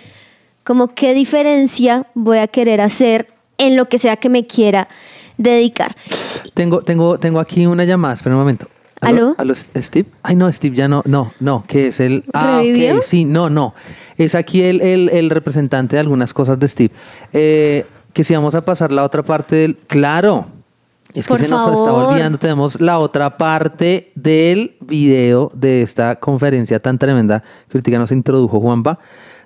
como 0.63 0.93
qué 0.95 1.13
diferencia 1.13 2.07
voy 2.13 2.39
a 2.39 2.47
querer 2.47 2.81
hacer 2.81 3.27
en 3.57 3.75
lo 3.75 3.85
que 3.89 3.99
sea 3.99 4.17
que 4.17 4.29
me 4.29 4.45
quiera 4.45 4.87
dedicar. 5.37 5.95
Tengo, 6.53 6.81
tengo, 6.81 7.19
tengo 7.19 7.39
aquí 7.39 7.65
una 7.65 7.83
llamada, 7.83 8.13
espera 8.13 8.35
un 8.35 8.41
momento. 8.41 8.67
¿Aló? 9.01 9.35
¿Aló, 9.37 9.53
Steve? 9.53 10.07
Ay, 10.23 10.35
no, 10.35 10.51
Steve 10.51 10.75
ya 10.75 10.87
no, 10.87 11.03
no, 11.05 11.31
no, 11.39 11.63
que 11.67 11.87
es 11.87 11.99
el... 11.99 12.23
Ah, 12.33 12.57
¿Revivió? 12.61 12.95
ok, 12.95 13.03
sí, 13.03 13.25
no, 13.25 13.49
no. 13.49 13.75
Es 14.17 14.33
aquí 14.33 14.63
el, 14.63 14.81
el, 14.81 15.09
el 15.09 15.29
representante 15.29 15.95
de 15.95 15.99
algunas 15.99 16.33
cosas 16.33 16.57
de 16.59 16.67
Steve. 16.67 16.93
Eh, 17.31 17.85
que 18.17 18.23
si 18.23 18.33
vamos 18.33 18.55
a 18.55 18.65
pasar 18.65 18.91
la 18.91 19.03
otra 19.03 19.21
parte 19.21 19.57
del... 19.57 19.77
Claro, 19.85 20.47
es 21.13 21.27
Por 21.27 21.37
que 21.37 21.43
se 21.43 21.51
nos 21.51 21.61
está 21.67 21.85
favor. 21.85 22.05
olvidando, 22.05 22.39
tenemos 22.39 22.81
la 22.81 22.97
otra 22.97 23.37
parte 23.37 24.11
del 24.15 24.75
video 24.81 25.51
de 25.53 25.83
esta 25.83 26.15
conferencia 26.15 26.79
tan 26.79 26.97
tremenda 26.97 27.43
que 27.69 27.77
ahorita 27.77 27.99
nos 27.99 28.11
introdujo 28.11 28.59
Juanpa, 28.59 28.97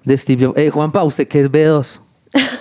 de 0.05 0.15
Steve 0.15 0.45
Jobs. 0.45 0.57
Eh, 0.57 0.69
Juanpa, 0.69 1.03
¿usted 1.03 1.27
qué 1.27 1.41
es 1.41 1.51
B2? 1.51 1.99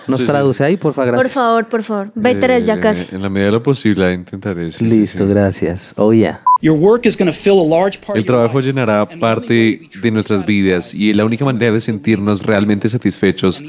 Nos 0.08 0.18
Sí, 0.18 0.24
sí. 0.24 0.30
traduce 0.30 0.64
ahí, 0.64 0.76
por 0.76 0.92
favor, 0.94 1.10
Por 1.10 1.14
gracias. 1.22 1.32
favor, 1.34 1.66
por 1.68 1.82
favor. 1.84 2.12
B3 2.16 2.60
ya 2.64 2.74
Eh, 2.74 2.80
casi. 2.80 3.14
En 3.14 3.22
la 3.22 3.28
medida 3.30 3.46
de 3.46 3.52
lo 3.52 3.62
posible 3.62 4.12
intentaré. 4.12 4.70
sí, 4.72 4.84
Listo, 4.84 5.24
sí. 5.24 5.30
gracias. 5.30 5.94
Oh, 5.96 6.12
yeah. 6.12 6.40
Your 6.60 6.76
work 6.76 7.06
is 7.06 7.16
going 7.16 7.30
to 7.30 7.32
fill 7.32 7.60
a 7.60 7.64
large 7.64 8.00
part 8.00 8.16
El 8.16 8.22
of 8.22 8.26
your 8.26 8.36
trabajo 8.36 8.58
life, 8.58 8.66
llenará 8.68 9.02
and 9.02 9.08
the 9.08 9.14
only 9.14 9.24
way 9.24 9.34
parte 9.36 9.88
de 10.02 10.10
nuestras 10.10 10.44
vidas 10.44 10.84
satisfied 10.86 11.00
y 11.00 11.14
la 11.14 11.24
única 11.24 11.44
doing 11.44 11.54
manera 11.54 11.72
de 11.72 11.76
what 11.78 11.80
you 11.80 11.84
sentirnos 11.86 12.42
realmente 12.42 12.88
satisfechos 12.88 13.62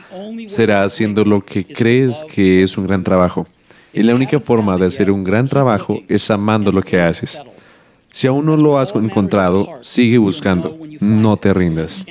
será 0.47 0.84
haciendo 0.84 1.24
lo 1.24 1.41
que 1.41 1.66
crees 1.66 2.24
que 2.34 2.64
es 2.64 2.78
un 2.78 2.88
gran 2.88 3.04
trabajo. 3.04 3.47
Y 3.93 4.04
la 4.04 4.16
única 4.16 4.39
forma 4.39 4.78
de 4.78 4.86
hacer 4.88 5.12
un 5.12 5.24
gran 5.24 5.47
trabajo 5.47 5.99
es 6.08 6.32
amando 6.32 6.72
lo 6.72 6.82
que 6.82 6.99
haces. 6.99 7.39
Si 8.12 8.28
aún 8.28 8.45
no 8.45 8.57
lo 8.57 8.78
has 8.78 8.93
encontrado, 8.93 9.80
sigue 9.82 10.18
buscando, 10.18 10.78
no 10.99 11.38
te 11.38 11.53
rindas. 11.53 12.05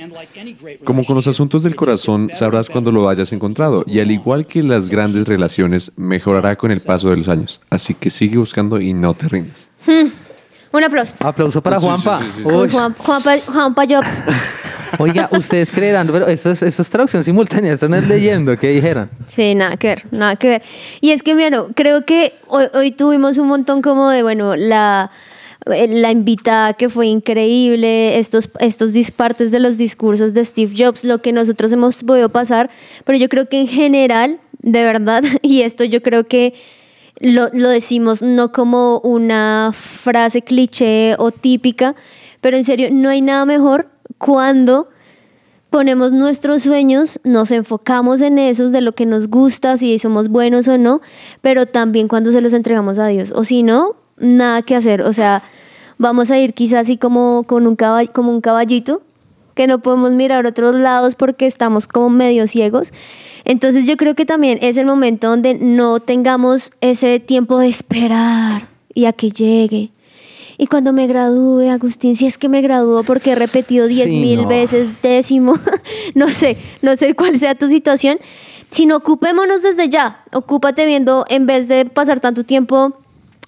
Como 0.83 1.03
con 1.05 1.15
los 1.15 1.27
asuntos 1.27 1.61
del 1.63 1.75
corazón, 1.75 2.29
sabrás 2.33 2.69
cuando 2.69 2.91
lo 2.91 3.07
hayas 3.07 3.31
encontrado, 3.33 3.83
y 3.85 3.99
al 3.99 4.09
igual 4.09 4.47
que 4.47 4.63
las 4.63 4.89
grandes 4.89 5.27
relaciones, 5.27 5.91
mejorará 5.97 6.55
con 6.55 6.71
el 6.71 6.81
paso 6.81 7.09
de 7.11 7.17
los 7.17 7.27
años. 7.29 7.61
Así 7.69 7.93
que 7.93 8.09
sigue 8.09 8.37
buscando 8.37 8.81
y 8.81 8.93
no 8.93 9.13
te 9.13 9.27
rindas. 9.27 9.69
Un 10.73 10.83
aplauso. 10.83 11.13
Aplauso 11.19 11.61
para 11.61 11.79
Juanpa. 11.79 12.19
sí, 12.21 12.25
sí, 12.35 12.41
sí. 12.41 12.47
Uy. 12.47 12.53
Uy, 12.63 12.69
Juan- 12.69 12.95
Juanpa, 12.97 13.37
Juanpa 13.45 13.83
Jobs. 13.87 14.23
Oiga, 14.99 15.29
ustedes 15.31 15.71
creerán, 15.71 16.07
pero 16.11 16.27
esto 16.27 16.49
es, 16.51 16.63
esto 16.63 16.81
es 16.81 16.89
traducción 16.89 17.23
simultánea, 17.23 17.71
esto 17.73 17.87
no 17.87 17.95
es 17.95 18.07
leyendo, 18.07 18.57
¿qué 18.57 18.69
dijeron? 18.69 19.09
Sí, 19.27 19.53
nada 19.55 19.77
que 19.77 19.87
ver, 19.87 20.03
nada 20.11 20.35
que 20.35 20.47
ver. 20.49 20.63
Y 20.99 21.11
es 21.11 21.23
que, 21.23 21.33
mira, 21.35 21.65
creo 21.75 22.05
que 22.05 22.33
hoy, 22.47 22.65
hoy 22.73 22.91
tuvimos 22.91 23.37
un 23.37 23.47
montón 23.47 23.81
como 23.81 24.09
de, 24.09 24.21
bueno, 24.23 24.55
la, 24.57 25.09
la 25.65 26.11
invitada 26.11 26.73
que 26.73 26.89
fue 26.89 27.07
increíble, 27.07 28.17
estos, 28.17 28.49
estos 28.59 28.93
dispartes 28.93 29.51
de 29.51 29.59
los 29.59 29.77
discursos 29.77 30.33
de 30.33 30.43
Steve 30.43 30.73
Jobs, 30.75 31.03
lo 31.03 31.21
que 31.21 31.31
nosotros 31.31 31.71
hemos 31.71 32.03
podido 32.03 32.29
pasar, 32.29 32.69
pero 33.05 33.17
yo 33.17 33.29
creo 33.29 33.47
que 33.47 33.61
en 33.61 33.67
general, 33.67 34.39
de 34.59 34.83
verdad, 34.83 35.23
y 35.41 35.61
esto 35.61 35.83
yo 35.83 36.01
creo 36.01 36.25
que 36.25 36.53
lo, 37.19 37.49
lo 37.53 37.69
decimos 37.69 38.23
no 38.23 38.51
como 38.51 38.99
una 38.99 39.71
frase 39.73 40.41
cliché 40.41 41.15
o 41.19 41.31
típica, 41.31 41.95
pero 42.41 42.57
en 42.57 42.63
serio, 42.63 42.89
no 42.91 43.09
hay 43.09 43.21
nada 43.21 43.45
mejor 43.45 43.89
cuando 44.17 44.89
ponemos 45.69 46.11
nuestros 46.11 46.63
sueños, 46.63 47.19
nos 47.23 47.51
enfocamos 47.51 48.21
en 48.21 48.39
esos 48.39 48.71
de 48.71 48.81
lo 48.81 48.93
que 48.93 49.05
nos 49.05 49.29
gusta, 49.29 49.77
si 49.77 49.97
somos 49.99 50.27
buenos 50.27 50.67
o 50.67 50.77
no, 50.77 51.01
pero 51.41 51.65
también 51.65 52.07
cuando 52.07 52.31
se 52.31 52.41
los 52.41 52.53
entregamos 52.53 52.99
a 52.99 53.07
Dios. 53.07 53.31
O 53.33 53.45
si 53.45 53.63
no, 53.63 53.95
nada 54.21 54.61
que 54.61 54.75
hacer. 54.75 55.01
O 55.01 55.11
sea, 55.13 55.43
vamos 55.97 56.31
a 56.31 56.37
ir 56.39 56.53
quizás 56.53 56.79
así 56.81 56.97
como, 56.97 57.43
con 57.47 57.67
un 57.67 57.75
caball- 57.75 58.11
como 58.11 58.31
un 58.31 58.41
caballito, 58.41 59.01
que 59.55 59.67
no 59.67 59.79
podemos 59.79 60.13
mirar 60.13 60.45
otros 60.45 60.73
lados 60.75 61.15
porque 61.15 61.45
estamos 61.45 61.85
como 61.85 62.09
medio 62.09 62.47
ciegos. 62.47 62.93
Entonces 63.43 63.85
yo 63.85 63.97
creo 63.97 64.15
que 64.15 64.25
también 64.25 64.57
es 64.61 64.77
el 64.77 64.85
momento 64.85 65.27
donde 65.27 65.55
no 65.55 65.99
tengamos 65.99 66.71
ese 66.79 67.19
tiempo 67.19 67.59
de 67.59 67.67
esperar 67.67 68.67
y 68.93 69.05
a 69.05 69.13
que 69.13 69.29
llegue. 69.31 69.89
Y 70.57 70.67
cuando 70.67 70.93
me 70.93 71.07
gradúe, 71.07 71.69
Agustín, 71.71 72.15
si 72.15 72.27
es 72.27 72.37
que 72.37 72.47
me 72.47 72.61
graduó 72.61 73.03
porque 73.03 73.31
he 73.31 73.35
repetido 73.35 73.87
diez 73.87 74.11
Sí, 74.11 74.17
mil 74.17 74.43
no. 74.43 74.47
veces 74.47 74.89
décimo, 75.01 75.55
no 76.15 76.27
sé, 76.29 76.55
no 76.81 76.95
sé 76.95 77.13
cuál 77.15 77.37
sea 77.39 77.55
tu 77.55 77.67
situación, 77.67 78.19
sino 78.69 78.95
ocupémonos 78.97 79.63
desde 79.63 79.89
ya. 79.89 80.23
Ocúpate 80.31 80.85
viendo, 80.85 81.25
en 81.29 81.45
vez 81.47 81.67
de 81.67 81.85
pasar 81.85 82.19
tanto 82.19 82.43
tiempo 82.43 82.93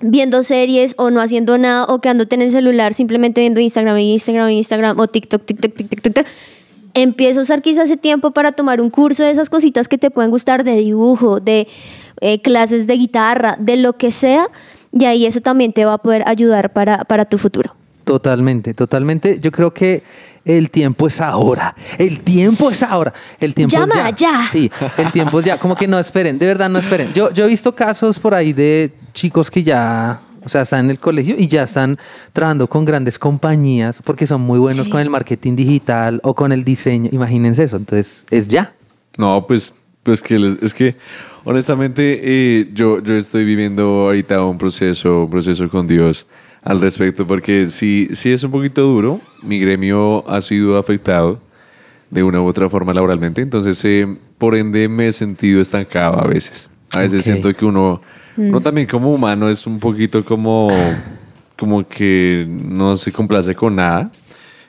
viendo 0.02 0.44
series 0.44 0.96
o 0.98 1.12
no 1.12 1.22
haciendo 1.22 1.58
nada 1.58 1.86
o 1.86 2.00
quedándote 2.00 2.36
en 2.36 2.42
el 2.42 2.52
celular 2.52 2.94
simplemente 2.94 3.42
viendo 3.42 3.60
Instagram 3.60 3.98
y 4.00 4.14
Instagram 4.14 4.50
y 4.50 4.58
Instagram 4.58 5.00
o 5.00 5.08
TikTok, 5.08 5.46
TikTok, 5.46 5.74
TikTok, 5.76 6.02
TikTok. 6.02 6.28
Empieza 6.96 7.40
a 7.40 7.44
usar 7.44 7.62
quizás 7.62 7.86
ese 7.86 7.98
tiempo 7.98 8.32
para 8.32 8.52
tomar 8.52 8.80
un 8.80 8.90
curso 8.90 9.24
de 9.24 9.32
esas 9.32 9.50
cositas 9.50 9.88
que 9.88 9.98
te 9.98 10.12
pueden 10.12 10.30
gustar 10.30 10.64
de 10.64 10.76
dibujo, 10.76 11.40
de 11.40 11.68
eh, 12.22 12.42
clases 12.42 12.86
de 12.86 12.96
guitarra, 12.96 13.56
de 13.60 13.78
lo 13.78 13.94
que 13.94 14.12
sea, 14.12 14.48
y 14.92 15.06
ahí 15.06 15.26
eso 15.26 15.42
también 15.42 15.74
te 15.74 15.86
va 15.86 15.94
a 15.94 15.98
poder 15.98 16.24
ayudar 16.28 16.72
para, 16.72 17.04
para 17.06 17.26
tu 17.26 17.40
futuro. 17.40 17.76
Totalmente, 18.04 18.76
totalmente. 18.76 19.40
Yo 19.40 19.52
creo 19.52 19.74
que 19.74 20.04
el 20.46 20.70
tiempo 20.70 21.08
es 21.08 21.20
ahora. 21.20 21.76
El 21.98 22.20
tiempo 22.20 22.70
es 22.70 22.84
ahora. 22.84 23.14
El 23.40 23.56
tiempo 23.56 23.76
Llama 23.76 24.10
es 24.10 24.16
ya. 24.18 24.42
ya. 24.42 24.48
Sí, 24.52 24.70
el 24.98 25.12
tiempo 25.12 25.40
es 25.40 25.46
ya. 25.46 25.58
Como 25.58 25.76
que 25.76 25.88
no 25.88 25.98
esperen, 25.98 26.38
de 26.38 26.46
verdad 26.46 26.70
no 26.70 26.80
esperen. 26.80 27.14
Yo, 27.14 27.32
yo 27.32 27.46
he 27.46 27.48
visto 27.48 27.74
casos 27.74 28.20
por 28.20 28.36
ahí 28.36 28.54
de 28.54 28.92
chicos 29.14 29.50
que 29.52 29.64
ya, 29.64 30.22
o 30.44 30.50
sea, 30.50 30.62
están 30.64 30.86
en 30.86 30.92
el 30.92 31.00
colegio 31.00 31.36
y 31.38 31.48
ya 31.48 31.64
están 31.64 31.98
trabajando 32.34 32.68
con 32.68 32.84
grandes 32.86 33.18
compañías 33.20 34.02
porque 34.04 34.26
son 34.28 34.42
muy 34.42 34.60
buenos 34.60 34.86
Sí. 34.86 34.92
con 34.92 35.00
el 35.00 35.10
marketing 35.10 35.56
digital 35.56 36.20
o 36.24 36.34
con 36.34 36.52
el 36.52 36.64
diseño. 36.64 37.10
Imagínense 37.14 37.64
eso. 37.64 37.78
Entonces, 37.78 38.26
es 38.30 38.48
ya. 38.48 38.74
No, 39.18 39.46
pues, 39.48 39.74
pues 40.04 40.22
que 40.22 40.38
les- 40.40 40.62
es 40.62 40.74
que 40.74 40.96
honestamente 41.46 42.20
eh, 42.24 42.70
yo, 42.74 43.02
yo 43.02 43.16
estoy 43.16 43.46
viviendo 43.46 43.84
ahorita 44.06 44.44
un 44.44 44.58
proceso, 44.58 45.24
un 45.26 45.30
proceso 45.30 45.70
con 45.70 45.88
Dios 45.88 46.28
al 46.64 46.80
respecto, 46.82 47.28
porque 47.28 47.70
sí, 47.70 48.08
sí 48.14 48.32
es 48.32 48.44
un 48.44 48.52
poquito 48.52 48.82
duro. 48.84 49.20
Mi 49.42 49.60
gremio 49.60 50.28
ha 50.30 50.42
sido 50.42 50.78
afectado 50.78 51.40
de 52.10 52.24
una 52.24 52.42
u 52.42 52.46
otra 52.46 52.70
forma 52.70 52.94
laboralmente, 52.94 53.42
entonces 53.42 53.84
eh, 53.86 54.08
por 54.38 54.56
ende 54.56 54.88
me 54.88 55.08
he 55.08 55.12
sentido 55.12 55.60
estancado 55.62 56.20
a 56.22 56.28
veces. 56.28 56.70
A 56.96 57.00
veces 57.00 57.20
Ok. 57.20 57.24
siento 57.26 57.54
que 57.56 57.66
uno, 57.66 58.02
uno 58.38 58.62
también 58.62 58.88
como 58.88 59.14
humano 59.14 59.50
es 59.50 59.66
un 59.68 59.80
poquito 59.80 60.24
como, 60.24 60.70
como 61.58 61.88
que 61.88 62.46
no 62.48 62.98
se 62.98 63.12
complace 63.12 63.54
con 63.56 63.76
nada. 63.76 64.12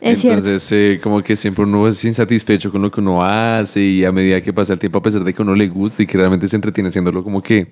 Es. 0.01 0.23
Entonces, 0.23 0.71
eh, 0.73 1.01
como 1.03 1.23
que 1.23 1.35
siempre 1.35 1.65
uno 1.65 1.89
es 1.89 2.05
insatisfecho 2.05 2.71
con 2.71 2.83
lo 2.83 2.91
que 2.91 3.01
uno 3.01 3.25
hace 3.25 3.81
y 3.81 4.05
a 4.05 4.13
medida 4.13 4.39
que 4.43 4.53
pasa 4.53 4.75
el 4.75 4.79
tiempo, 4.79 4.99
a 4.99 5.03
pesar 5.03 5.25
de 5.25 5.33
que 5.33 5.41
uno 5.41 5.55
le 5.55 5.67
gusta 5.69 6.03
y 6.03 6.07
que 6.07 6.19
realmente 6.19 6.47
se 6.47 6.57
entretiene 6.57 6.91
haciéndolo, 6.91 7.25
como 7.25 7.43
que, 7.43 7.69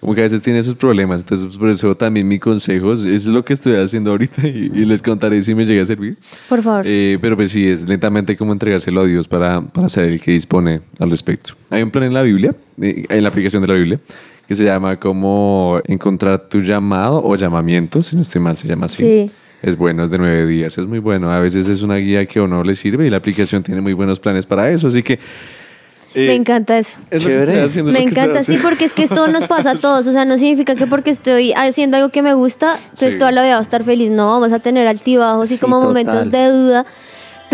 como 0.00 0.14
que 0.14 0.22
a 0.22 0.24
veces 0.24 0.40
tiene 0.40 0.62
sus 0.62 0.74
problemas. 0.74 1.20
Entonces, 1.20 1.58
por 1.58 1.68
eso 1.68 1.94
también 1.96 2.26
mi 2.26 2.38
consejo 2.38 2.94
es 2.94 3.04
es 3.04 3.26
lo 3.26 3.44
que 3.44 3.52
estoy 3.52 3.74
haciendo 3.76 4.12
ahorita 4.12 4.48
y, 4.48 4.70
y 4.74 4.84
les 4.86 5.02
contaré 5.02 5.42
si 5.42 5.54
me 5.54 5.66
llega 5.66 5.82
a 5.82 5.86
servir. 5.86 6.16
Por 6.48 6.62
favor. 6.62 6.82
Eh, 6.86 7.18
pero 7.20 7.36
pues 7.36 7.52
sí, 7.52 7.68
es 7.68 7.86
lentamente 7.86 8.38
como 8.38 8.52
entregárselo 8.52 9.02
a 9.02 9.06
Dios 9.06 9.28
para, 9.28 9.60
para 9.60 9.90
ser 9.90 10.04
el 10.04 10.22
que 10.22 10.30
dispone 10.30 10.80
al 10.98 11.10
respecto. 11.10 11.52
Hay 11.68 11.82
un 11.82 11.90
plan 11.90 12.04
en 12.04 12.14
la 12.14 12.22
Biblia, 12.22 12.56
eh, 12.80 13.04
en 13.06 13.22
la 13.22 13.28
aplicación 13.28 13.60
de 13.60 13.68
la 13.68 13.74
Biblia, 13.74 14.00
que 14.48 14.54
se 14.56 14.64
llama 14.64 14.98
como 15.00 15.80
encontrar 15.86 16.48
tu 16.48 16.60
llamado 16.60 17.22
o 17.24 17.36
llamamiento, 17.36 18.02
si 18.02 18.16
no 18.16 18.22
estoy 18.22 18.40
mal, 18.40 18.56
se 18.56 18.68
llama 18.68 18.86
así. 18.86 19.02
Sí. 19.02 19.30
Es 19.62 19.78
bueno, 19.78 20.04
es 20.04 20.10
de 20.10 20.18
nueve 20.18 20.44
días, 20.46 20.76
es 20.76 20.86
muy 20.86 20.98
bueno. 20.98 21.30
A 21.32 21.40
veces 21.40 21.68
es 21.70 21.80
una 21.82 21.96
guía 21.96 22.26
que 22.26 22.38
a 22.38 22.42
uno 22.42 22.62
le 22.62 22.74
sirve 22.74 23.06
y 23.06 23.10
la 23.10 23.16
aplicación 23.16 23.62
tiene 23.62 23.80
muy 23.80 23.94
buenos 23.94 24.20
planes 24.20 24.44
para 24.44 24.70
eso. 24.70 24.88
Así 24.88 25.02
que... 25.02 25.14
eh, 26.14 26.26
Me 26.26 26.34
encanta 26.34 26.76
eso. 26.76 26.98
Es 27.10 27.22
lo 27.22 27.28
que 27.30 27.34
Chévere. 27.34 27.52
estoy 27.52 27.68
haciendo, 27.70 27.92
Me 27.92 27.98
lo 28.00 28.04
que 28.04 28.10
estoy 28.10 28.24
encanta, 28.24 28.42
sí, 28.44 28.58
porque 28.62 28.84
es 28.84 28.92
que 28.92 29.02
esto 29.04 29.26
nos 29.28 29.46
pasa 29.46 29.70
a 29.70 29.74
todos. 29.76 30.06
O 30.06 30.12
sea, 30.12 30.26
no 30.26 30.36
significa 30.36 30.74
que 30.74 30.86
porque 30.86 31.08
estoy 31.08 31.54
haciendo 31.54 31.96
algo 31.96 32.10
que 32.10 32.20
me 32.20 32.34
gusta, 32.34 32.76
entonces 32.84 33.14
Sí. 33.14 33.18
toda 33.18 33.32
la 33.32 33.42
vida 33.42 33.52
va 33.54 33.58
a 33.60 33.62
estar 33.62 33.82
feliz. 33.84 34.10
No, 34.10 34.28
vamos 34.38 34.52
a 34.52 34.58
tener 34.58 34.86
altibajos 34.86 35.50
y 35.50 35.54
Sí, 35.54 35.60
como 35.60 35.76
total. 35.80 35.88
momentos 35.88 36.30
de 36.30 36.48
duda. 36.48 36.86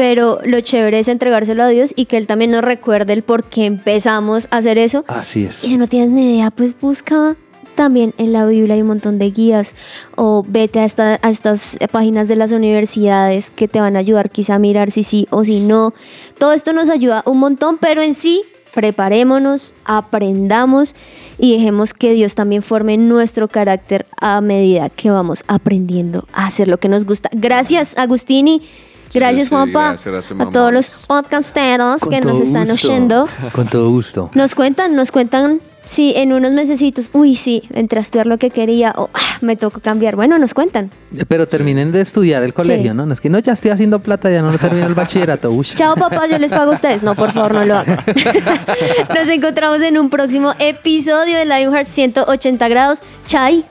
Pero 0.01 0.39
lo 0.47 0.63
chévere 0.63 0.99
es 0.99 1.09
entregárselo 1.09 1.63
a 1.63 1.69
Dios 1.69 1.93
y 1.95 2.07
que 2.07 2.17
Él 2.17 2.27
también 2.27 2.53
nos 2.53 2.63
recuerde 2.63 3.13
el 3.13 3.23
por 3.23 3.45
qué 3.45 3.67
empezamos 3.67 4.49
a 4.51 4.57
hacer 4.57 4.79
eso. 4.79 5.05
Así 5.09 5.41
Y 5.41 5.45
es. 5.45 5.57
si 5.57 5.77
no 5.77 5.89
tienes 5.89 6.09
ni 6.09 6.37
idea, 6.37 6.51
pues 6.51 6.75
busca 6.81 7.37
también 7.75 8.15
en 8.17 8.33
la 8.33 8.47
Biblia 8.47 8.77
hay 8.77 8.81
un 8.81 8.87
montón 8.89 9.19
de 9.19 9.31
guías 9.31 9.75
o 10.17 10.43
vete 10.49 10.79
a, 10.81 10.87
esta- 10.87 11.19
a 11.21 11.29
estas 11.29 11.77
páginas 11.93 12.29
de 12.29 12.37
las 12.37 12.51
universidades 12.53 13.51
que 13.51 13.69
te 13.69 13.79
van 13.79 13.95
a 13.97 13.99
ayudar 13.99 14.31
quizá 14.31 14.55
a 14.55 14.59
mirar 14.59 14.91
si 14.91 15.03
sí 15.03 15.27
o 15.31 15.45
si 15.45 15.61
no. 15.61 15.93
Todo 16.39 16.53
esto 16.55 16.73
nos 16.73 16.89
ayuda 16.89 17.23
un 17.27 17.37
montón, 17.39 17.77
pero 17.79 18.01
en 18.01 18.15
sí 18.15 18.43
preparémonos, 18.73 19.75
aprendamos 19.85 20.95
y 21.39 21.55
dejemos 21.57 21.93
que 21.93 22.13
Dios 22.15 22.35
también 22.35 22.63
forme 22.63 22.97
nuestro 22.97 23.49
carácter 23.49 24.07
a 24.19 24.41
medida 24.41 24.89
que 24.89 25.11
vamos 25.11 25.45
aprendiendo 25.47 26.25
a 26.33 26.47
hacer 26.47 26.69
lo 26.69 26.79
que 26.79 26.89
nos 26.89 27.05
gusta. 27.05 27.29
Gracias, 27.33 27.99
Agustini. 27.99 28.63
Sí, 29.11 29.19
Gracias, 29.19 29.49
sí, 29.49 29.55
Juanpa. 29.55 29.89
gracias, 29.89 30.13
gracias, 30.13 30.41
a 30.41 30.51
todos 30.51 30.73
los 30.73 31.05
podcasteros 31.07 32.01
Con 32.01 32.11
que 32.11 32.21
nos 32.21 32.41
están 32.41 32.69
gusto. 32.69 32.89
oyendo. 32.89 33.29
Con 33.53 33.67
todo 33.69 33.91
gusto. 33.91 34.31
Nos 34.35 34.55
cuentan, 34.55 34.95
nos 34.95 35.11
cuentan 35.13 35.61
si 35.85 36.13
en 36.17 36.33
unos 36.33 36.53
mesecitos, 36.53 37.11
uy, 37.13 37.35
sí, 37.35 37.65
entré 37.75 37.99
a 37.99 38.03
estudiar 38.03 38.27
lo 38.29 38.39
que 38.39 38.51
quería 38.51 38.95
o 38.97 39.11
ah, 39.13 39.19
me 39.41 39.57
tocó 39.57 39.81
cambiar. 39.81 40.15
Bueno, 40.15 40.39
nos 40.39 40.55
cuentan. 40.55 40.91
Pero 41.27 41.49
terminen 41.49 41.91
de 41.91 42.03
estudiar 42.03 42.45
el 42.45 42.55
colegio, 42.55 42.93
Sí. 42.93 42.97
¿no? 42.97 43.07
No 43.07 43.13
es 43.13 43.21
que 43.21 43.29
no, 43.29 43.41
ya 43.41 43.55
estoy 43.55 43.73
haciendo 43.73 43.99
plata, 43.99 44.31
ya 44.31 44.43
no 44.43 44.57
termino 44.57 44.87
el 44.87 44.95
bachillerato. 44.95 45.51
Uy. 45.51 45.67
Chao, 45.75 45.97
papá, 45.97 46.29
yo 46.29 46.39
les 46.39 46.53
pago 46.53 46.71
a 46.71 46.75
ustedes. 46.75 47.03
No, 47.03 47.17
por 47.17 47.33
favor, 47.33 47.53
no 47.55 47.65
lo 47.65 47.79
hagan. 47.79 47.99
Nos 49.17 49.29
encontramos 49.29 49.81
en 49.81 49.99
un 49.99 50.09
próximo 50.11 50.55
episodio 50.61 51.37
de 51.37 51.45
Lionheart 51.47 51.87
180 51.87 52.69
grados. 52.69 53.01
Chai. 53.27 53.65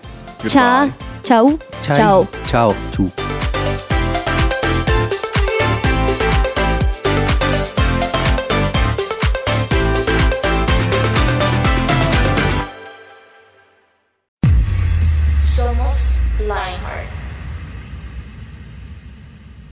Cha. 0.48 0.82
Goodbye. 0.82 0.94
Chau. 1.24 1.60
Chai. 1.84 1.96
Chao. 1.98 2.28
Chao. 2.50 3.29